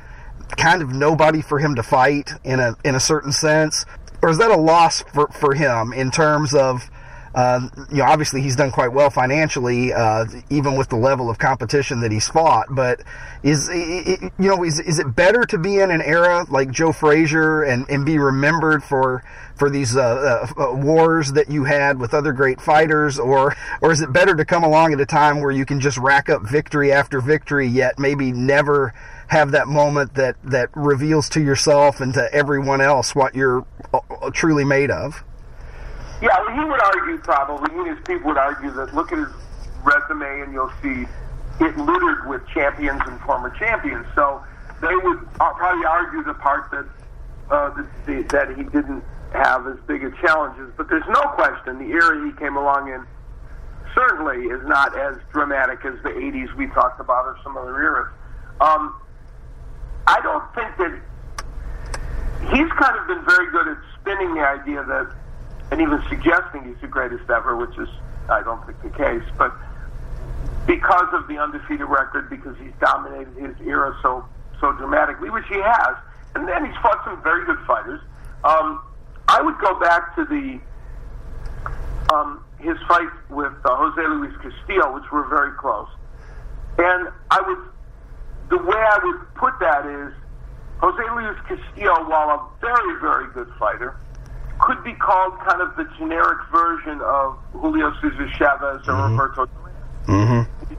kind 0.58 0.82
of 0.82 0.92
nobody 0.92 1.42
for 1.42 1.60
him 1.60 1.76
to 1.76 1.84
fight 1.84 2.32
in 2.44 2.60
a 2.60 2.76
in 2.84 2.96
a 2.96 3.00
certain 3.00 3.32
sense, 3.32 3.86
or 4.22 4.30
is 4.30 4.38
that 4.38 4.52
a 4.52 4.58
loss 4.58 5.04
for 5.14 5.28
for 5.28 5.54
him 5.54 5.94
in 5.94 6.12
terms 6.12 6.54
of 6.54 6.90
uh, 7.38 7.70
you 7.92 7.98
know, 7.98 8.06
obviously 8.06 8.42
he's 8.42 8.56
done 8.56 8.72
quite 8.72 8.92
well 8.92 9.12
financially, 9.12 9.94
uh, 9.94 10.26
even 10.50 10.76
with 10.76 10.90
the 10.90 10.96
level 10.96 11.30
of 11.30 11.38
competition 11.38 12.00
that 12.00 12.12
he's 12.12 12.28
fought. 12.28 12.66
But 12.72 13.02
is 13.44 13.70
you 13.70 14.32
know 14.40 14.64
is 14.64 14.80
is 14.80 14.98
it 14.98 15.16
better 15.16 15.46
to 15.46 15.60
be 15.60 15.78
in 15.78 15.92
an 15.92 16.02
era 16.02 16.48
like 16.50 16.72
Joe 16.72 16.92
Frazier 16.92 17.62
and, 17.62 17.88
and 17.92 18.04
be 18.04 18.18
remembered 18.18 18.84
for 18.84 19.24
for 19.56 19.70
these 19.70 19.96
uh, 19.96 20.48
uh, 20.58 20.74
wars 20.74 21.34
that 21.34 21.48
you 21.52 21.64
had 21.66 22.00
with 22.00 22.16
other 22.16 22.34
great 22.34 22.60
fighters, 22.60 23.20
or 23.20 23.56
or 23.82 23.92
is 23.92 24.02
it 24.02 24.12
better 24.12 24.36
to 24.36 24.44
come 24.44 24.64
along 24.64 24.94
at 24.94 25.00
a 25.00 25.06
time 25.06 25.40
where 25.40 25.52
you 25.52 25.64
can 25.64 25.80
just 25.80 26.00
rack 26.00 26.30
up 26.30 26.42
victory 26.42 26.92
after 26.92 27.22
victory, 27.22 27.68
yet 27.68 28.00
maybe 28.00 28.32
never 28.32 28.96
have 29.28 29.52
that 29.52 29.68
moment 29.68 30.16
that 30.16 30.38
that 30.44 30.70
reveals 30.76 31.30
to 31.30 31.40
yourself 31.40 32.02
and 32.02 32.16
to 32.16 32.34
everyone 32.34 32.82
else 32.82 33.14
what 33.14 33.36
you're 33.36 33.64
uh, 33.94 34.32
truly 34.32 34.66
made 34.66 34.90
of? 34.90 35.24
Yeah, 36.22 36.56
he 36.56 36.64
would 36.64 36.82
argue 36.82 37.18
probably, 37.20 37.72
he 37.72 37.80
and 37.80 37.98
his 37.98 38.06
people 38.06 38.30
would 38.30 38.38
argue 38.38 38.72
that 38.72 38.94
look 38.94 39.12
at 39.12 39.20
his 39.20 39.28
resume 39.84 40.42
and 40.42 40.54
you'll 40.54 40.72
see 40.82 41.06
it 41.60 41.78
littered 41.78 42.28
with 42.28 42.42
champions 42.54 43.02
and 43.06 43.20
former 43.22 43.50
champions. 43.52 44.06
So 44.16 44.44
they 44.82 44.96
would 44.96 45.20
uh, 45.40 45.54
probably 45.54 45.86
argue 45.86 46.24
the 46.24 46.34
part 46.36 46.72
that 46.72 46.86
uh, 47.50 47.84
the, 48.06 48.24
that 48.30 48.56
he 48.58 48.64
didn't 48.64 49.04
have 49.34 49.68
as 49.68 49.78
big 49.88 50.04
of 50.04 50.18
challenges. 50.20 50.72
But 50.76 50.90
there's 50.90 51.08
no 51.08 51.22
question 51.36 51.80
the 51.80 51.92
era 51.94 52.26
he 52.26 52.32
came 52.38 52.58
along 52.58 52.90
in 52.90 53.06
certainly 53.96 54.46
is 54.46 54.62
not 54.68 54.98
as 54.98 55.18
dramatic 55.32 55.84
as 55.86 55.96
the 56.04 56.10
80s 56.10 56.54
we 56.56 56.68
talked 56.68 57.00
about 57.00 57.26
or 57.26 57.38
some 57.44 57.58
other 57.58 57.82
eras. 57.82 58.14
Um, 58.62 58.94
I 60.06 60.22
don't 60.22 60.44
think 60.54 60.78
that 60.78 60.94
he's 62.54 62.72
kind 62.78 62.98
of 62.98 63.08
been 63.08 63.26
very 63.26 63.52
good 63.52 63.68
at 63.68 63.78
spinning 64.00 64.36
the 64.36 64.42
idea 64.42 64.84
that, 64.84 65.16
and 65.72 65.82
even 65.82 66.02
suggesting 66.10 66.64
he's 66.66 66.80
the 66.82 66.88
greatest 66.88 67.30
ever, 67.30 67.56
which 67.56 67.78
is, 67.78 67.90
I 68.30 68.42
don't 68.44 68.66
think, 68.66 68.82
the 68.82 68.90
case, 68.90 69.24
but 69.38 69.54
because 70.66 71.08
of 71.14 71.28
the 71.28 71.38
undefeated 71.38 71.88
record, 71.88 72.30
because 72.30 72.56
he's 72.58 72.74
dominated 72.80 73.34
his 73.36 73.56
era 73.66 73.98
so 74.02 74.26
so 74.60 74.72
dramatically, 74.74 75.30
which 75.30 75.46
he 75.48 75.60
has, 75.64 75.96
and 76.36 76.48
then 76.48 76.66
he's 76.66 76.76
fought 76.82 77.00
some 77.06 77.22
very 77.24 77.46
good 77.46 77.60
fighters. 77.66 78.02
Um, 78.44 78.82
I 79.28 79.42
would 79.42 79.58
go 79.60 79.80
back 79.80 80.16
to 80.16 80.26
the 80.26 80.60
um, 82.14 82.44
his 82.60 82.78
fight 82.88 83.10
with 83.30 83.54
uh, 83.66 83.76
Jose 83.76 84.02
Luis 84.02 84.34
Castillo, 84.42 84.94
which 84.94 85.10
were 85.12 85.28
very 85.28 85.52
close, 85.58 85.90
and 86.78 87.10
I 87.32 87.42
would 87.42 87.60
the 88.50 88.58
way 88.58 88.78
I 88.78 89.00
would 89.04 89.34
put 89.36 89.60
that 89.60 89.86
is 89.86 90.14
Jose 90.80 91.04
Luis 91.16 91.38
Castillo, 91.48 92.10
while 92.10 92.30
a 92.30 92.50
very 92.62 93.00
very 93.00 93.32
good 93.34 93.52
fighter, 93.60 93.96
could 94.60 94.84
be 94.84 94.94
called 94.94 95.38
kind 95.48 95.62
of 95.62 95.76
the 95.76 95.84
generic 95.98 96.38
version 96.52 97.00
of 97.02 97.38
Julio 97.54 97.94
Cesar 98.02 98.28
Chavez 98.38 98.88
or 98.88 98.94
Mm-hmm. 98.94 99.18
Roberto. 99.20 99.50
Mm-hmm. 100.08 100.74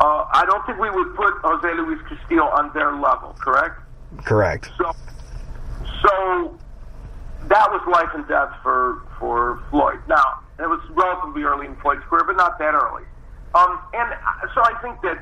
Uh, 0.00 0.04
I 0.32 0.44
don't 0.46 0.64
think 0.66 0.78
we 0.78 0.90
would 0.90 1.14
put 1.16 1.34
Jose 1.42 1.74
Luis 1.74 1.98
Castillo 2.08 2.44
on 2.44 2.72
their 2.74 2.92
level, 2.92 3.34
correct? 3.40 3.80
Correct. 4.24 4.70
So, 4.78 4.92
so 6.02 6.58
that 7.48 7.70
was 7.70 7.82
life 7.90 8.10
and 8.14 8.26
death 8.28 8.50
for 8.62 9.02
for 9.18 9.60
Floyd. 9.70 9.98
Now 10.08 10.40
it 10.58 10.68
was 10.68 10.80
relatively 10.90 11.42
early 11.42 11.66
in 11.66 11.74
Floyd's 11.76 12.04
career, 12.04 12.24
but 12.24 12.36
not 12.36 12.58
that 12.58 12.74
early. 12.74 13.02
Um, 13.54 13.78
and 13.94 14.14
so 14.54 14.62
I 14.62 14.74
think 14.82 15.00
that 15.02 15.18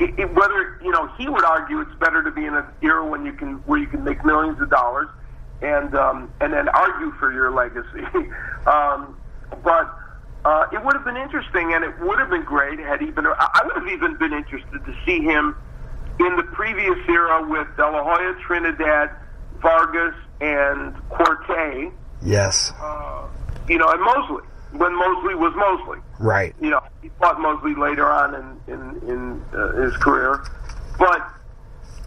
it, 0.00 0.18
it, 0.18 0.34
whether 0.34 0.80
you 0.82 0.90
know 0.90 1.06
he 1.18 1.28
would 1.28 1.44
argue 1.44 1.80
it's 1.80 1.94
better 2.00 2.22
to 2.24 2.30
be 2.30 2.44
in 2.46 2.54
an 2.54 2.64
era 2.82 3.06
when 3.06 3.24
you 3.24 3.32
can 3.32 3.54
where 3.66 3.78
you 3.78 3.86
can 3.86 4.02
make 4.02 4.24
millions 4.24 4.60
of 4.60 4.68
dollars 4.70 5.08
and 5.62 5.94
um, 5.94 6.30
and 6.40 6.52
then 6.52 6.68
argue 6.68 7.12
for 7.12 7.32
your 7.32 7.50
legacy. 7.50 8.04
um, 8.66 9.16
but 9.62 9.96
uh, 10.44 10.66
it 10.72 10.84
would 10.84 10.94
have 10.94 11.04
been 11.04 11.16
interesting, 11.16 11.72
and 11.72 11.84
it 11.84 11.98
would 12.00 12.18
have 12.18 12.30
been 12.30 12.44
great 12.44 12.78
had 12.78 13.00
he 13.00 13.10
been. 13.10 13.26
I 13.26 13.62
would 13.64 13.76
have 13.76 13.88
even 13.88 14.16
been 14.16 14.32
interested 14.32 14.84
to 14.84 14.94
see 15.06 15.20
him 15.20 15.56
in 16.18 16.36
the 16.36 16.42
previous 16.42 16.98
era 17.08 17.48
with 17.48 17.68
De 17.76 17.82
La 17.82 18.02
Hoya, 18.02 18.34
Trinidad, 18.46 19.10
Vargas, 19.60 20.14
and 20.40 20.94
Quartey. 21.10 21.92
Yes. 22.22 22.72
Uh, 22.80 23.28
you 23.68 23.78
know, 23.78 23.88
and 23.88 24.02
Mosley 24.02 24.42
when 24.72 24.96
Mosley 24.96 25.34
was 25.34 25.54
Mosley. 25.54 25.98
Right. 26.18 26.54
You 26.60 26.70
know, 26.70 26.82
he 27.02 27.10
fought 27.20 27.40
Mosley 27.40 27.74
later 27.74 28.10
on 28.10 28.34
in 28.34 28.74
in, 28.74 29.08
in 29.08 29.44
uh, 29.54 29.72
his 29.82 29.96
career, 29.98 30.44
but 30.98 31.22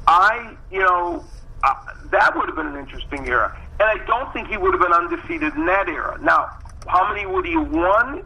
I, 0.08 0.56
you 0.72 0.80
know, 0.80 1.24
uh, 1.64 1.74
that 2.12 2.36
would 2.36 2.48
have 2.48 2.56
been 2.56 2.68
an 2.68 2.78
interesting 2.78 3.28
era, 3.28 3.56
and 3.80 3.90
I 3.90 4.06
don't 4.06 4.32
think 4.34 4.48
he 4.50 4.58
would 4.58 4.74
have 4.74 4.82
been 4.82 4.94
undefeated 4.94 5.54
in 5.56 5.66
that 5.66 5.88
era. 5.90 6.18
Now, 6.22 6.50
how 6.88 7.08
many 7.12 7.26
would 7.26 7.46
he 7.46 7.54
have 7.54 7.70
won? 7.72 8.24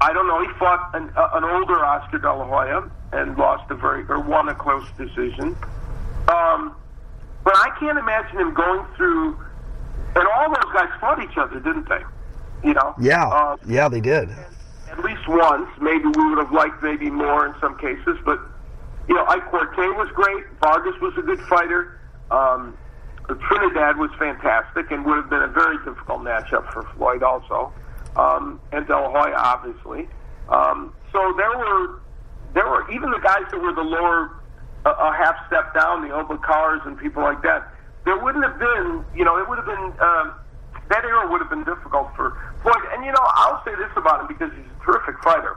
I 0.00 0.12
don't 0.12 0.26
know. 0.26 0.40
He 0.42 0.48
fought 0.58 0.94
an, 0.94 1.10
uh, 1.16 1.30
an 1.34 1.44
older 1.44 1.82
Oscar 1.84 2.18
De 2.18 2.32
La 2.32 2.44
Hoya 2.46 2.90
and 3.12 3.36
lost 3.38 3.70
a 3.70 3.74
very 3.74 4.04
or 4.08 4.20
won 4.20 4.48
a 4.48 4.54
close 4.54 4.86
decision. 4.98 5.56
Um, 6.28 6.76
but 7.44 7.54
I 7.56 7.70
can't 7.78 7.96
imagine 7.98 8.38
him 8.38 8.52
going 8.52 8.84
through. 8.96 9.38
And 10.14 10.26
all 10.28 10.48
those 10.48 10.72
guys 10.72 10.88
fought 11.00 11.22
each 11.22 11.36
other, 11.38 11.60
didn't 11.60 11.88
they? 11.88 12.02
You 12.64 12.74
know. 12.74 12.94
Yeah. 13.00 13.26
Uh, 13.28 13.56
yeah, 13.66 13.88
they 13.88 14.00
did. 14.00 14.30
at 14.90 15.02
least 15.04 15.26
once. 15.28 15.68
Maybe 15.80 16.04
we 16.06 16.28
would 16.28 16.38
have 16.38 16.52
liked 16.52 16.82
maybe 16.82 17.10
more 17.10 17.46
in 17.46 17.54
some 17.60 17.78
cases, 17.78 18.18
but 18.24 18.40
you 19.08 19.14
know, 19.14 19.24
Ike 19.28 19.50
Quartey 19.50 19.94
was 19.96 20.08
great. 20.14 20.44
Vargas 20.60 21.00
was 21.00 21.14
a 21.16 21.22
good 21.22 21.40
fighter. 21.42 22.00
Um, 22.30 22.76
Trinidad 23.34 23.98
was 23.98 24.10
fantastic 24.18 24.90
and 24.90 25.04
would 25.04 25.16
have 25.16 25.30
been 25.30 25.42
a 25.42 25.48
very 25.48 25.76
difficult 25.78 26.20
matchup 26.20 26.72
for 26.72 26.82
Floyd 26.96 27.22
also, 27.22 27.72
um, 28.16 28.60
and 28.72 28.86
De 28.86 28.92
La 28.92 29.32
obviously. 29.36 30.08
Um, 30.48 30.94
so 31.12 31.34
there 31.36 31.50
were 31.58 32.00
there 32.54 32.66
were 32.66 32.90
even 32.90 33.10
the 33.10 33.18
guys 33.18 33.42
that 33.50 33.60
were 33.60 33.72
the 33.72 33.82
lower 33.82 34.30
a, 34.84 34.90
a 34.90 35.12
half 35.16 35.34
step 35.48 35.74
down, 35.74 36.06
the 36.06 36.14
Obakars 36.14 36.86
and 36.86 36.96
people 36.98 37.22
like 37.22 37.42
that. 37.42 37.72
There 38.04 38.16
wouldn't 38.16 38.44
have 38.44 38.58
been, 38.58 39.04
you 39.16 39.24
know, 39.24 39.38
it 39.38 39.48
would 39.48 39.58
have 39.58 39.66
been. 39.66 39.92
Um, 40.00 40.34
that 40.88 41.04
era 41.04 41.28
would 41.28 41.40
have 41.40 41.50
been 41.50 41.64
difficult 41.64 42.14
for 42.14 42.38
Floyd. 42.62 42.78
And 42.92 43.04
you 43.04 43.10
know, 43.10 43.26
I'll 43.34 43.62
say 43.64 43.74
this 43.74 43.90
about 43.96 44.20
him 44.20 44.28
because 44.28 44.52
he's 44.54 44.70
a 44.70 44.84
terrific 44.84 45.20
fighter. 45.22 45.56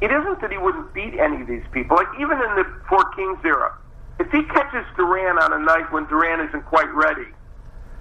It 0.00 0.12
isn't 0.12 0.40
that 0.40 0.52
he 0.52 0.58
wouldn't 0.58 0.92
beat 0.94 1.18
any 1.18 1.40
of 1.42 1.48
these 1.48 1.64
people. 1.72 1.96
Like 1.96 2.08
even 2.20 2.38
in 2.38 2.54
the 2.54 2.64
Four 2.88 3.10
Kings 3.16 3.38
era, 3.44 3.76
if 4.18 4.30
he 4.30 4.42
catches 4.44 4.84
Duran 4.96 5.38
on 5.38 5.52
a 5.52 5.58
night 5.58 5.90
when 5.92 6.06
Duran 6.06 6.46
isn't 6.48 6.64
quite 6.66 6.92
ready, 6.94 7.26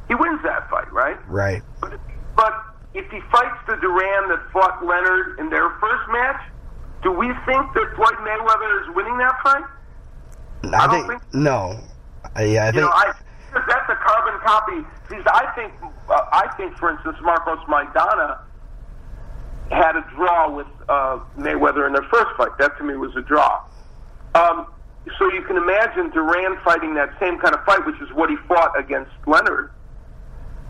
he 0.08 0.16
wins 0.16 0.40
that 0.44 0.70
fight, 0.70 0.92
right? 0.94 1.18
Right. 1.30 1.62
But 1.82 1.94
if, 1.94 2.00
but 2.36 2.54
if 2.94 3.10
he 3.12 3.20
fights 3.32 3.58
the 3.68 3.76
Duran 3.78 4.30
that 4.30 4.40
fought 4.54 4.86
Leonard 4.86 5.40
in 5.40 5.50
their 5.50 5.70
first 5.82 6.10
match, 6.12 6.42
do 7.04 7.12
we 7.12 7.28
think 7.46 7.74
that 7.74 7.92
Floyd 7.96 8.16
Mayweather 8.22 8.82
is 8.90 8.96
winning 8.96 9.18
that 9.18 9.36
fight? 9.44 9.64
I, 10.64 10.68
I 10.78 10.88
don't 10.88 11.08
think, 11.08 11.22
think- 11.22 11.34
no. 11.34 11.80
Uh, 12.38 12.42
yeah, 12.42 12.64
I 12.64 12.66
You 12.68 12.72
think 12.72 12.76
know, 12.86 12.90
I 12.92 13.14
that's 13.54 13.90
a 13.90 13.96
carbon 13.96 14.40
copy. 14.44 14.86
See, 15.10 15.16
I 15.28 15.52
think, 15.56 15.74
uh, 16.10 16.22
I 16.32 16.48
think, 16.58 16.78
for 16.78 16.90
instance, 16.92 17.18
Marcos 17.22 17.60
Maidana 17.70 18.40
had 19.72 19.96
a 19.96 20.06
draw 20.16 20.50
with 20.52 20.68
uh, 20.90 21.20
Mayweather 21.38 21.88
in 21.88 21.94
their 21.94 22.04
first 22.12 22.28
fight. 22.38 22.58
That 22.60 22.78
to 22.78 22.84
me 22.84 22.96
was 22.96 23.16
a 23.16 23.22
draw. 23.22 23.62
Um, 24.36 24.68
so 25.18 25.32
you 25.34 25.42
can 25.44 25.58
imagine 25.58 26.10
Duran 26.10 26.58
fighting 26.64 26.94
that 26.96 27.10
same 27.20 27.38
kind 27.40 27.54
of 27.54 27.64
fight, 27.66 27.86
which 27.86 28.00
is 28.02 28.12
what 28.14 28.30
he 28.30 28.36
fought 28.48 28.78
against 28.78 29.12
Leonard, 29.28 29.72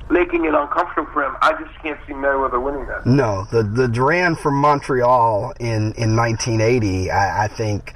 making 0.09 0.45
it 0.45 0.53
uncomfortable 0.53 1.09
for 1.13 1.23
him. 1.23 1.36
I 1.41 1.53
just 1.53 1.77
can't 1.81 1.99
see 2.07 2.13
Mayweather 2.13 2.63
winning 2.63 2.86
that. 2.88 3.05
no. 3.05 3.45
The 3.51 3.63
the 3.63 3.88
Duran 3.88 4.36
from 4.36 4.55
Montreal 4.55 5.53
in 5.59 5.93
in 5.93 6.15
1980, 6.15 7.11
I, 7.11 7.45
I 7.45 7.47
think 7.47 7.93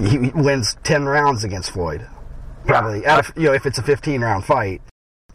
he 0.00 0.30
wins 0.34 0.76
10 0.84 1.06
rounds 1.06 1.44
against 1.44 1.70
Floyd. 1.70 2.06
Probably 2.64 3.06
out 3.06 3.28
of, 3.28 3.32
you 3.36 3.44
know 3.44 3.54
if 3.54 3.66
it's 3.66 3.78
a 3.78 3.82
15 3.82 4.20
round 4.20 4.44
fight. 4.44 4.82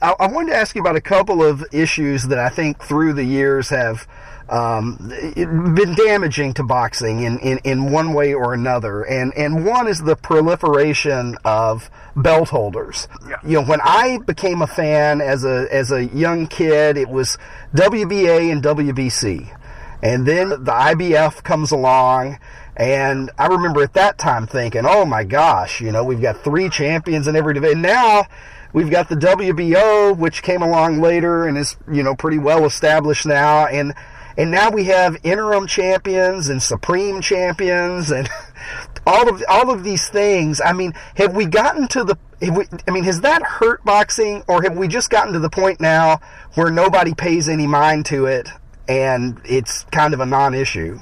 I, 0.02 0.14
I 0.20 0.28
wanted 0.28 0.52
to 0.52 0.58
ask 0.58 0.76
you 0.76 0.82
about 0.82 0.96
a 0.96 1.02
couple 1.02 1.44
of 1.44 1.64
issues 1.72 2.24
that 2.28 2.38
I 2.38 2.50
think 2.50 2.84
through 2.84 3.14
the 3.14 3.24
years 3.24 3.70
have 3.70 4.08
um, 4.50 4.98
been 5.36 5.96
damaging 5.96 6.54
to 6.56 6.64
boxing 6.64 7.24
in, 7.24 7.40
in, 7.40 7.60
in 7.64 7.92
one 7.92 8.14
way 8.14 8.34
or 8.34 8.54
another. 8.54 9.04
And, 9.04 9.34
and 9.36 9.66
one 9.66 9.88
is 9.88 10.02
the 10.02 10.16
proliferation 10.16 11.38
of 11.46 11.90
belt 12.16 12.50
holders. 12.50 13.08
Yeah. 13.28 13.38
You 13.44 13.62
know, 13.62 13.66
when 13.66 13.80
I 13.82 14.20
became 14.20 14.62
a 14.62 14.68
fan 14.68 15.22
as 15.22 15.44
a, 15.44 15.68
as 15.72 15.92
a 15.92 16.06
young 16.06 16.48
kid, 16.48 16.98
it 16.98 17.10
was 17.10 17.38
WBA 17.74 18.52
and 18.52 18.62
WBC. 18.62 19.58
And 20.02 20.26
then 20.26 20.50
the 20.50 20.72
IBF 20.72 21.44
comes 21.44 21.72
along, 21.72 22.38
and 22.76 23.32
I 23.38 23.48
remember 23.48 23.82
at 23.84 23.94
that 23.94 24.18
time 24.18 24.48
thinking, 24.48 24.82
oh 24.86 25.06
my 25.06 25.24
gosh, 25.24 25.80
you 25.80 25.94
know, 25.94 26.04
we've 26.04 26.22
got 26.22 26.44
three 26.44 26.68
champions 26.68 27.26
in 27.28 27.38
every 27.38 27.54
division. 27.54 27.82
Now 27.82 28.28
we've 28.74 28.90
got 28.90 29.08
the 29.08 29.16
WBO, 29.16 30.18
which 30.18 30.44
came 30.44 30.62
along 30.62 31.00
later 31.00 31.46
and 31.46 31.58
is, 31.58 31.78
you 31.90 32.04
know, 32.04 32.16
pretty 32.16 32.38
well 32.38 32.66
established 32.66 33.26
now. 33.26 33.66
And, 33.68 33.94
and 34.38 34.52
now 34.52 34.70
we 34.72 34.86
have 34.86 35.18
interim 35.24 35.68
champions 35.68 36.50
and 36.50 36.62
supreme 36.62 37.22
champions 37.22 38.12
and 38.12 38.30
all 39.08 39.30
of, 39.30 39.44
all 39.48 39.70
of 39.70 39.84
these 39.84 40.08
things. 40.10 40.62
I 40.64 40.74
mean, 40.74 40.94
have 41.16 41.36
we 41.36 41.46
gotten 41.46 41.88
to 41.90 42.04
the, 42.04 42.18
we, 42.42 42.66
I 42.88 42.92
mean, 42.92 43.04
has 43.04 43.22
that 43.22 43.44
hurt 43.44 43.84
boxing 43.84 44.44
or 44.48 44.64
have 44.64 44.78
we 44.78 44.88
just 44.88 45.10
gotten 45.10 45.34
to 45.34 45.40
the 45.40 45.50
point 45.50 45.80
now 45.80 46.20
where 46.56 46.72
nobody 46.72 47.14
pays 47.14 47.48
any 47.48 47.68
mind 47.68 48.06
to 48.08 48.26
it 48.26 48.50
and 48.88 49.40
it's 49.46 49.84
kind 49.86 50.14
of 50.14 50.20
a 50.20 50.26
non-issue? 50.26 51.00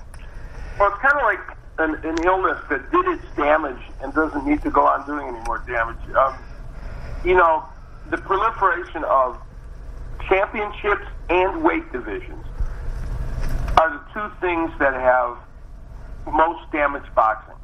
Well, 0.80 0.92
it's 0.92 1.02
kind 1.02 1.16
of 1.16 1.24
like 1.24 1.58
an, 1.80 1.96
an 2.10 2.26
illness 2.26 2.60
that 2.70 2.92
did 2.92 3.06
its 3.08 3.26
damage 3.36 3.82
and 4.02 4.14
doesn't 4.14 4.46
need 4.46 4.62
to 4.64 4.72
go 4.72 4.86
on 4.86 5.06
doing 5.06 5.28
any 5.28 5.44
more 5.46 5.60
damage. 5.60 5.98
Um, 6.16 6.38
you 7.24 7.36
know, 7.36 7.64
the 8.10 8.18
proliferation 8.18 9.04
of 9.06 9.40
championships 10.28 11.06
and 11.30 11.64
weight 11.64 11.92
divisions 11.92 12.46
are 13.82 13.90
the 13.98 14.14
two 14.14 14.36
things 14.40 14.72
that 14.78 14.94
have 14.94 15.38
most 16.32 16.72
damaged 16.72 17.14
boxing. 17.16 17.56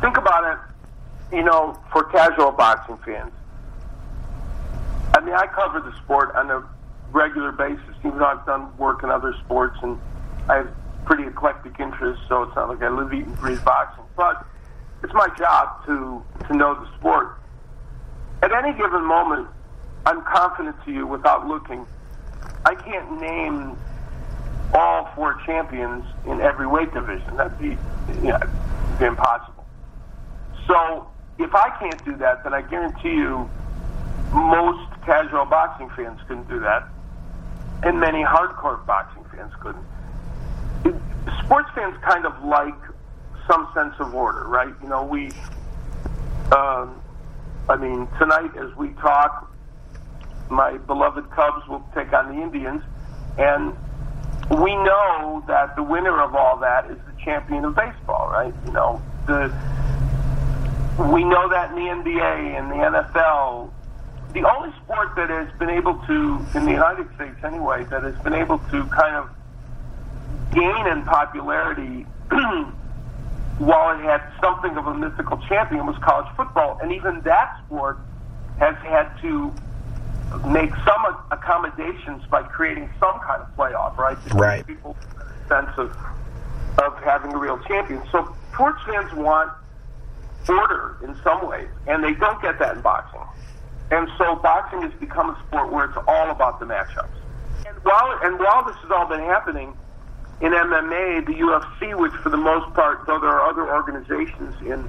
Think 0.00 0.16
about 0.16 0.44
it, 0.52 1.36
you 1.36 1.42
know, 1.42 1.76
for 1.90 2.04
casual 2.04 2.52
boxing 2.52 2.96
fans. 2.98 3.32
I 5.14 5.20
mean, 5.20 5.34
I 5.34 5.48
cover 5.48 5.80
the 5.80 5.92
sport 5.96 6.34
on 6.36 6.48
a 6.48 6.62
regular 7.10 7.50
basis, 7.50 7.82
even 8.04 8.18
though 8.18 8.24
I've 8.24 8.46
done 8.46 8.76
work 8.76 9.02
in 9.02 9.10
other 9.10 9.34
sports 9.44 9.76
and 9.82 9.98
I 10.48 10.58
have 10.58 10.70
pretty 11.06 11.24
eclectic 11.24 11.80
interests, 11.80 12.24
so 12.28 12.44
it's 12.44 12.54
not 12.54 12.68
like 12.68 12.82
I 12.82 12.88
live, 12.88 13.12
eat, 13.12 13.26
and 13.26 13.36
breathe 13.38 13.64
boxing. 13.64 14.04
But 14.16 14.46
it's 15.02 15.12
my 15.12 15.28
job 15.36 15.84
to, 15.86 16.22
to 16.46 16.56
know 16.56 16.74
the 16.74 16.86
sport. 16.98 17.36
At 18.42 18.52
any 18.52 18.72
given 18.72 19.04
moment, 19.04 19.48
I'm 20.06 20.22
confident 20.22 20.76
to 20.84 20.92
you 20.92 21.04
without 21.04 21.48
looking, 21.48 21.84
I 22.64 22.76
can't 22.76 23.20
name 23.20 23.76
all 24.72 25.10
four 25.14 25.40
champions 25.46 26.04
in 26.26 26.40
every 26.40 26.66
weight 26.66 26.92
division. 26.94 27.36
That'd 27.36 27.58
be 27.58 27.76
yeah, 28.22 28.38
be 28.98 29.04
impossible. 29.06 29.64
So 30.66 31.08
if 31.38 31.54
I 31.54 31.70
can't 31.78 32.04
do 32.04 32.16
that, 32.16 32.44
then 32.44 32.54
I 32.54 32.62
guarantee 32.62 33.14
you 33.14 33.48
most 34.32 34.90
casual 35.04 35.44
boxing 35.44 35.90
fans 35.90 36.20
couldn't 36.26 36.48
do 36.48 36.60
that, 36.60 36.88
and 37.82 38.00
many 38.00 38.22
hardcore 38.22 38.84
boxing 38.86 39.24
fans 39.32 39.52
couldn't. 39.60 39.84
It, 40.84 40.94
sports 41.44 41.70
fans 41.74 41.96
kind 42.02 42.26
of 42.26 42.44
like 42.44 42.74
some 43.48 43.68
sense 43.74 43.94
of 44.00 44.14
order, 44.14 44.44
right? 44.48 44.72
You 44.82 44.88
know, 44.88 45.04
we, 45.04 45.30
um, 46.52 47.00
I 47.68 47.76
mean, 47.78 48.08
tonight 48.18 48.56
as 48.56 48.74
we 48.76 48.88
talk, 48.94 49.50
my 50.50 50.78
beloved 50.78 51.30
Cubs 51.30 51.66
will 51.68 51.84
take 51.94 52.12
on 52.12 52.34
the 52.34 52.42
Indians, 52.42 52.82
and 53.38 53.74
we 54.50 54.74
know 54.76 55.42
that 55.46 55.74
the 55.76 55.82
winner 55.82 56.20
of 56.20 56.34
all 56.34 56.58
that 56.58 56.90
is 56.90 56.98
the 57.06 57.12
champion 57.24 57.64
of 57.64 57.74
baseball, 57.74 58.28
right? 58.30 58.54
You 58.66 58.72
know, 58.72 59.02
the 59.26 59.52
we 60.98 61.24
know 61.24 61.48
that 61.48 61.70
in 61.70 61.76
the 61.76 62.10
NBA 62.10 62.58
and 62.58 62.70
the 62.70 62.76
NFL, 62.76 63.70
the 64.32 64.44
only 64.48 64.72
sport 64.82 65.16
that 65.16 65.28
has 65.28 65.48
been 65.58 65.70
able 65.70 65.94
to, 66.06 66.46
in 66.54 66.64
the 66.64 66.70
United 66.70 67.12
States 67.16 67.36
anyway, 67.42 67.84
that 67.90 68.04
has 68.04 68.14
been 68.22 68.34
able 68.34 68.58
to 68.58 68.84
kind 68.86 69.16
of 69.16 69.28
gain 70.52 70.86
in 70.86 71.02
popularity 71.02 72.06
while 73.58 73.98
it 73.98 74.02
had 74.02 74.22
something 74.40 74.76
of 74.76 74.86
a 74.86 74.94
mythical 74.94 75.38
champion 75.48 75.86
was 75.86 75.96
college 75.98 76.28
football, 76.36 76.78
and 76.82 76.92
even 76.92 77.20
that 77.22 77.58
sport 77.64 77.98
has 78.58 78.76
had 78.78 79.08
to 79.20 79.52
make 80.46 80.70
some 80.84 81.24
accommodations 81.30 82.24
by 82.26 82.42
creating 82.42 82.90
some 83.00 83.18
kind 83.20 83.42
of 83.42 83.56
playoff, 83.56 83.96
right? 83.96 84.18
To 84.28 84.34
right. 84.34 84.66
People 84.66 84.96
sense 85.48 85.70
of 85.76 85.96
of 86.78 86.98
having 87.02 87.32
a 87.32 87.38
real 87.38 87.58
champion. 87.60 88.02
So 88.10 88.34
sports 88.52 88.82
fans 88.86 89.12
want 89.14 89.52
order 90.48 90.96
in 91.04 91.16
some 91.22 91.46
ways, 91.46 91.68
and 91.86 92.02
they 92.02 92.14
don't 92.14 92.40
get 92.42 92.58
that 92.58 92.76
in 92.76 92.82
boxing. 92.82 93.20
And 93.90 94.08
so 94.18 94.36
boxing 94.36 94.82
has 94.82 94.92
become 94.94 95.30
a 95.30 95.38
sport 95.46 95.70
where 95.72 95.84
it's 95.86 95.98
all 96.08 96.30
about 96.30 96.58
the 96.58 96.66
matchups. 96.66 97.08
And 97.66 97.76
while 97.84 98.18
and 98.22 98.38
while 98.38 98.64
this 98.64 98.76
has 98.76 98.90
all 98.90 99.06
been 99.06 99.20
happening 99.20 99.76
in 100.40 100.52
MMA, 100.52 101.26
the 101.26 101.34
UFC, 101.34 101.98
which 101.98 102.12
for 102.22 102.30
the 102.30 102.36
most 102.36 102.74
part, 102.74 103.06
though 103.06 103.20
there 103.20 103.30
are 103.30 103.48
other 103.48 103.72
organizations 103.72 104.54
in 104.62 104.88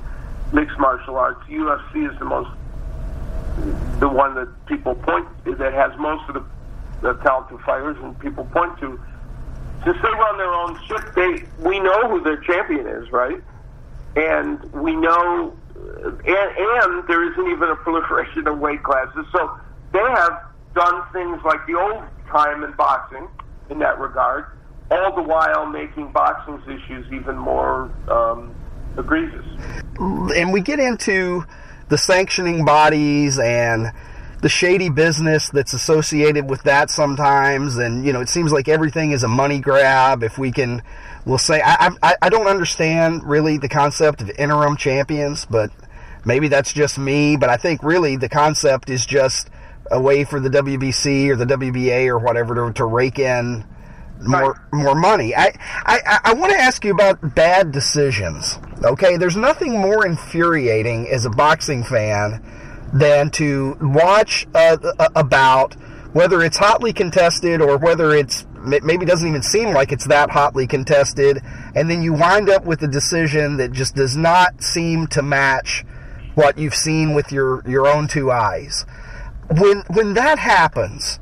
mixed 0.54 0.80
martial 0.80 1.18
arts, 1.18 1.41
UFC 1.48 2.12
is 2.12 2.18
the 2.20 2.26
most 2.26 2.50
the 3.99 4.10
one 4.10 4.36
that 4.36 4.49
people 4.66 4.95
point 4.95 5.28
that 5.45 5.74
has 5.74 5.97
most 5.97 6.28
of 6.30 6.36
the, 6.36 6.45
the 7.01 7.14
talented 7.24 7.60
fighters 7.62 7.97
and 8.01 8.18
people 8.20 8.45
point 8.45 8.78
to. 8.80 8.99
Since 9.84 9.97
they 10.01 10.10
run 10.10 10.38
their 10.38 10.51
own 10.51 10.80
ship, 10.88 11.14
they 11.16 11.43
we 11.64 11.80
know 11.80 12.10
who 12.10 12.24
their 12.24 12.38
champion 12.38 12.88
is, 12.88 13.12
right? 13.12 13.41
And 14.16 14.62
we 14.74 14.95
know, 14.95 15.56
and, 15.76 16.26
and 16.26 17.08
there 17.08 17.32
isn't 17.32 17.47
even 17.51 17.70
a 17.70 17.76
proliferation 17.76 18.47
of 18.47 18.60
weight 18.60 18.84
classes. 18.84 19.26
So 19.32 19.60
they 19.91 19.99
have 19.99 20.41
done 20.74 21.03
things 21.14 21.39
like 21.45 21.66
the 21.68 21.76
old 21.76 22.03
time 22.28 22.64
in 22.64 22.72
boxing 22.74 23.28
in 23.70 23.80
that 23.80 23.99
regard, 23.99 24.45
all 24.91 25.16
the 25.16 25.22
while 25.22 25.66
making 25.66 26.12
boxing's 26.12 26.64
issues 26.68 27.06
even 27.12 27.38
more 27.38 27.91
um, 28.10 28.53
egregious. 28.97 29.45
And 29.99 30.51
we 30.51 30.62
get 30.62 30.80
into 30.80 31.45
the 31.89 31.97
sanctioning 31.97 32.65
bodies 32.65 33.39
and 33.39 33.91
the 34.41 34.49
shady 34.49 34.89
business 34.89 35.49
that's 35.49 35.73
associated 35.73 36.49
with 36.49 36.63
that 36.63 36.89
sometimes. 36.89 37.77
And 37.77 38.05
you 38.05 38.13
know 38.13 38.21
it 38.21 38.29
seems 38.29 38.51
like 38.51 38.67
everything 38.67 39.11
is 39.11 39.23
a 39.23 39.27
money 39.27 39.59
grab 39.59 40.23
if 40.23 40.38
we 40.38 40.51
can 40.51 40.81
we'll 41.25 41.38
say. 41.38 41.61
I, 41.63 41.91
I, 42.03 42.15
I 42.21 42.29
don't 42.29 42.47
understand 42.47 43.23
really 43.23 43.57
the 43.57 43.69
concept 43.69 44.21
of 44.21 44.29
interim 44.31 44.77
champions 44.77 45.45
but 45.45 45.71
maybe 46.25 46.47
that's 46.47 46.73
just 46.73 46.97
me. 46.97 47.38
But 47.38 47.49
i 47.49 47.57
think 47.57 47.83
really 47.83 48.17
the 48.17 48.29
concept 48.29 48.89
is 48.89 49.05
just 49.05 49.49
a 49.91 50.01
way 50.01 50.23
for 50.23 50.39
the 50.39 50.49
wbc 50.49 51.29
or 51.29 51.36
the 51.36 51.45
wba 51.45 52.07
or 52.07 52.17
whatever 52.17 52.55
to, 52.55 52.73
to 52.73 52.86
rake 52.86 53.19
in 53.19 53.63
more 54.22 54.51
right. 54.51 54.74
more 54.74 54.95
money. 54.95 55.36
I 55.36 55.53
I, 55.86 56.20
I 56.24 56.34
want 56.34 56.51
to 56.51 56.57
ask 56.57 56.84
you 56.84 56.91
about 56.91 57.36
bad 57.36 57.72
decisions. 57.72 58.59
Okay, 58.84 59.18
there's 59.18 59.38
nothing 59.38 59.72
more 59.80 60.05
infuriating 60.05 61.07
as 61.07 61.26
a 61.26 61.30
boxing 61.30 61.84
fan 61.84 62.43
than 62.93 63.30
to 63.32 63.78
watch 63.82 64.47
uh, 64.53 64.78
about 65.16 65.76
whether 66.13 66.41
it's 66.41 66.57
hotly 66.57 66.93
contested 66.93 67.61
or 67.61 67.78
whether 67.78 68.11
it's 68.11 68.45
maybe 68.66 69.05
doesn't 69.05 69.28
even 69.28 69.43
seem 69.43 69.74
like 69.74 69.91
it's 69.91 70.07
that 70.07 70.32
hotly 70.32 70.66
contested, 70.66 71.41
and 71.76 71.89
then 71.89 72.01
you 72.01 72.13
wind 72.13 72.49
up 72.49 72.66
with 72.66 72.82
a 72.82 72.88
decision 72.88 73.57
that 73.57 73.72
just 73.72 73.95
does 73.95 74.16
not 74.16 74.63
seem 74.63 75.07
to 75.07 75.22
match 75.22 75.84
what 76.36 76.57
you've 76.57 76.76
seen 76.76 77.13
with 77.13 77.32
your 77.32 77.61
your 77.68 77.88
own 77.88 78.07
two 78.07 78.32
eyes. 78.32 78.86
When 79.49 79.84
when 79.93 80.13
that 80.16 80.39
happens, 80.39 81.20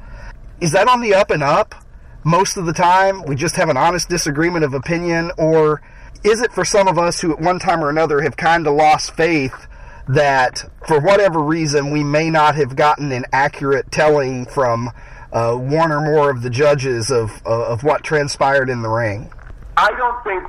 is 0.61 0.71
that 0.71 0.87
on 0.87 1.01
the 1.01 1.13
up 1.13 1.29
and 1.29 1.43
up? 1.43 1.75
Most 2.23 2.57
of 2.57 2.65
the 2.65 2.73
time 2.73 3.23
we 3.23 3.35
just 3.35 3.55
have 3.55 3.69
an 3.69 3.77
honest 3.77 4.09
disagreement 4.09 4.63
of 4.65 4.73
opinion, 4.73 5.31
or 5.37 5.81
is 6.23 6.41
it 6.41 6.51
for 6.53 6.63
some 6.63 6.87
of 6.87 6.97
us 6.97 7.21
who 7.21 7.33
at 7.33 7.39
one 7.39 7.59
time 7.59 7.83
or 7.83 7.89
another 7.89 8.21
have 8.21 8.37
kind 8.37 8.65
of 8.67 8.75
lost 8.75 9.15
faith 9.15 9.67
that 10.07 10.69
for 10.87 10.99
whatever 10.99 11.39
reason 11.39 11.91
we 11.91 12.03
may 12.03 12.29
not 12.29 12.55
have 12.55 12.75
gotten 12.75 13.11
an 13.11 13.25
accurate 13.31 13.91
telling 13.91 14.45
from 14.45 14.89
uh, 15.31 15.55
one 15.55 15.91
or 15.91 16.01
more 16.01 16.29
of 16.29 16.41
the 16.41 16.49
judges 16.49 17.09
of, 17.09 17.41
uh, 17.45 17.65
of 17.65 17.83
what 17.83 18.03
transpired 18.03 18.69
in 18.69 18.81
the 18.81 18.89
ring? 18.89 19.31
I 19.77 19.91
don't 19.91 20.23
think 20.23 20.43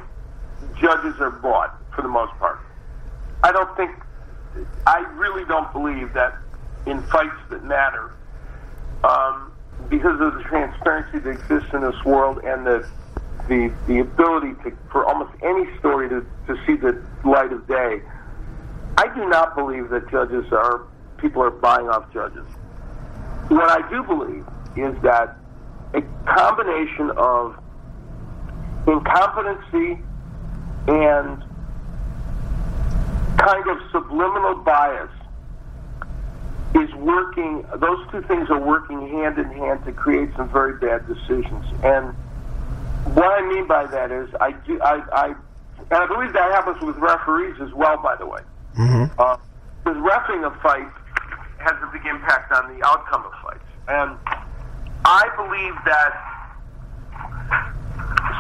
judges 0.79 1.21
are 1.21 1.31
bought 1.31 1.81
for 1.95 2.03
the 2.03 2.09
most 2.09 2.33
part. 2.39 2.61
I 3.43 3.53
don't 3.53 3.75
think, 3.77 3.91
I 4.87 5.01
really 5.15 5.45
don't 5.47 5.73
believe 5.73 6.13
that 6.13 6.37
in 6.87 7.03
fights 7.05 7.35
that 7.51 7.65
matter, 7.65 8.13
um, 9.03 9.54
because 9.95 10.21
of 10.21 10.35
the 10.35 10.43
transparency 10.43 11.21
that 11.21 11.31
exists 11.31 11.73
in 11.73 11.83
this 11.83 12.05
world 12.05 12.41
and 12.45 12.67
the 12.67 12.85
the 13.49 13.73
the 13.87 14.01
ability 14.01 14.55
to 14.65 14.77
for 14.91 15.05
almost 15.05 15.31
any 15.43 15.67
story 15.79 16.09
to, 16.09 16.27
to 16.49 16.57
see 16.67 16.75
the 16.75 17.01
light 17.25 17.53
of 17.53 17.67
day. 17.69 18.01
I 18.99 19.15
do 19.15 19.29
not 19.29 19.55
believe 19.55 19.91
that 19.91 20.11
judges 20.11 20.53
are 20.53 20.83
people 21.19 21.43
are 21.43 21.51
buying 21.51 21.89
off 21.89 22.13
judges. 22.13 22.45
What 23.49 23.71
I 23.71 23.89
do 23.89 24.03
believe 24.03 24.45
is 24.77 25.01
that 25.03 25.37
a 25.95 26.03
combination 26.27 27.13
of 27.17 27.57
incompetency 28.89 30.03
and 30.89 31.45
kind 33.39 33.69
of 33.69 33.79
subliminal 33.93 34.57
bias 34.57 35.11
is 36.75 36.93
working, 36.95 37.65
those 37.77 37.99
two 38.11 38.23
things 38.23 38.51
are 38.51 38.61
working 38.61 39.09
hand 39.09 39.39
in 39.39 39.51
hand 39.51 39.85
to 39.85 39.93
create 39.93 40.31
some 40.37 40.49
very 40.51 40.79
bad 40.79 41.07
decisions. 41.07 41.65
And 41.85 42.15
what 43.15 43.31
I 43.31 43.47
mean 43.47 43.67
by 43.67 43.87
that 43.87 44.11
is, 44.11 44.29
I 44.41 44.53
do, 44.67 44.81
I, 44.83 45.03
I 45.13 45.35
and 45.79 46.03
I 46.03 46.07
believe 46.07 46.33
that 46.33 46.51
happens 46.53 46.81
with 46.83 46.97
referees 46.97 47.61
as 47.61 47.73
well, 47.75 47.97
by 48.03 48.17
the 48.17 48.27
way. 48.27 48.41
Mm-hmm. 48.79 49.21
Uh, 49.21 49.37
because 49.85 50.01
refereeing 50.01 50.45
a 50.45 50.51
fight 50.63 50.89
has 51.59 51.77
a 51.83 51.91
big 51.93 52.07
impact 52.07 52.53
on 52.53 52.75
the 52.75 52.87
outcome 52.87 53.25
of 53.25 53.33
fights. 53.43 53.65
And 53.87 54.17
I 55.05 55.29
believe 55.37 55.77
that 55.85 56.13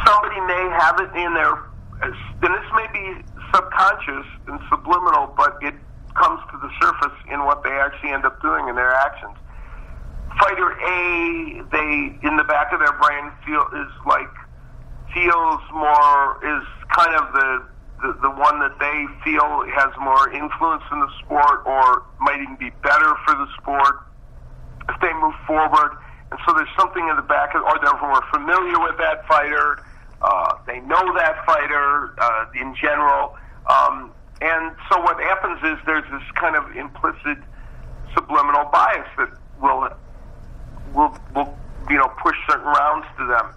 somebody 0.07 0.41
may 0.49 0.65
have 0.73 1.01
it 1.01 1.13
in 1.21 1.35
their, 1.35 1.53
and 2.03 2.15
this 2.41 2.69
may 2.75 2.87
be 2.93 3.23
subconscious 3.55 4.27
and 4.49 4.59
subliminal, 4.71 5.35
but 5.37 5.59
it 5.61 5.75
comes 6.15 6.41
to 6.51 6.57
the 6.59 6.71
surface 6.81 7.17
in 7.31 7.45
what 7.45 7.63
they 7.63 7.71
actually 7.71 8.11
end 8.11 8.25
up 8.25 8.41
doing 8.41 8.69
in 8.69 8.75
their 8.75 8.95
actions. 8.95 9.37
Fighter 10.41 10.71
A, 10.73 11.63
they 11.71 12.19
in 12.27 12.37
the 12.37 12.45
back 12.45 12.73
of 12.73 12.81
their 12.81 12.95
brain 12.99 13.31
feel 13.47 13.67
is 13.75 13.93
like 14.07 14.31
feels 15.13 15.63
more 15.73 16.43
is 16.43 16.67
kind 16.91 17.15
of 17.15 17.33
the, 17.33 17.49
the 18.03 18.11
the 18.23 18.31
one 18.31 18.59
that 18.59 18.75
they 18.83 19.07
feel 19.23 19.63
has 19.71 19.91
more 20.01 20.31
influence 20.35 20.83
in 20.91 20.99
the 20.99 21.11
sport 21.23 21.63
or 21.67 22.03
might 22.19 22.41
even 22.43 22.57
be 22.57 22.71
better 22.83 23.15
for 23.25 23.35
the 23.35 23.47
sport 23.59 24.03
if 24.89 25.01
they 25.01 25.13
move 25.15 25.35
forward. 25.47 25.97
And 26.31 26.41
so 26.47 26.53
there's 26.55 26.73
something 26.77 27.07
in 27.09 27.17
the 27.17 27.23
back 27.23 27.55
of, 27.55 27.63
or 27.63 27.79
they're 27.79 28.01
more 28.01 28.23
familiar 28.33 28.81
with 28.83 28.99
that 28.99 29.27
fighter. 29.29 29.85
Uh, 30.21 30.59
they 30.67 30.81
know 30.81 31.15
that 31.15 31.45
fighter 31.47 32.15
uh, 32.19 32.47
in 32.61 32.75
general. 32.75 33.37
Um, 33.71 34.11
and 34.41 34.75
so 34.91 35.01
what 35.01 35.21
happens 35.21 35.59
is 35.63 35.79
there's 35.87 36.09
this 36.11 36.23
kind 36.35 36.57
of 36.57 36.77
implicit 36.77 37.39
subliminal 38.15 38.65
bias 38.71 39.09
that 39.19 39.31
will 39.61 39.89
will 40.95 41.17
will 41.35 41.59
you 41.91 41.97
know 41.97 42.09
push 42.23 42.37
certain 42.49 42.67
rounds 42.67 43.07
to 43.19 43.27
them. 43.27 43.55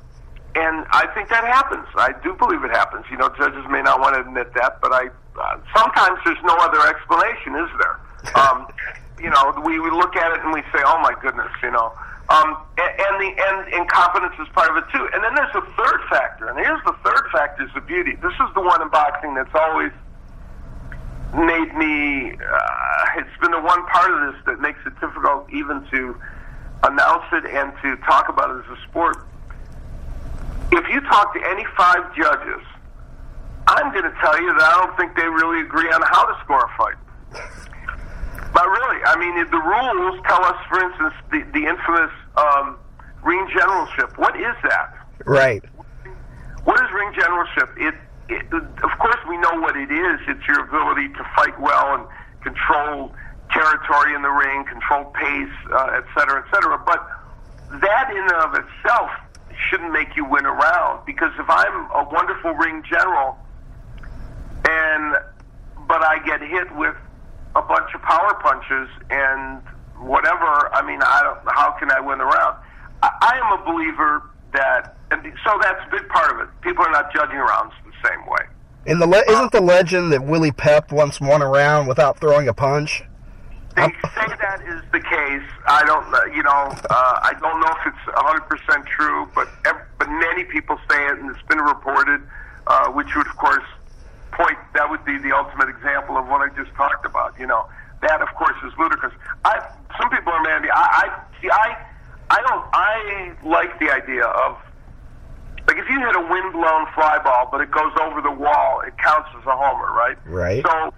And 0.56 0.88
I 0.90 1.06
think 1.14 1.30
that 1.30 1.46
happens. 1.46 1.86
I 1.96 2.14
do 2.24 2.34
believe 2.34 2.64
it 2.64 2.72
happens. 2.72 3.06
You 3.12 3.18
know, 3.18 3.30
judges 3.38 3.64
may 3.70 3.84
not 3.84 4.00
want 4.00 4.16
to 4.16 4.22
admit 4.22 4.54
that, 4.56 4.82
but 4.82 4.92
I 4.92 5.10
uh, 5.38 5.58
sometimes 5.76 6.20
there's 6.26 6.42
no 6.44 6.58
other 6.58 6.82
explanation, 6.90 7.54
is 7.54 7.70
there? 7.78 7.96
Um, 8.42 8.68
you 9.22 9.30
know, 9.30 9.54
we, 9.66 9.80
we 9.80 9.90
look 9.90 10.16
at 10.16 10.34
it 10.34 10.42
and 10.44 10.54
we 10.54 10.62
say, 10.74 10.82
"Oh 10.86 11.00
my 11.02 11.14
goodness," 11.22 11.52
you 11.62 11.72
know, 11.72 11.94
Um, 12.30 12.58
and, 12.78 12.92
and 13.02 13.16
the 13.22 13.30
and, 13.78 13.90
confidence 13.90 14.34
is 14.40 14.48
part 14.54 14.70
of 14.70 14.78
it 14.78 14.86
too. 14.92 15.08
And 15.14 15.24
then 15.24 15.34
there's 15.36 15.56
a 15.56 15.66
third 15.78 16.02
factor, 16.10 16.50
and 16.50 16.58
here's 16.58 16.84
the 16.86 16.96
third 17.04 17.30
factor: 17.32 17.64
is 17.64 17.74
the 17.74 17.82
beauty. 17.82 18.16
This 18.16 18.34
is 18.34 18.50
the 18.54 18.62
one 18.62 18.82
in 18.82 18.90
boxing 18.90 19.34
that's 19.36 19.54
always 19.54 19.92
made 21.34 21.74
me. 21.76 22.32
Uh, 22.32 23.20
it's 23.20 23.38
been 23.42 23.52
the 23.52 23.62
one 23.62 23.86
part 23.88 24.12
of 24.12 24.34
this 24.34 24.42
that 24.46 24.60
makes 24.60 24.80
it 24.86 24.94
difficult 25.00 25.48
even 25.52 25.86
to 25.92 26.20
announce 26.84 27.26
it 27.34 27.46
and 27.46 27.74
to 27.82 27.96
talk 28.06 28.30
about 28.30 28.52
it 28.52 28.64
as 28.66 28.78
a 28.78 28.82
sport. 28.88 29.18
If 30.72 30.88
you 30.90 31.02
talk 31.02 31.34
to 31.34 31.42
any 31.48 31.66
five 31.76 32.16
judges, 32.16 32.62
I'm 33.68 33.92
going 33.92 34.04
to 34.04 34.16
tell 34.22 34.40
you 34.42 34.54
that 34.54 34.64
I 34.64 34.86
don't 34.86 34.96
think 34.98 35.16
they 35.16 35.28
really 35.28 35.62
agree 35.62 35.90
on 35.92 36.02
how 36.04 36.26
to 36.26 36.38
score 36.44 36.64
a 36.64 36.78
fight. 36.78 36.96
But 38.54 38.66
really, 38.66 39.04
I 39.06 39.20
mean, 39.20 39.36
the 39.52 39.58
rules 39.58 40.20
tell 40.28 40.44
us, 40.44 40.56
for 40.70 40.82
instance, 40.82 41.14
the, 41.32 41.44
the 41.54 41.68
infamous 41.68 42.12
um, 42.36 42.78
ring 43.24 43.48
generalship. 43.54 44.18
What 44.18 44.36
is 44.36 44.56
that? 44.64 44.96
Right. 45.26 45.64
What 46.64 46.80
is 46.82 46.92
ring 46.94 47.14
generalship? 47.14 47.70
It, 47.78 47.96
it, 48.30 48.54
of 48.54 49.00
course, 49.00 49.20
we 49.28 49.38
know 49.38 49.60
what 49.62 49.76
it 49.76 49.92
is. 49.92 50.20
It's 50.28 50.48
your 50.48 50.64
ability 50.64 51.10
to 51.10 51.24
fight 51.36 51.60
well 51.60 51.96
and 51.96 52.06
control 52.44 53.14
territory 53.52 54.14
in 54.14 54.22
the 54.22 54.30
ring, 54.30 54.66
control 54.66 55.06
pace, 55.06 55.54
uh, 55.72 55.98
et 56.00 56.06
cetera, 56.18 56.44
et 56.46 56.54
cetera. 56.54 56.78
But 56.86 57.08
that 57.82 58.12
in 58.12 58.18
and 58.18 58.32
of 58.32 58.54
itself 58.56 59.10
shouldn't 59.70 59.92
make 59.92 60.16
you 60.16 60.26
win 60.26 60.46
a 60.46 60.52
round 60.52 61.06
because 61.06 61.32
if 61.40 61.50
I'm 61.50 61.90
a 61.92 62.08
wonderful 62.12 62.54
ring 62.54 62.84
general 62.90 63.38
and 64.70 65.16
but 65.88 66.04
I 66.04 66.20
get 66.26 66.42
hit 66.42 66.74
with 66.76 66.96
a 67.56 67.62
bunch 67.62 67.94
of 67.96 68.02
power 68.02 68.34
punches 68.42 68.90
and 69.10 69.62
whatever, 70.00 70.70
I 70.74 70.86
mean, 70.86 71.00
I 71.02 71.24
don't. 71.24 71.40
How 71.56 71.72
can 71.80 71.92
I 71.92 72.00
win 72.00 72.20
the 72.20 72.26
round? 72.26 72.58
I, 73.02 73.10
I 73.22 73.40
am 73.40 73.60
a 73.60 73.72
believer 73.72 74.22
that, 74.54 74.98
and 75.12 75.24
so 75.46 75.58
that's 75.62 75.80
a 75.88 75.92
big 75.92 76.08
part 76.10 76.32
of 76.32 76.40
it. 76.42 76.50
People 76.62 76.86
are 76.86 76.92
not 76.92 77.14
judging 77.14 77.38
rounds 77.38 77.74
the 78.02 78.10
same 78.10 78.26
way. 78.28 78.42
And 78.86 79.02
the 79.02 79.08
le- 79.08 79.24
isn't 79.28 79.52
the 79.52 79.62
legend 79.62 80.14
that 80.14 80.24
Willie 80.24 80.52
Pep 80.52 80.92
once 80.92 81.20
won 81.20 81.42
a 81.42 81.48
round 81.48 81.88
without 81.88 82.20
throwing 82.20 82.48
a 82.48 82.54
punch? 82.54 83.04
They 83.76 83.84
say 83.84 84.26
that 84.42 84.62
is 84.66 84.82
the 84.92 85.00
case. 85.00 85.44
I 85.68 85.84
don't, 85.86 86.12
uh, 86.12 86.26
you 86.34 86.42
know, 86.42 86.74
uh, 86.90 87.20
I 87.22 87.34
don't 87.40 87.60
know 87.60 87.70
if 87.78 87.94
it's 87.94 88.16
100% 88.16 88.86
true, 88.88 89.30
but 89.36 89.48
ev- 89.66 89.86
but 90.00 90.10
many 90.10 90.46
people 90.46 90.80
say 90.90 91.06
it, 91.06 91.20
and 91.20 91.30
it's 91.30 91.46
been 91.48 91.60
reported, 91.60 92.22
uh, 92.66 92.88
which 92.90 93.14
would, 93.16 93.28
of 93.28 93.38
course, 93.38 93.64
point. 94.32 94.58
That 94.74 94.90
would 94.90 95.04
be 95.06 95.18
the 95.20 95.32
ultimate 95.36 95.70
example 95.70 96.18
of 96.18 96.28
what 96.28 96.42
I 96.42 96.50
just 96.56 96.74
talked 96.76 97.06
about. 97.06 97.38
You 97.40 97.46
know, 97.46 97.68
that 98.02 98.22
of 98.22 98.30
course 98.36 98.58
is 98.66 98.74
ludicrous. 98.80 99.14
I 99.46 99.60
some 100.00 100.10
people 100.10 100.34
are 100.34 100.42
mad 100.42 100.58
at 100.58 100.62
me. 100.64 100.70
I, 100.74 100.86
I 101.06 101.42
see. 101.42 101.50
I 101.52 101.78
I 102.30 102.42
don't. 102.48 102.66
I 102.74 103.34
like 103.44 103.78
the 103.80 103.92
idea 103.92 104.26
of 104.26 104.58
like 105.68 105.78
if 105.78 105.90
you 105.90 106.00
hit 106.00 106.16
a 106.16 106.22
windblown 106.22 106.88
fly 106.96 107.20
ball, 107.24 107.50
but 107.52 107.62
it 107.62 107.72
goes 107.72 107.92
over 108.02 108.22
the 108.22 108.32
wall, 108.32 108.82
it 108.88 108.98
counts 108.98 109.30
as 109.38 109.46
a 109.46 109.56
homer, 109.56 109.92
right? 109.94 110.18
Right. 110.26 110.66
So 110.66 110.94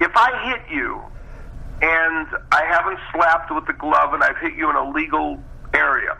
if 0.00 0.12
I 0.14 0.50
hit 0.50 0.62
you 0.74 1.02
and 1.82 2.28
I 2.52 2.64
haven't 2.68 2.98
slapped 3.12 3.52
with 3.52 3.66
the 3.66 3.72
glove 3.72 4.14
and 4.14 4.22
I've 4.22 4.38
hit 4.38 4.54
you 4.54 4.70
in 4.70 4.76
a 4.76 4.88
legal 4.90 5.38
area, 5.74 6.16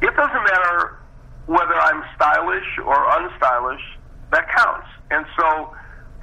it 0.00 0.14
doesn't 0.16 0.44
matter 0.44 0.98
whether 1.46 1.74
I'm 1.74 2.04
stylish 2.14 2.78
or 2.84 2.94
unstylish. 2.94 3.82
That 4.30 4.48
counts. 4.50 4.88
And 5.10 5.26
so 5.36 5.74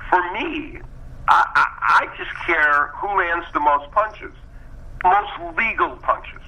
for 0.09 0.21
me, 0.33 0.79
I, 1.27 1.45
I, 1.55 2.01
I 2.01 2.17
just 2.17 2.31
care 2.45 2.87
who 2.95 3.07
lands 3.07 3.45
the 3.53 3.59
most 3.59 3.91
punches, 3.91 4.33
most 5.03 5.57
legal 5.57 5.95
punches. 5.97 6.41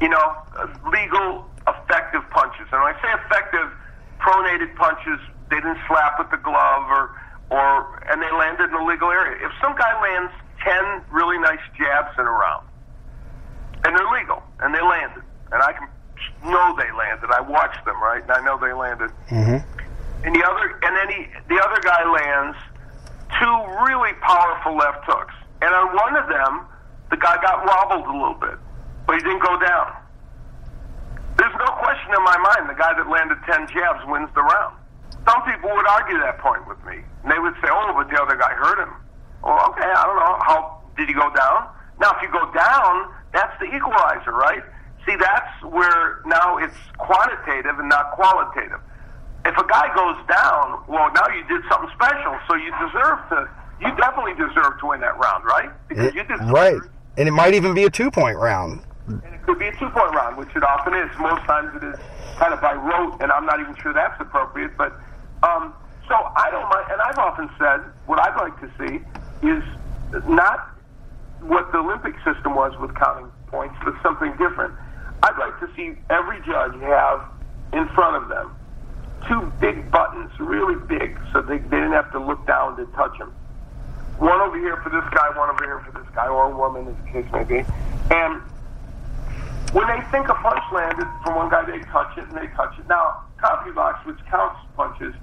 You 0.00 0.08
know, 0.08 0.36
uh, 0.56 0.68
legal, 0.92 1.50
effective 1.88 2.22
punches. 2.30 2.68
And 2.70 2.84
when 2.84 2.92
I 2.92 2.96
say 3.00 3.08
effective, 3.24 3.72
pronated 4.20 4.76
punches, 4.76 5.18
they 5.48 5.56
didn't 5.56 5.80
slap 5.88 6.20
with 6.20 6.30
the 6.30 6.36
glove 6.36 6.84
or, 6.92 7.16
or, 7.48 8.04
and 8.12 8.20
they 8.20 8.30
landed 8.30 8.68
in 8.68 8.76
a 8.76 8.84
legal 8.84 9.10
area. 9.10 9.40
If 9.40 9.52
some 9.62 9.74
guy 9.76 9.96
lands 9.96 10.32
10 10.64 11.08
really 11.10 11.38
nice 11.38 11.64
jabs 11.78 12.12
in 12.18 12.26
a 12.26 12.30
round, 12.30 12.66
and 13.84 13.96
they're 13.96 14.12
legal, 14.12 14.42
and 14.60 14.74
they 14.74 14.82
landed, 14.82 15.22
and 15.52 15.62
I 15.62 15.72
can 15.72 15.88
know 16.44 16.76
they 16.76 16.90
landed. 16.92 17.30
I 17.30 17.40
watched 17.40 17.84
them, 17.84 17.96
right? 18.02 18.22
And 18.22 18.32
I 18.32 18.44
know 18.44 18.58
they 18.58 18.72
landed. 18.72 19.10
Mm-hmm. 19.30 19.64
And 20.26 20.34
the 20.34 20.44
other, 20.44 20.78
and 20.82 20.92
then 20.96 21.08
he, 21.08 21.26
the 21.48 21.62
other 21.62 21.80
guy 21.80 22.02
lands 22.04 22.58
two 23.38 23.56
really 23.86 24.12
powerful 24.20 24.76
left 24.76 25.04
hooks. 25.06 25.34
And 25.62 25.72
on 25.72 25.94
one 25.94 26.16
of 26.16 26.28
them, 26.28 26.66
the 27.10 27.16
guy 27.16 27.40
got 27.40 27.64
wobbled 27.64 28.06
a 28.06 28.12
little 28.12 28.34
bit, 28.34 28.58
but 29.06 29.14
he 29.14 29.22
didn't 29.22 29.42
go 29.42 29.58
down. 29.60 29.94
There's 31.38 31.54
no 31.54 31.70
question 31.78 32.10
in 32.10 32.22
my 32.26 32.36
mind 32.36 32.68
the 32.68 32.74
guy 32.74 32.92
that 32.98 33.06
landed 33.06 33.38
10 33.46 33.70
jabs 33.70 34.02
wins 34.10 34.28
the 34.34 34.42
round. 34.42 34.74
Some 35.22 35.40
people 35.46 35.70
would 35.70 35.86
argue 35.86 36.18
that 36.18 36.38
point 36.42 36.66
with 36.66 36.82
me. 36.82 36.98
And 37.22 37.30
they 37.30 37.38
would 37.38 37.54
say, 37.62 37.70
oh, 37.70 37.94
but 37.94 38.10
the 38.10 38.18
other 38.20 38.34
guy 38.34 38.50
hurt 38.58 38.82
him. 38.82 38.90
Well, 39.42 39.70
okay, 39.70 39.86
I 39.86 40.02
don't 40.02 40.18
know. 40.18 40.34
How 40.42 40.82
did 40.98 41.06
he 41.06 41.14
go 41.14 41.30
down? 41.30 41.70
Now, 42.00 42.10
if 42.18 42.22
you 42.22 42.30
go 42.34 42.50
down, 42.50 43.14
that's 43.32 43.54
the 43.62 43.70
equalizer, 43.70 44.34
right? 44.34 44.62
See, 45.06 45.14
that's 45.14 45.62
where 45.62 46.22
now 46.26 46.58
it's 46.58 46.76
quantitative 46.98 47.78
and 47.78 47.88
not 47.88 48.12
qualitative. 48.12 48.80
If 49.46 49.56
a 49.56 49.66
guy 49.66 49.94
goes 49.94 50.18
down, 50.26 50.82
well, 50.88 51.10
now 51.14 51.28
you 51.30 51.46
did 51.46 51.62
something 51.70 51.90
special, 51.94 52.34
so 52.48 52.54
you 52.54 52.70
deserve 52.82 53.18
to. 53.30 53.48
You 53.80 53.94
definitely 53.94 54.34
deserve 54.34 54.78
to 54.80 54.86
win 54.90 55.00
that 55.00 55.16
round, 55.18 55.44
right? 55.44 55.70
Because 55.88 56.08
eh, 56.08 56.16
you 56.16 56.24
deserve 56.24 56.50
right. 56.50 56.82
And 57.16 57.28
it 57.28 57.32
might 57.32 57.54
even 57.54 57.74
be 57.74 57.84
a 57.84 57.90
two 57.90 58.10
point 58.10 58.36
round. 58.36 58.82
And 59.08 59.34
it 59.34 59.42
could 59.42 59.58
be 59.58 59.66
a 59.68 59.72
two 59.72 59.88
point 59.90 60.14
round, 60.14 60.36
which 60.36 60.54
it 60.54 60.62
often 60.62 60.94
is. 60.94 61.10
Most 61.18 61.42
times 61.44 61.74
it 61.76 61.84
is 61.84 61.96
kind 62.38 62.52
of 62.52 62.60
by 62.60 62.74
rote, 62.74 63.20
and 63.20 63.32
I'm 63.32 63.46
not 63.46 63.60
even 63.60 63.74
sure 63.76 63.92
that's 63.92 64.20
appropriate. 64.20 64.76
But 64.76 64.92
um, 65.42 65.74
so 66.08 66.14
I 66.14 66.50
don't 66.50 66.68
mind, 66.68 66.86
and 66.90 67.00
I've 67.00 67.18
often 67.18 67.50
said 67.58 67.80
what 68.06 68.20
I'd 68.20 68.36
like 68.36 68.58
to 68.60 68.70
see 68.78 69.00
is 69.46 69.62
not 70.28 70.74
what 71.40 71.70
the 71.72 71.78
Olympic 71.78 72.14
system 72.24 72.54
was 72.54 72.76
with 72.80 72.94
counting 72.96 73.30
points, 73.48 73.76
but 73.84 73.94
something 74.02 74.30
different. 74.32 74.74
I'd 75.22 75.38
like 75.38 75.58
to 75.60 75.68
see 75.74 75.98
every 76.10 76.40
judge 76.46 76.74
have 76.80 77.24
in 77.72 77.88
front 77.88 78.22
of 78.22 78.28
them 78.28 78.54
two 79.26 79.52
big 79.60 79.90
buttons, 79.90 80.30
really 80.38 80.76
big, 80.86 81.18
so 81.32 81.42
they, 81.42 81.58
they 81.58 81.76
didn't 81.76 81.92
have 81.92 82.10
to 82.12 82.20
look 82.20 82.46
down 82.46 82.76
to 82.76 82.86
touch 82.96 83.18
them. 83.18 83.34
One 84.18 84.40
over 84.40 84.58
here 84.58 84.76
for 84.82 84.90
this 84.90 85.04
guy, 85.14 85.36
one 85.36 85.50
over 85.50 85.64
here 85.64 85.80
for 85.80 85.98
this 85.98 86.08
guy, 86.14 86.28
or 86.28 86.50
a 86.50 86.56
woman, 86.56 86.88
as 86.88 86.96
the 87.04 87.10
case 87.10 87.32
may 87.32 87.44
be. 87.44 87.64
And 88.10 88.42
when 89.72 89.86
they 89.88 90.00
think 90.10 90.28
a 90.28 90.34
punch 90.34 90.64
landed 90.72 91.06
from 91.24 91.36
one 91.36 91.50
guy, 91.50 91.64
they 91.64 91.80
touch 91.90 92.16
it 92.16 92.24
and 92.28 92.36
they 92.36 92.48
touch 92.54 92.78
it. 92.78 92.88
Now, 92.88 93.24
CompuBox, 93.38 94.06
which 94.06 94.18
counts 94.30 94.60
punches, 94.76 95.14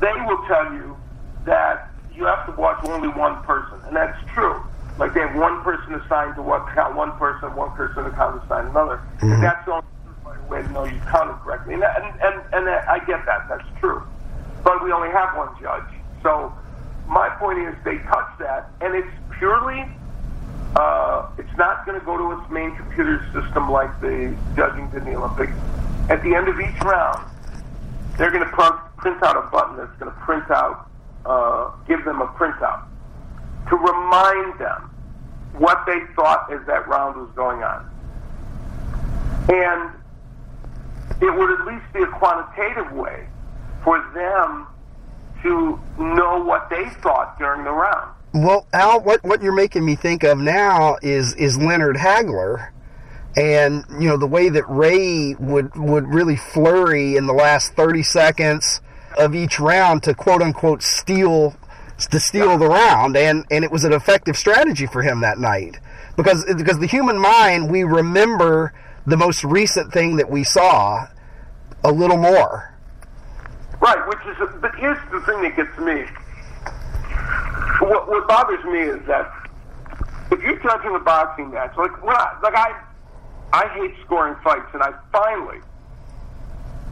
they 0.00 0.12
will 0.26 0.42
tell 0.46 0.72
you 0.72 0.96
that 1.44 1.90
you 2.14 2.24
have 2.24 2.46
to 2.46 2.52
watch 2.52 2.82
only 2.84 3.08
one 3.08 3.42
person, 3.44 3.78
and 3.86 3.96
that's 3.96 4.18
true. 4.32 4.60
Like 4.98 5.12
they 5.12 5.20
have 5.20 5.36
one 5.36 5.62
person 5.62 5.94
assigned 5.94 6.36
to 6.36 6.42
what 6.42 6.66
count 6.74 6.96
one 6.96 7.12
person, 7.18 7.54
one 7.54 7.70
person 7.76 8.04
to 8.04 8.10
count 8.10 8.42
assigned 8.42 8.68
another. 8.68 9.02
And 9.20 9.30
mm-hmm. 9.30 9.42
that's 9.42 9.64
the 9.66 9.72
only 9.72 10.48
way 10.48 10.62
to 10.62 10.68
know 10.72 10.84
you 10.84 10.98
counted 11.10 11.34
correctly. 11.44 11.74
And, 11.74 11.84
and, 11.84 12.20
and, 12.22 12.42
and 12.54 12.68
I 12.68 12.98
get 13.06 13.26
that, 13.26 13.48
that's 13.48 13.68
true. 13.78 14.02
But 14.64 14.82
we 14.82 14.92
only 14.92 15.10
have 15.10 15.36
one 15.36 15.54
judge. 15.60 15.84
So 16.22 16.52
my 17.06 17.28
point 17.38 17.58
is 17.58 17.74
they 17.84 17.98
touch 17.98 18.38
that, 18.38 18.70
and 18.80 18.94
it's 18.94 19.08
purely, 19.38 19.84
uh, 20.76 21.30
it's 21.38 21.56
not 21.56 21.86
going 21.86 21.98
to 21.98 22.04
go 22.04 22.18
to 22.18 22.38
its 22.38 22.50
main 22.50 22.76
computer 22.76 23.24
system 23.32 23.70
like 23.70 23.98
the 24.00 24.36
judging 24.54 24.90
did 24.90 25.06
in 25.06 25.12
the 25.12 25.16
Olympics. 25.16 25.52
At 26.10 26.22
the 26.22 26.34
end 26.34 26.48
of 26.48 26.60
each 26.60 26.78
round, 26.82 27.30
they're 28.18 28.30
going 28.30 28.44
to 28.44 28.52
print, 28.52 28.74
print 28.98 29.22
out 29.22 29.36
a 29.36 29.48
button 29.50 29.76
that's 29.78 29.96
going 29.98 30.12
to 30.12 30.18
print 30.18 30.50
out, 30.50 30.90
uh, 31.24 31.70
give 31.88 32.04
them 32.04 32.20
a 32.20 32.26
printout 32.26 32.84
to 33.70 33.76
remind 33.76 34.58
them 34.58 34.90
what 35.54 35.84
they 35.86 36.00
thought 36.14 36.52
as 36.52 36.64
that 36.66 36.86
round 36.86 37.16
was 37.16 37.30
going 37.34 37.62
on. 37.62 37.90
And 39.48 39.90
it 41.22 41.34
would 41.34 41.50
at 41.58 41.66
least 41.66 41.84
be 41.94 42.02
a 42.02 42.06
quantitative 42.06 42.92
way 42.92 43.26
for 43.82 43.98
them 44.14 44.66
to 45.42 45.80
know 45.98 46.42
what 46.44 46.68
they 46.68 46.84
thought 47.00 47.38
during 47.38 47.64
the 47.64 47.70
round. 47.70 48.15
Well, 48.36 48.66
Al, 48.74 49.00
what 49.00 49.24
what 49.24 49.42
you're 49.42 49.54
making 49.54 49.86
me 49.86 49.94
think 49.96 50.22
of 50.22 50.36
now 50.36 50.98
is 51.00 51.32
is 51.36 51.56
Leonard 51.56 51.96
Hagler, 51.96 52.68
and 53.34 53.82
you 53.98 54.10
know 54.10 54.18
the 54.18 54.26
way 54.26 54.50
that 54.50 54.68
Ray 54.68 55.34
would 55.38 55.74
would 55.74 56.06
really 56.06 56.36
flurry 56.36 57.16
in 57.16 57.26
the 57.26 57.32
last 57.32 57.72
30 57.72 58.02
seconds 58.02 58.82
of 59.16 59.34
each 59.34 59.58
round 59.58 60.02
to 60.02 60.12
quote 60.12 60.42
unquote 60.42 60.82
steal 60.82 61.56
to 62.10 62.20
steal 62.20 62.58
the 62.58 62.68
round, 62.68 63.16
and 63.16 63.46
and 63.50 63.64
it 63.64 63.70
was 63.70 63.84
an 63.84 63.94
effective 63.94 64.36
strategy 64.36 64.86
for 64.86 65.00
him 65.00 65.22
that 65.22 65.38
night 65.38 65.78
because 66.14 66.44
because 66.44 66.78
the 66.78 66.86
human 66.86 67.18
mind 67.18 67.70
we 67.70 67.84
remember 67.84 68.74
the 69.06 69.16
most 69.16 69.44
recent 69.44 69.94
thing 69.94 70.16
that 70.16 70.28
we 70.28 70.44
saw 70.44 71.06
a 71.84 71.90
little 71.90 72.18
more. 72.18 72.74
Right, 73.80 74.06
which 74.08 74.18
is, 74.26 74.60
but 74.60 74.74
here's 74.74 74.98
the 75.10 75.22
thing 75.22 75.40
that 75.40 75.56
gets 75.56 75.78
me. 75.78 76.04
What, 77.80 78.08
what 78.08 78.28
bothers 78.28 78.64
me 78.64 78.80
is 78.80 79.06
that 79.06 79.30
if 80.30 80.42
you're 80.42 80.58
judging 80.60 80.94
a 80.94 81.00
boxing 81.00 81.50
match, 81.50 81.76
like 81.76 82.02
when 82.02 82.16
I, 82.16 82.38
like 82.42 82.54
I, 82.54 82.72
I 83.52 83.68
hate 83.74 83.94
scoring 84.04 84.34
fights, 84.42 84.68
and 84.72 84.82
I 84.82 84.92
finally 85.12 85.60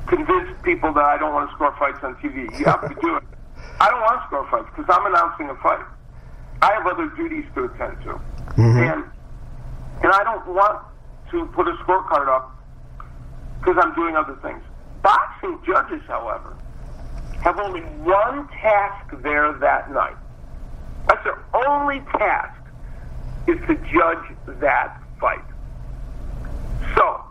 convinced 0.06 0.62
people 0.62 0.92
that 0.92 1.04
I 1.04 1.18
don't 1.18 1.32
want 1.32 1.48
to 1.50 1.54
score 1.56 1.74
fights 1.78 1.98
on 2.02 2.14
TV. 2.16 2.46
You 2.58 2.64
have 2.66 2.82
to 2.82 2.94
do 3.00 3.16
it. 3.16 3.24
I 3.80 3.90
don't 3.90 4.00
want 4.00 4.20
to 4.20 4.26
score 4.28 4.48
fights 4.50 4.68
because 4.74 4.88
I'm 4.88 5.06
announcing 5.06 5.50
a 5.50 5.56
fight. 5.56 5.84
I 6.62 6.72
have 6.72 6.86
other 6.86 7.08
duties 7.16 7.44
to 7.54 7.64
attend 7.64 8.00
to, 8.04 8.12
mm-hmm. 8.54 8.62
and 8.62 9.04
and 10.02 10.12
I 10.12 10.22
don't 10.22 10.46
want 10.46 10.82
to 11.30 11.46
put 11.46 11.66
a 11.66 11.72
scorecard 11.84 12.28
up 12.28 12.54
because 13.58 13.76
I'm 13.82 13.94
doing 13.94 14.16
other 14.16 14.38
things. 14.42 14.62
Boxing 15.02 15.58
judges, 15.66 16.00
however, 16.06 16.56
have 17.42 17.58
only 17.58 17.80
one 18.04 18.48
task 18.48 19.10
there 19.22 19.52
that 19.52 19.90
night. 19.92 20.16
Only 21.66 22.00
task 22.18 22.60
is 23.46 23.58
to 23.66 23.74
judge 23.92 24.36
that 24.60 25.00
fight. 25.20 25.44
So, 26.94 27.24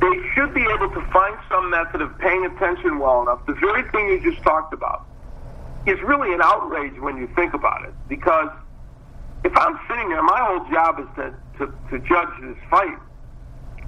they 0.00 0.30
should 0.34 0.54
be 0.54 0.62
able 0.62 0.90
to 0.90 1.00
find 1.12 1.36
some 1.48 1.70
method 1.70 2.00
of 2.02 2.16
paying 2.18 2.46
attention 2.46 2.98
well 2.98 3.22
enough. 3.22 3.44
The 3.46 3.54
very 3.54 3.82
thing 3.90 4.08
you 4.08 4.32
just 4.32 4.42
talked 4.42 4.72
about 4.72 5.06
is 5.86 6.00
really 6.02 6.32
an 6.32 6.40
outrage 6.42 6.98
when 7.00 7.16
you 7.16 7.28
think 7.34 7.54
about 7.54 7.84
it. 7.84 7.94
Because 8.08 8.50
if 9.44 9.56
I'm 9.56 9.78
sitting 9.88 10.08
there, 10.08 10.22
my 10.22 10.38
whole 10.40 10.70
job 10.70 11.00
is 11.00 11.06
to, 11.16 11.34
to, 11.58 11.72
to 11.90 11.98
judge 12.06 12.28
this 12.40 12.56
fight. 12.70 12.98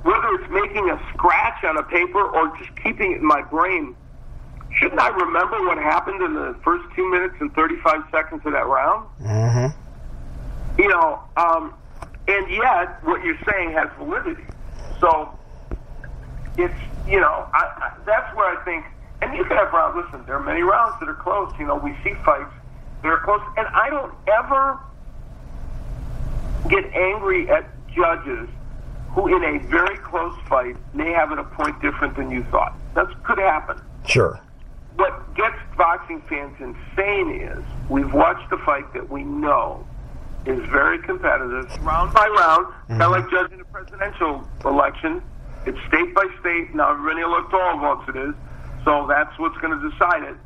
Whether 0.02 0.28
it's 0.34 0.50
making 0.50 0.88
a 0.90 1.00
scratch 1.12 1.62
on 1.64 1.76
a 1.76 1.82
paper 1.82 2.22
or 2.22 2.56
just 2.56 2.74
keeping 2.82 3.12
it 3.12 3.18
in 3.18 3.26
my 3.26 3.42
brain, 3.42 3.94
shouldn't 4.74 5.00
I 5.00 5.08
remember 5.08 5.66
what 5.66 5.78
happened 5.78 6.22
in 6.22 6.34
the 6.34 6.56
first 6.62 6.84
two 6.94 7.10
minutes 7.10 7.34
and 7.40 7.52
35 7.54 8.02
seconds 8.10 8.42
of 8.44 8.52
that 8.52 8.66
round? 8.66 9.08
Mm-hmm. 9.20 10.80
you 10.80 10.88
know, 10.88 11.20
um, 11.36 11.74
and 12.28 12.50
yet 12.50 13.02
what 13.04 13.24
you're 13.24 13.38
saying 13.50 13.72
has 13.72 13.88
validity. 13.98 14.44
So 15.00 15.36
it's, 16.56 16.74
you 17.08 17.20
know, 17.20 17.48
I, 17.52 17.64
I, 17.76 17.92
that's 18.06 18.34
where 18.36 18.56
I 18.56 18.64
think, 18.64 18.84
and 19.22 19.36
you 19.36 19.44
can 19.44 19.56
have 19.56 19.72
rounds, 19.72 20.04
listen, 20.04 20.24
there 20.26 20.36
are 20.36 20.42
many 20.42 20.62
rounds 20.62 20.98
that 21.00 21.08
are 21.08 21.14
close. 21.14 21.52
You 21.58 21.66
know, 21.66 21.76
we 21.76 21.94
see 22.04 22.14
fights 22.24 22.52
that 23.02 23.08
are 23.08 23.20
close, 23.20 23.42
and 23.56 23.66
I 23.68 23.90
don't 23.90 24.14
ever 24.28 24.78
get 26.68 26.84
angry 26.94 27.50
at 27.50 27.68
judges 27.88 28.48
who, 29.10 29.26
in 29.34 29.42
a 29.42 29.58
very 29.66 29.96
close 29.98 30.36
fight, 30.48 30.76
may 30.94 31.10
have 31.12 31.32
it 31.32 31.38
a 31.38 31.44
point 31.44 31.80
different 31.82 32.16
than 32.16 32.30
you 32.30 32.44
thought. 32.44 32.76
That 32.94 33.08
could 33.24 33.38
happen 33.38 33.80
Sure. 34.06 34.40
What 34.96 35.34
gets 35.34 35.56
boxing 35.76 36.22
fans 36.28 36.56
insane 36.60 37.30
is 37.40 37.64
we've 37.88 38.12
watched 38.12 38.50
a 38.52 38.58
fight 38.58 38.92
that 38.94 39.08
we 39.10 39.24
know 39.24 39.86
is 40.46 40.60
very 40.70 40.98
competitive, 40.98 41.68
round 41.84 42.12
by 42.14 42.26
round, 42.26 42.72
kind 42.88 43.02
of 43.02 43.10
mm-hmm. 43.10 43.12
like 43.12 43.30
judging 43.30 43.60
a 43.60 43.64
presidential 43.64 44.48
election. 44.64 45.22
It's 45.66 45.78
state 45.88 46.14
by 46.14 46.26
state. 46.40 46.74
Now 46.74 46.92
everybody 46.92 47.20
electoral 47.20 47.78
votes 47.78 48.08
it 48.08 48.16
is, 48.16 48.34
so 48.84 49.06
that's 49.06 49.38
what's 49.38 49.56
going 49.58 49.78
to 49.78 49.90
decide 49.90 50.22
it. 50.22 50.36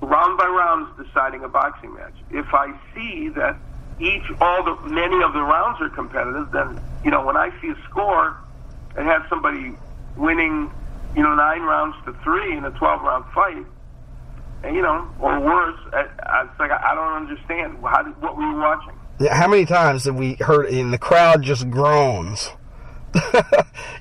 Round 0.00 0.38
by 0.38 0.46
round 0.46 0.88
is 0.88 1.06
deciding 1.06 1.44
a 1.44 1.48
boxing 1.48 1.94
match. 1.94 2.14
If 2.30 2.46
I 2.52 2.72
see 2.94 3.28
that 3.30 3.56
each, 4.00 4.24
all 4.40 4.62
the 4.64 4.76
many 4.88 5.22
of 5.22 5.32
the 5.32 5.42
rounds 5.42 5.80
are 5.80 5.88
competitive, 5.88 6.50
then 6.52 6.80
you 7.04 7.10
know 7.10 7.24
when 7.24 7.36
I 7.36 7.50
see 7.60 7.68
a 7.68 7.76
score 7.88 8.36
and 8.96 9.06
have 9.06 9.24
somebody 9.28 9.74
winning, 10.16 10.70
you 11.14 11.22
know, 11.22 11.34
nine 11.34 11.62
rounds 11.62 11.96
to 12.04 12.12
three 12.24 12.56
in 12.56 12.64
a 12.64 12.70
twelve-round 12.72 13.24
fight, 13.32 13.56
and, 13.56 13.66
you 14.64 14.82
know, 14.82 15.08
or 15.20 15.40
worse, 15.40 15.78
I, 15.92 16.06
I, 16.22 16.44
it's 16.44 16.58
like 16.58 16.70
I 16.70 16.94
don't 16.94 17.28
understand. 17.28 17.78
How 17.82 18.04
what 18.20 18.36
were 18.36 18.42
you 18.42 18.56
watching? 18.56 18.92
Yeah, 19.20 19.34
how 19.34 19.48
many 19.48 19.64
times 19.64 20.04
have 20.04 20.14
we 20.14 20.34
heard 20.34 20.66
in 20.66 20.90
the 20.90 20.98
crowd 20.98 21.42
just 21.42 21.70
groans? 21.70 22.50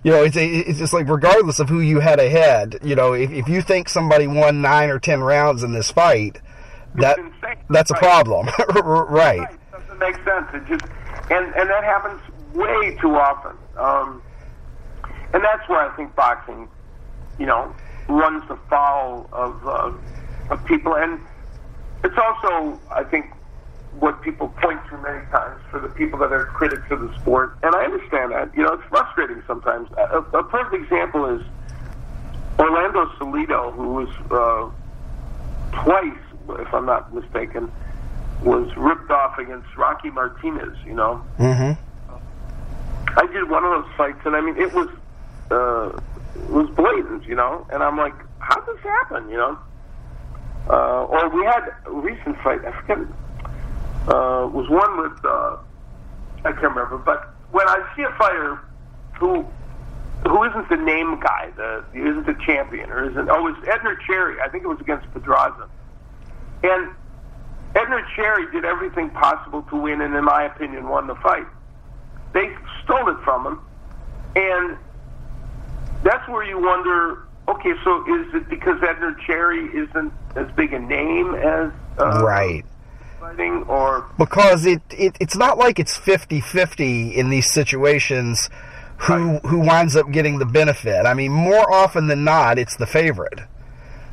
you 0.04 0.12
know, 0.12 0.24
it's 0.24 0.36
it's 0.38 0.80
just 0.80 0.94
like 0.94 1.08
regardless 1.08 1.60
of 1.60 1.70
who 1.70 1.80
you 1.80 2.00
had 2.00 2.20
ahead, 2.20 2.80
you 2.84 2.96
know, 2.96 3.14
if, 3.14 3.32
if 3.32 3.48
you 3.48 3.62
think 3.62 3.88
somebody 3.88 4.28
won 4.28 4.62
nine 4.62 4.90
or 4.90 5.00
ten 5.00 5.22
rounds 5.22 5.64
in 5.64 5.74
this 5.74 5.92
fight, 5.92 6.42
that 6.96 7.18
insane. 7.18 7.58
that's 7.70 7.90
a 7.90 7.96
problem, 7.96 8.48
right? 8.76 9.40
Right. 9.40 9.60
Doesn't 9.72 10.00
make 10.00 10.16
sense. 10.16 10.48
It 10.54 10.66
just 10.68 10.86
and 11.32 11.46
and 11.56 11.70
that 11.70 11.84
happens 11.84 12.22
way 12.54 12.98
too 13.00 13.16
often. 13.16 13.58
Um, 13.78 14.22
and 15.34 15.44
that's 15.44 15.68
where 15.70 15.80
I 15.80 15.96
think 15.96 16.16
boxing, 16.16 16.68
you 17.40 17.46
know, 17.46 17.74
runs 18.10 18.48
the 18.48 18.58
foul 18.70 19.30
of 19.32 19.68
uh, 19.68 19.92
of 20.50 20.64
people, 20.66 20.96
and 20.96 21.20
it's 22.04 22.18
also 22.18 22.80
I 22.92 23.04
think 23.04 23.26
what 24.00 24.22
people 24.22 24.50
point 24.62 24.80
to 24.90 24.98
many 25.00 25.26
times 25.32 25.60
for 25.72 25.80
the 25.80 25.90
people 25.90 26.20
that 26.20 26.32
are 26.32 26.46
critics 26.46 26.84
of 26.92 27.02
the 27.02 27.14
sport, 27.20 27.58
and 27.64 27.74
I 27.76 27.84
understand 27.86 28.32
that. 28.32 28.56
You 28.56 28.64
know, 28.64 28.74
it's 28.74 28.84
frustrating 28.90 29.42
sometimes. 29.48 29.90
A, 29.98 30.20
a 30.38 30.44
perfect 30.44 30.84
example 30.84 31.26
is 31.26 31.42
Orlando 32.60 33.06
Salido, 33.18 33.74
who 33.74 33.94
was 33.94 34.10
uh, 34.32 35.82
twice, 35.84 36.60
if 36.62 36.74
I'm 36.74 36.86
not 36.86 37.14
mistaken, 37.14 37.72
was 38.44 38.70
ripped 38.78 39.10
off 39.10 39.38
against 39.40 39.76
Rocky 39.76 40.10
Martinez. 40.12 40.78
You 40.86 40.94
know, 40.94 41.24
Mm-hmm. 41.40 41.84
I 43.20 43.26
did 43.34 43.50
one 43.50 43.64
of 43.64 43.84
those 43.84 43.92
fights, 43.96 44.20
and 44.26 44.36
I 44.36 44.42
mean, 44.42 44.58
it 44.58 44.72
was 44.74 44.90
uh, 45.50 46.00
it 46.36 46.50
was 46.52 46.70
blatant, 46.72 47.26
you 47.26 47.34
know. 47.36 47.66
And 47.72 47.82
I'm 47.82 47.98
like, 47.98 48.14
how 48.40 48.60
does 48.62 48.76
this 48.76 48.84
happen, 48.84 49.28
you 49.30 49.38
know? 49.38 49.58
Uh, 50.70 51.06
or 51.06 51.30
we 51.30 51.46
had 51.46 51.64
a 51.86 51.92
recent 51.92 52.38
fight. 52.42 52.64
I 52.66 52.72
forget. 52.82 52.98
Uh, 54.08 54.48
was 54.48 54.70
one 54.70 54.98
with 55.02 55.26
uh, 55.26 55.58
I 56.46 56.52
can't 56.52 56.64
remember, 56.64 56.98
but 56.98 57.34
when 57.52 57.68
I 57.68 57.94
see 57.96 58.04
a 58.04 58.12
fighter 58.18 58.60
who 59.20 59.46
who 60.24 60.44
isn't 60.44 60.70
the 60.70 60.78
name 60.78 61.20
guy, 61.20 61.52
the 61.56 61.84
who 61.94 62.12
isn't 62.12 62.26
the 62.26 62.46
champion, 62.46 62.90
or 62.90 63.10
isn't 63.10 63.30
oh, 63.30 63.48
it 63.48 63.52
was 63.52 63.64
Edner 63.66 63.98
Cherry. 64.06 64.40
I 64.42 64.50
think 64.50 64.64
it 64.64 64.68
was 64.68 64.80
against 64.80 65.12
Pedraza, 65.12 65.68
and 66.64 66.90
Edner 67.74 68.02
Cherry 68.16 68.50
did 68.52 68.66
everything 68.66 69.10
possible 69.10 69.62
to 69.64 69.76
win, 69.76 70.02
and 70.02 70.16
in 70.16 70.24
my 70.24 70.44
opinion, 70.44 70.88
won 70.88 71.08
the 71.08 71.16
fight. 71.16 71.46
They 72.34 72.56
stole 72.84 73.10
it 73.10 73.18
from 73.24 73.46
him, 73.46 73.60
and 74.36 74.78
that's 76.04 76.28
where 76.30 76.44
you 76.44 76.60
wonder. 76.60 77.27
Okay, 77.48 77.74
so 77.84 78.04
is 78.14 78.34
it 78.34 78.50
because 78.50 78.80
Edner 78.82 79.18
Cherry 79.26 79.66
isn't 79.68 80.14
as 80.36 80.52
big 80.56 80.74
a 80.74 80.80
name 80.80 81.34
as 81.36 81.72
uh, 81.98 82.22
Right. 82.22 82.66
or 83.68 84.06
Because 84.18 84.66
it, 84.66 84.82
it 84.92 85.16
it's 85.20 85.36
not 85.36 85.58
like 85.58 85.80
it's 85.80 85.98
50-50 85.98 87.14
in 87.14 87.30
these 87.30 87.52
situations 87.52 88.50
who 88.98 89.38
who 89.40 89.60
winds 89.60 89.96
up 89.96 90.12
getting 90.12 90.40
the 90.40 90.46
benefit. 90.46 91.06
I 91.06 91.14
mean, 91.14 91.32
more 91.32 91.72
often 91.74 92.08
than 92.08 92.24
not, 92.24 92.58
it's 92.58 92.76
the 92.78 92.88
favorite. 92.88 93.40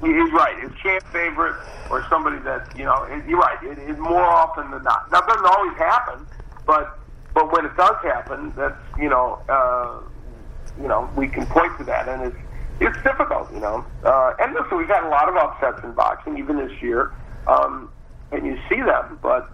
He's 0.01 0.33
right. 0.33 0.55
It's 0.63 0.75
champ 0.83 1.03
favorite 1.13 1.57
or 1.91 2.05
somebody 2.11 2.39
that 2.41 2.77
you 2.77 2.85
know. 2.85 3.05
It, 3.05 3.25
you're 3.27 3.39
right. 3.39 3.63
It 3.63 3.79
is 3.79 3.97
more 3.99 4.23
often 4.23 4.71
than 4.71 4.83
not. 4.83 5.11
That 5.11 5.27
doesn't 5.27 5.47
always 5.47 5.77
happen, 5.79 6.27
but 6.67 6.99
but 7.33 7.51
when 7.51 7.65
it 7.65 7.75
does 7.77 7.97
happen, 8.03 8.53
that's 8.57 8.77
you 8.99 9.09
know 9.09 9.41
uh, 9.49 10.01
you 10.81 10.89
know 10.89 11.09
we 11.17 11.29
can 11.29 11.47
point 11.47 11.77
to 11.79 11.85
that, 11.85 12.07
and 12.09 12.23
it's 12.23 12.37
it's 12.81 13.03
difficult, 13.03 13.53
you 13.53 13.61
know. 13.61 13.85
Uh, 14.05 14.35
and 14.41 14.55
listen, 14.55 14.79
we've 14.79 14.89
had 14.89 15.05
a 15.05 15.09
lot 15.09 15.29
of 15.29 15.37
upsets 15.37 15.83
in 15.85 15.93
boxing, 15.93 16.39
even 16.39 16.57
this 16.57 16.83
year, 16.83 17.13
um, 17.47 17.91
and 18.33 18.47
you 18.47 18.59
see 18.69 18.81
them, 18.81 19.19
but 19.23 19.51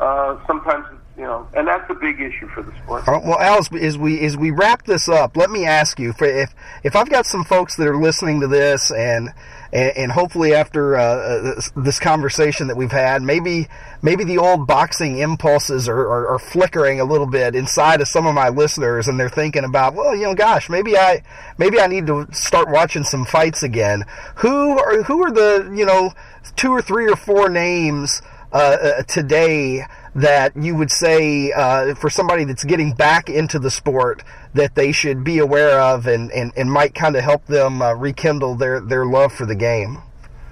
uh, 0.00 0.38
sometimes 0.46 0.86
you 1.18 1.24
know, 1.24 1.48
and 1.54 1.66
that's 1.66 1.90
a 1.90 1.94
big 1.94 2.20
issue 2.20 2.46
for 2.48 2.62
the 2.62 2.72
sport. 2.76 3.04
Right, 3.08 3.22
Well, 3.22 3.40
Alice, 3.40 3.68
as 3.72 3.98
we 3.98 4.20
as 4.20 4.36
we 4.36 4.52
wrap 4.52 4.84
this 4.84 5.08
up, 5.08 5.36
let 5.36 5.50
me 5.50 5.66
ask 5.66 5.98
you: 5.98 6.14
if 6.16 6.54
if 6.84 6.94
I've 6.94 7.10
got 7.10 7.26
some 7.26 7.42
folks 7.42 7.76
that 7.76 7.88
are 7.88 7.96
listening 7.96 8.40
to 8.40 8.46
this, 8.46 8.92
and 8.92 9.30
and, 9.72 9.96
and 9.96 10.12
hopefully 10.12 10.54
after 10.54 10.96
uh, 10.96 11.42
this, 11.42 11.72
this 11.76 11.98
conversation 11.98 12.68
that 12.68 12.76
we've 12.76 12.92
had, 12.92 13.22
maybe 13.22 13.68
maybe 14.02 14.24
the 14.24 14.38
old 14.38 14.66
boxing 14.66 15.18
impulses 15.18 15.88
are, 15.88 16.00
are, 16.00 16.28
are 16.28 16.38
flickering 16.38 17.00
a 17.00 17.04
little 17.04 17.26
bit 17.26 17.54
inside 17.54 18.00
of 18.00 18.08
some 18.08 18.26
of 18.26 18.34
my 18.34 18.48
listeners, 18.48 19.08
and 19.08 19.18
they're 19.18 19.28
thinking 19.28 19.64
about, 19.64 19.94
well, 19.94 20.14
you 20.14 20.22
know, 20.22 20.34
gosh, 20.34 20.68
maybe 20.70 20.96
I 20.96 21.22
maybe 21.58 21.80
I 21.80 21.86
need 21.86 22.06
to 22.06 22.26
start 22.32 22.68
watching 22.70 23.04
some 23.04 23.24
fights 23.24 23.62
again. 23.62 24.04
Who 24.36 24.78
are 24.78 25.02
who 25.02 25.24
are 25.24 25.30
the 25.30 25.72
you 25.74 25.84
know 25.84 26.12
two 26.56 26.70
or 26.70 26.82
three 26.82 27.10
or 27.10 27.16
four 27.16 27.48
names 27.48 28.22
uh, 28.52 28.56
uh, 28.56 29.02
today? 29.02 29.84
That 30.20 30.56
you 30.56 30.74
would 30.74 30.90
say 30.90 31.52
uh, 31.52 31.94
for 31.94 32.10
somebody 32.10 32.44
that's 32.44 32.64
getting 32.64 32.92
back 32.92 33.28
into 33.28 33.58
the 33.58 33.70
sport 33.70 34.22
that 34.54 34.74
they 34.74 34.92
should 34.92 35.22
be 35.22 35.38
aware 35.38 35.80
of 35.80 36.06
and, 36.06 36.30
and, 36.32 36.52
and 36.56 36.70
might 36.70 36.94
kind 36.94 37.16
of 37.16 37.22
help 37.22 37.46
them 37.46 37.80
uh, 37.80 37.94
rekindle 37.94 38.56
their, 38.56 38.80
their 38.80 39.06
love 39.06 39.32
for 39.32 39.46
the 39.46 39.54
game? 39.54 39.98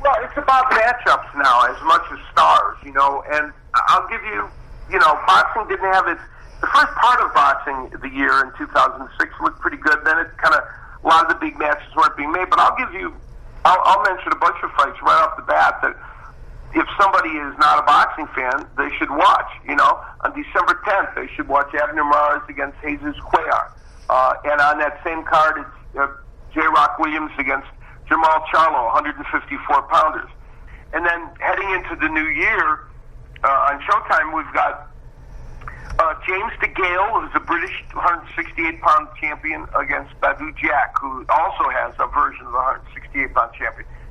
Well, 0.00 0.14
it's 0.22 0.36
about 0.36 0.70
matchups 0.70 1.34
now 1.34 1.66
as 1.66 1.82
much 1.82 2.02
as 2.12 2.18
stars, 2.30 2.76
you 2.84 2.92
know. 2.92 3.24
And 3.32 3.52
I'll 3.74 4.08
give 4.08 4.22
you, 4.22 4.48
you 4.90 4.98
know, 4.98 5.18
boxing 5.26 5.66
didn't 5.68 5.92
have 5.92 6.06
its. 6.08 6.20
The 6.60 6.68
first 6.68 6.94
part 6.94 7.20
of 7.20 7.34
boxing 7.34 7.92
the 8.00 8.08
year 8.08 8.44
in 8.44 8.50
2006 8.56 9.34
looked 9.42 9.60
pretty 9.60 9.76
good. 9.76 9.98
Then 10.04 10.18
it 10.18 10.28
kind 10.38 10.54
of 10.54 10.62
a 11.04 11.06
lot 11.06 11.26
of 11.26 11.28
the 11.28 11.38
big 11.38 11.58
matches 11.58 11.84
weren't 11.94 12.16
being 12.16 12.32
made. 12.32 12.48
But 12.48 12.60
I'll 12.60 12.76
give 12.76 12.94
you, 12.94 13.12
I'll, 13.64 13.80
I'll 13.84 14.02
mention 14.04 14.32
a 14.32 14.36
bunch 14.36 14.56
of 14.62 14.70
fights 14.72 14.96
right 15.02 15.20
off 15.20 15.36
the 15.36 15.42
bat 15.42 15.80
that 15.82 15.96
if 16.76 16.86
somebody 17.00 17.30
is 17.30 17.56
not 17.56 17.80
a 17.80 17.84
boxing 17.88 18.28
fan, 18.36 18.68
they 18.76 18.94
should 18.98 19.08
watch. 19.08 19.48
You 19.66 19.76
know, 19.76 19.98
on 20.20 20.36
December 20.36 20.76
10th, 20.84 21.14
they 21.16 21.26
should 21.34 21.48
watch 21.48 21.74
Abner 21.74 22.04
Mares 22.04 22.44
against 22.50 22.76
Jesus 22.84 23.16
Cuellar. 23.32 23.72
Uh, 24.10 24.34
and 24.44 24.60
on 24.60 24.78
that 24.78 25.00
same 25.02 25.24
card, 25.24 25.64
it's 25.64 25.96
uh, 25.98 26.06
J. 26.52 26.60
Rock 26.60 26.98
Williams 26.98 27.32
against 27.38 27.66
Jermell 28.10 28.44
Charlo, 28.52 28.92
154 28.92 29.88
pounders. 29.88 30.28
And 30.92 31.04
then 31.04 31.30
heading 31.40 31.70
into 31.72 31.96
the 31.96 32.08
new 32.08 32.28
year, 32.28 32.84
uh, 33.42 33.72
on 33.72 33.80
Showtime, 33.80 34.36
we've 34.36 34.52
got 34.52 34.92
uh, 35.98 36.14
James 36.28 36.52
DeGale, 36.60 37.24
who's 37.24 37.32
a 37.34 37.40
British 37.40 37.72
168 37.94 38.80
pound 38.82 39.08
champion, 39.18 39.66
against 39.80 40.12
Badou 40.20 40.54
Jack, 40.58 40.94
who 41.00 41.24
also 41.30 41.70
has 41.72 41.94
a 41.98 42.06
version 42.12 42.44
of 42.44 42.52
the 42.52 42.58
168 42.92 43.32
pound 43.32 43.52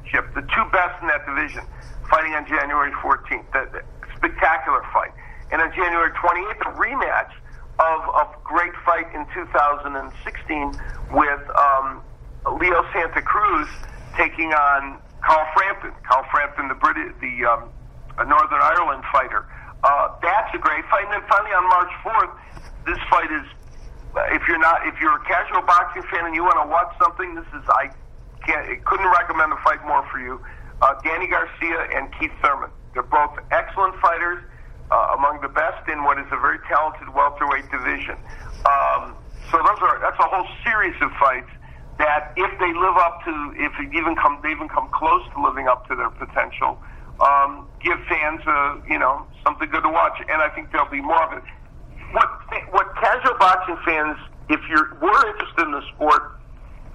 championship. 0.05 0.33
The 0.35 0.41
two 0.53 0.65
best 0.71 1.01
in 1.01 1.07
that 1.07 1.25
division, 1.25 1.65
fighting 2.09 2.33
on 2.33 2.47
January 2.47 2.91
14th. 3.01 3.51
That, 3.53 3.71
that 3.73 3.85
spectacular 4.15 4.81
fight. 4.93 5.11
And 5.51 5.61
on 5.61 5.71
January 5.73 6.11
28th, 6.11 6.61
a 6.61 6.73
rematch 6.77 7.31
of 7.77 7.99
a 8.15 8.27
great 8.43 8.73
fight 8.85 9.05
in 9.13 9.25
2016 9.33 10.73
with 11.11 11.43
um, 11.59 12.01
Leo 12.59 12.85
Santa 12.93 13.21
Cruz 13.21 13.67
taking 14.17 14.53
on 14.53 14.97
Carl 15.21 15.45
Frampton. 15.53 15.91
Carl 16.07 16.25
Frampton, 16.31 16.67
the 16.67 16.75
British, 16.75 17.13
the 17.19 17.45
um, 17.45 17.69
Northern 18.17 18.61
Ireland 18.61 19.03
fighter. 19.11 19.45
Uh, 19.83 20.15
that's 20.21 20.55
a 20.55 20.57
great 20.57 20.85
fight. 20.89 21.05
And 21.05 21.13
then 21.13 21.29
finally 21.29 21.51
on 21.51 21.67
March 21.67 21.91
4th, 22.03 22.33
this 22.85 22.99
fight 23.09 23.31
is. 23.31 23.45
If 24.31 24.47
you're 24.47 24.59
not, 24.59 24.87
if 24.87 24.95
you're 25.01 25.17
a 25.19 25.25
casual 25.25 25.61
boxing 25.63 26.01
fan 26.03 26.25
and 26.25 26.33
you 26.33 26.41
want 26.41 26.55
to 26.63 26.71
watch 26.71 26.95
something, 27.03 27.35
this 27.35 27.43
is 27.51 27.67
I 27.67 27.91
can't, 28.45 28.85
couldn't 28.85 29.11
recommend 29.11 29.53
a 29.53 29.57
fight 29.63 29.85
more 29.85 30.05
for 30.11 30.19
you. 30.19 30.39
Uh, 30.81 30.93
Danny 31.03 31.27
Garcia 31.27 31.87
and 31.95 32.11
Keith 32.19 32.31
Thurman. 32.41 32.69
They're 32.93 33.03
both 33.03 33.37
excellent 33.51 33.95
fighters, 33.99 34.43
uh, 34.91 35.15
among 35.17 35.41
the 35.41 35.49
best 35.49 35.87
in 35.89 36.03
what 36.03 36.19
is 36.19 36.25
a 36.31 36.39
very 36.39 36.59
talented 36.67 37.09
welterweight 37.13 37.69
division. 37.71 38.15
Um, 38.65 39.15
so 39.51 39.57
those 39.57 39.79
are 39.81 39.99
that's 40.01 40.19
a 40.19 40.27
whole 40.27 40.47
series 40.63 40.95
of 41.01 41.11
fights 41.19 41.49
that 41.97 42.33
if 42.35 42.51
they 42.59 42.73
live 42.73 42.97
up 42.97 43.23
to, 43.23 43.53
if 43.55 43.71
it 43.79 43.93
even 43.95 44.15
come, 44.15 44.39
they 44.43 44.51
even 44.51 44.67
come 44.67 44.89
close 44.91 45.23
to 45.33 45.41
living 45.41 45.67
up 45.67 45.87
to 45.87 45.95
their 45.95 46.09
potential, 46.09 46.77
um, 47.23 47.67
give 47.79 47.97
fans, 48.09 48.41
uh, 48.45 48.77
you 48.89 48.99
know, 48.99 49.25
something 49.43 49.69
good 49.69 49.83
to 49.83 49.89
watch. 49.89 50.19
And 50.19 50.41
I 50.41 50.49
think 50.49 50.71
there'll 50.71 50.91
be 50.91 51.01
more 51.01 51.23
of 51.23 51.37
it. 51.37 51.43
What 52.11 52.29
what 52.71 52.95
casual 52.95 53.37
boxing 53.39 53.77
fans, 53.85 54.17
if 54.49 54.59
you're 54.69 54.95
were 55.01 55.27
interested 55.31 55.63
in 55.63 55.71
the 55.71 55.83
sport, 55.95 56.34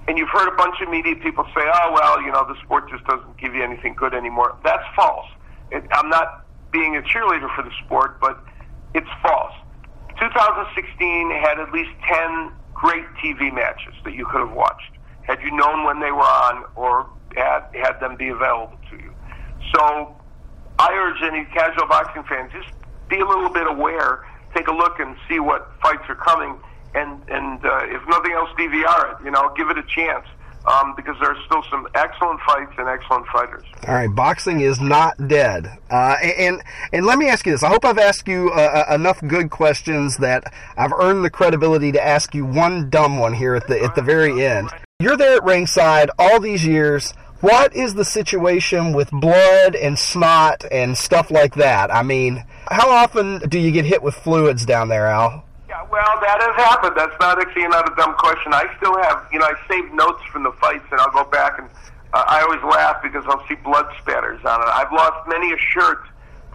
and 0.09 0.19
you've 0.19 0.29
heard 0.29 0.49
a 0.49 0.57
bunch 0.57 0.81
of 0.81 0.89
media 0.91 1.15
people 1.17 1.45
say, 1.55 1.63
"Oh 1.63 1.93
well, 1.93 2.23
you 2.23 2.33
know, 2.33 2.45
the 2.47 2.61
sport 2.63 2.91
just 2.91 3.05
doesn't 3.05 3.37
give 3.39 3.55
you 3.55 3.63
anything 3.63 3.95
good 3.95 4.15
anymore." 4.15 4.57
That's 4.65 4.85
false. 4.97 5.27
It, 5.71 5.85
I'm 5.93 6.09
not 6.09 6.47
being 6.73 6.97
a 6.97 7.03
cheerleader 7.03 7.55
for 7.55 7.63
the 7.63 7.73
sport, 7.85 8.21
but 8.21 8.39
it's 8.95 9.09
false. 9.23 9.55
2016 10.19 11.31
had 11.31 11.59
at 11.59 11.73
least 11.73 11.91
10 12.07 12.53
great 12.75 13.05
TV 13.23 13.53
matches 13.53 13.95
that 14.05 14.15
you 14.15 14.27
could 14.27 14.41
have 14.41 14.53
watched 14.53 14.93
had 15.23 15.41
you 15.43 15.51
known 15.57 15.85
when 15.85 16.01
they 16.01 16.11
were 16.11 16.23
on 16.23 16.65
or 16.75 17.09
had 17.37 17.63
had 17.75 18.01
them 18.01 18.17
be 18.17 18.29
available 18.29 18.79
to 18.91 18.97
you. 18.97 19.15
So 19.75 20.15
I 20.79 20.93
urge 20.93 21.23
any 21.23 21.45
casual 21.47 21.87
boxing 21.87 22.25
fans 22.25 22.51
just 22.53 22.73
be 23.09 23.21
a 23.21 23.27
little 23.27 23.51
bit 23.51 23.67
aware, 23.67 24.27
take 24.55 24.69
a 24.69 24.73
look 24.73 24.99
and 24.99 25.17
see 25.29 25.39
what 25.39 25.71
fights 25.83 26.05
are 26.09 26.15
coming, 26.17 26.59
and 26.95 27.21
and 27.29 27.65
uh, 27.65 27.81
if 27.85 28.07
nothing 28.09 28.33
else, 28.33 28.51
DVR 28.59 29.13
it. 29.21 29.25
You 29.25 29.31
know, 29.31 29.53
give 29.57 29.71
it 29.71 29.79
a 29.79 29.85
chance. 29.85 30.27
Um, 30.67 30.93
because 30.95 31.17
there 31.21 31.31
are 31.31 31.43
still 31.47 31.63
some 31.71 31.89
excellent 31.95 32.39
fights 32.47 32.73
and 32.77 32.87
excellent 32.87 33.27
fighters. 33.29 33.65
All 33.89 33.95
right, 33.95 34.15
boxing 34.15 34.61
is 34.61 34.79
not 34.79 35.17
dead. 35.27 35.67
Uh, 35.91 36.17
and 36.23 36.61
and 36.93 37.07
let 37.07 37.19
me 37.19 37.31
ask 37.31 37.47
you 37.47 37.53
this: 37.53 37.63
I 37.63 37.69
hope 37.69 37.83
I've 37.83 37.97
asked 37.97 38.29
you 38.29 38.51
uh, 38.51 38.85
uh, 38.91 38.95
enough 38.95 39.23
good 39.27 39.49
questions 39.49 40.19
that 40.19 40.53
I've 40.77 40.93
earned 40.93 41.25
the 41.25 41.31
credibility 41.31 41.93
to 41.93 42.07
ask 42.07 42.35
you 42.35 42.45
one 42.45 42.91
dumb 42.91 43.19
one 43.19 43.33
here 43.33 43.55
at 43.55 43.69
the 43.69 43.83
at 43.83 43.95
the 43.95 44.03
very 44.03 44.45
end. 44.45 44.69
You're 44.99 45.17
there 45.17 45.37
at 45.37 45.45
ringside 45.45 46.11
all 46.19 46.41
these 46.41 46.67
years. 46.67 47.15
What 47.41 47.75
is 47.75 47.95
the 47.95 48.05
situation 48.05 48.93
with 48.93 49.11
blood 49.11 49.75
and 49.75 49.99
snot 49.99 50.67
and 50.71 50.97
stuff 50.99 51.31
like 51.31 51.55
that? 51.55 51.91
I 51.91 52.03
mean, 52.03 52.45
how 52.71 52.91
often 52.91 53.39
do 53.49 53.59
you 53.59 53.73
get 53.73 53.87
hit 53.87 54.03
with 54.03 54.15
fluids 54.15 54.67
down 54.67 54.89
there, 54.89 55.07
Al? 55.07 55.43
Well, 55.91 56.21
that 56.23 56.39
has 56.39 56.55
happened. 56.55 56.95
That's 56.97 57.19
not 57.19 57.41
actually 57.41 57.67
not 57.67 57.91
a 57.91 57.95
dumb 57.97 58.15
question. 58.15 58.55
I 58.55 58.71
still 58.79 58.95
have, 59.03 59.27
you 59.33 59.41
know, 59.41 59.47
I 59.47 59.55
saved 59.67 59.93
notes 59.93 60.23
from 60.31 60.45
the 60.45 60.53
fights, 60.53 60.87
and 60.93 61.01
I'll 61.01 61.11
go 61.11 61.25
back 61.29 61.59
and 61.59 61.69
uh, 62.13 62.25
I 62.27 62.43
always 62.43 62.63
laugh 62.63 63.03
because 63.03 63.25
I'll 63.27 63.47
see 63.47 63.55
blood 63.57 63.87
spatters 64.01 64.41
on 64.45 64.61
it. 64.63 64.69
I've 64.71 64.93
lost 64.93 65.29
many 65.29 65.53
a 65.53 65.59
shirt 65.59 66.03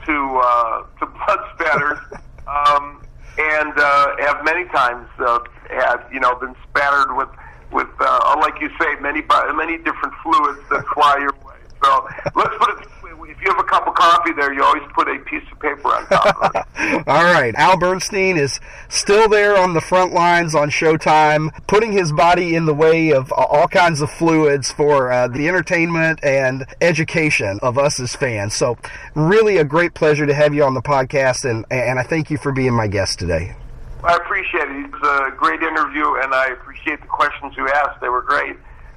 to 0.06 0.42
uh, 0.44 0.84
to 1.00 1.06
blood 1.20 1.40
spatters, 1.56 2.00
um, 2.48 3.04
and 3.38 3.74
uh, 3.76 4.16
have 4.20 4.44
many 4.44 4.66
times 4.70 5.08
uh, 5.20 5.40
had, 5.70 5.98
you 6.12 6.20
know, 6.20 6.36
been 6.36 6.56
spattered 6.70 7.16
with 7.16 7.30
with, 7.72 7.90
uh, 8.00 8.36
like 8.40 8.62
you 8.62 8.70
say, 8.80 8.96
many 9.02 9.22
many 9.54 9.78
different 9.78 10.14
fluids 10.24 10.60
that 10.70 10.86
fly 10.94 11.18
your 11.20 11.36
way. 11.46 11.55
So 11.84 12.08
let's 12.36 12.58
put 12.58 12.80
it 12.80 12.88
if 13.36 13.42
you 13.42 13.50
have 13.50 13.60
a 13.60 13.68
cup 13.68 13.88
of 13.88 13.94
coffee 13.96 14.32
there, 14.34 14.54
you 14.54 14.64
always 14.64 14.84
put 14.94 15.08
a 15.08 15.18
piece 15.20 15.44
of 15.52 15.60
paper 15.60 15.88
on 15.90 16.06
top 16.08 16.44
of 16.44 16.52
it. 16.56 17.04
all 17.08 17.24
right. 17.24 17.54
Al 17.56 17.78
Bernstein 17.78 18.38
is 18.38 18.60
still 18.88 19.28
there 19.28 19.58
on 19.58 19.74
the 19.74 19.82
front 19.82 20.14
lines 20.14 20.56
on 20.56 20.70
Showtime, 20.70 21.50
putting 21.68 21.92
his 21.92 22.12
body 22.12 22.56
in 22.56 22.66
the 22.66 22.74
way 22.74 23.12
of 23.12 23.32
all 23.32 23.68
kinds 23.68 24.02
of 24.02 24.10
fluids 24.10 24.72
for 24.72 25.12
uh, 25.12 25.28
the 25.28 25.48
entertainment 25.48 26.20
and 26.24 26.66
education 26.82 27.60
of 27.62 27.78
us 27.78 28.00
as 28.00 28.16
fans. 28.16 28.54
So, 28.54 28.78
really 29.16 29.58
a 29.58 29.64
great 29.64 29.94
pleasure 29.94 30.26
to 30.26 30.34
have 30.34 30.54
you 30.54 30.64
on 30.64 30.74
the 30.74 30.82
podcast, 30.82 31.50
and, 31.50 31.66
and 31.72 32.00
I 32.00 32.04
thank 32.04 32.30
you 32.30 32.38
for 32.38 32.52
being 32.52 32.74
my 32.74 32.88
guest 32.88 33.20
today. 33.20 33.56
I 34.04 34.16
appreciate 34.16 34.70
it. 34.70 34.86
It 34.86 34.92
was 34.92 35.32
a 35.34 35.36
great 35.36 35.62
interview, 35.62 36.16
and 36.22 36.34
I 36.34 36.48
appreciate 36.48 37.02
the 37.02 37.08
questions 37.08 37.54
you 37.58 37.68
asked. 37.68 38.02
They 38.02 38.10
were 38.10 38.22
great, 38.22 38.56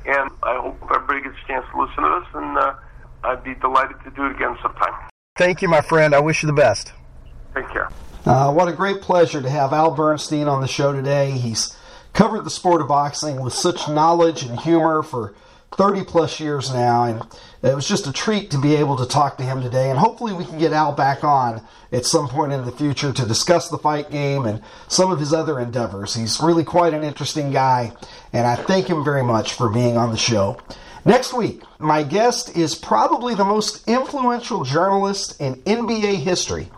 and 0.08 0.30
I 0.42 0.58
hope 0.58 0.80
everybody 0.92 1.20
gets 1.22 1.36
a 1.44 1.46
chance 1.46 1.66
to 1.72 1.80
listen 1.80 2.02
to 2.02 2.20
this, 2.20 2.28
and 2.34 2.58
uh, 2.58 2.74
I'd 3.24 3.44
be 3.44 3.54
delighted 3.54 3.96
to 4.04 4.10
do 4.10 4.24
it 4.24 4.32
again 4.32 4.56
sometime. 4.62 4.94
Thank 5.36 5.62
you, 5.62 5.68
my 5.68 5.82
friend. 5.82 6.14
I 6.14 6.20
wish 6.20 6.42
you 6.42 6.46
the 6.46 6.54
best. 6.54 6.92
Take 7.54 7.68
care. 7.68 7.90
Uh, 8.24 8.52
what 8.52 8.68
a 8.68 8.72
great 8.72 9.00
pleasure 9.00 9.40
to 9.40 9.50
have 9.50 9.72
Al 9.72 9.92
Bernstein 9.94 10.48
on 10.48 10.60
the 10.60 10.66
show 10.66 10.92
today. 10.92 11.32
He's 11.32 11.76
covered 12.12 12.44
the 12.44 12.50
sport 12.50 12.80
of 12.80 12.88
boxing 12.88 13.40
with 13.40 13.52
such 13.52 13.88
knowledge 13.88 14.42
and 14.42 14.58
humor 14.58 15.02
for 15.02 15.34
30 15.76 16.04
plus 16.04 16.40
years 16.40 16.72
now, 16.72 17.04
and 17.04 17.22
it 17.62 17.74
was 17.74 17.86
just 17.86 18.06
a 18.06 18.12
treat 18.12 18.50
to 18.50 18.58
be 18.58 18.74
able 18.76 18.96
to 18.96 19.06
talk 19.06 19.36
to 19.36 19.44
him 19.44 19.60
today. 19.62 19.90
And 19.90 19.98
hopefully, 19.98 20.32
we 20.32 20.44
can 20.44 20.58
get 20.58 20.72
Al 20.72 20.92
back 20.92 21.22
on 21.24 21.62
at 21.92 22.06
some 22.06 22.28
point 22.28 22.52
in 22.52 22.64
the 22.64 22.72
future 22.72 23.12
to 23.12 23.26
discuss 23.26 23.68
the 23.68 23.78
fight 23.78 24.10
game 24.10 24.44
and 24.46 24.62
some 24.88 25.12
of 25.12 25.20
his 25.20 25.32
other 25.32 25.60
endeavors. 25.60 26.14
He's 26.14 26.40
really 26.40 26.64
quite 26.64 26.94
an 26.94 27.04
interesting 27.04 27.52
guy, 27.52 27.92
and 28.32 28.46
I 28.46 28.56
thank 28.56 28.88
him 28.88 29.04
very 29.04 29.22
much 29.22 29.54
for 29.54 29.68
being 29.68 29.96
on 29.96 30.10
the 30.10 30.16
show. 30.16 30.58
Next 31.04 31.32
week, 31.32 31.62
my 31.78 32.02
guest 32.02 32.56
is 32.56 32.74
probably 32.74 33.34
the 33.34 33.44
most 33.44 33.86
influential 33.88 34.64
journalist 34.64 35.40
in 35.40 35.54
NBA 35.62 36.16
history. 36.16 36.68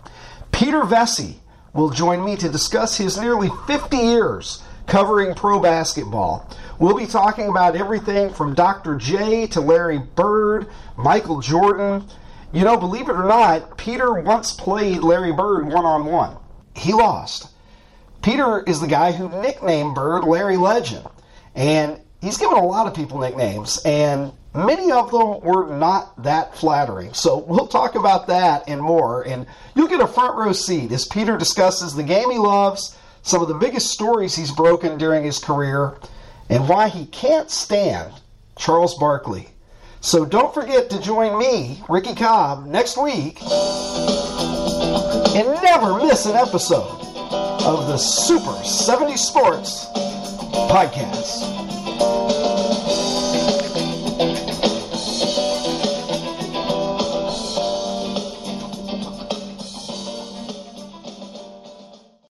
Peter 0.53 0.83
Vecsey 0.83 1.37
will 1.73 1.91
join 1.91 2.25
me 2.25 2.37
to 2.37 2.49
discuss 2.49 2.97
his 2.97 3.19
nearly 3.19 3.51
50 3.67 3.97
years 3.97 4.63
covering 4.87 5.35
pro 5.35 5.61
basketball. 5.61 6.49
We'll 6.79 6.97
be 6.97 7.07
talking 7.07 7.49
about 7.49 7.77
everything 7.77 8.33
from 8.33 8.55
Dr. 8.55 8.97
J 8.97 9.47
to 9.49 9.61
Larry 9.61 9.99
Bird, 9.99 10.67
Michael 10.97 11.41
Jordan. 11.41 12.05
You 12.53 12.65
know, 12.65 12.77
believe 12.77 13.09
it 13.09 13.13
or 13.13 13.29
not, 13.29 13.77
Peter 13.77 14.13
once 14.15 14.53
played 14.53 15.03
Larry 15.03 15.33
Bird 15.33 15.67
one 15.67 15.85
on 15.85 16.07
one. 16.07 16.37
He 16.75 16.93
lost. 16.93 17.49
Peter 18.23 18.63
is 18.63 18.81
the 18.81 18.87
guy 18.87 19.13
who 19.13 19.29
nicknamed 19.29 19.95
Bird 19.95 20.25
Larry 20.25 20.57
Legend. 20.57 21.07
And 21.55 22.01
he's 22.21 22.39
given 22.39 22.57
a 22.57 22.65
lot 22.65 22.87
of 22.87 22.95
people 22.95 23.19
nicknames, 23.19 23.81
and 23.85 24.33
many 24.55 24.91
of 24.93 25.11
them 25.11 25.41
were 25.41 25.75
not 25.75 26.23
that 26.23 26.57
flattering. 26.57 27.13
So 27.15 27.39
we'll 27.39 27.67
talk 27.67 27.95
about 27.95 28.27
that 28.29 28.69
and 28.69 28.81
more. 28.81 29.23
And 29.27 29.47
you'll 29.75 29.89
get 29.89 30.01
a 30.01 30.07
front 30.07 30.37
row 30.37 30.53
seat 30.53 30.93
as 30.93 31.07
Peter 31.07 31.37
discusses 31.37 31.95
the 31.95 32.03
game 32.03 32.31
he 32.31 32.39
loves, 32.39 32.97
some 33.23 33.43
of 33.43 33.49
the 33.49 33.55
biggest 33.55 33.91
stories 33.91 34.37
he's 34.37 34.53
broken 34.53 34.99
during 34.99 35.25
his 35.25 35.39
career, 35.39 35.97
and 36.49 36.69
why 36.69 36.89
he 36.89 37.07
can't 37.07 37.51
stand 37.51 38.13
Charles 38.57 38.97
Barkley. 38.99 39.49
So 40.01 40.25
don't 40.25 40.55
forget 40.55 40.91
to 40.91 41.01
join 41.01 41.39
me, 41.39 41.83
Ricky 41.89 42.15
Cobb, 42.15 42.67
next 42.67 42.97
week 42.97 43.41
and 45.35 45.47
never 45.63 45.97
miss 45.99 46.27
an 46.27 46.35
episode 46.35 47.01
of 47.65 47.87
the 47.87 47.97
Super 47.97 48.53
70 48.65 49.17
Sports 49.17 49.87
Podcast. 50.69 51.80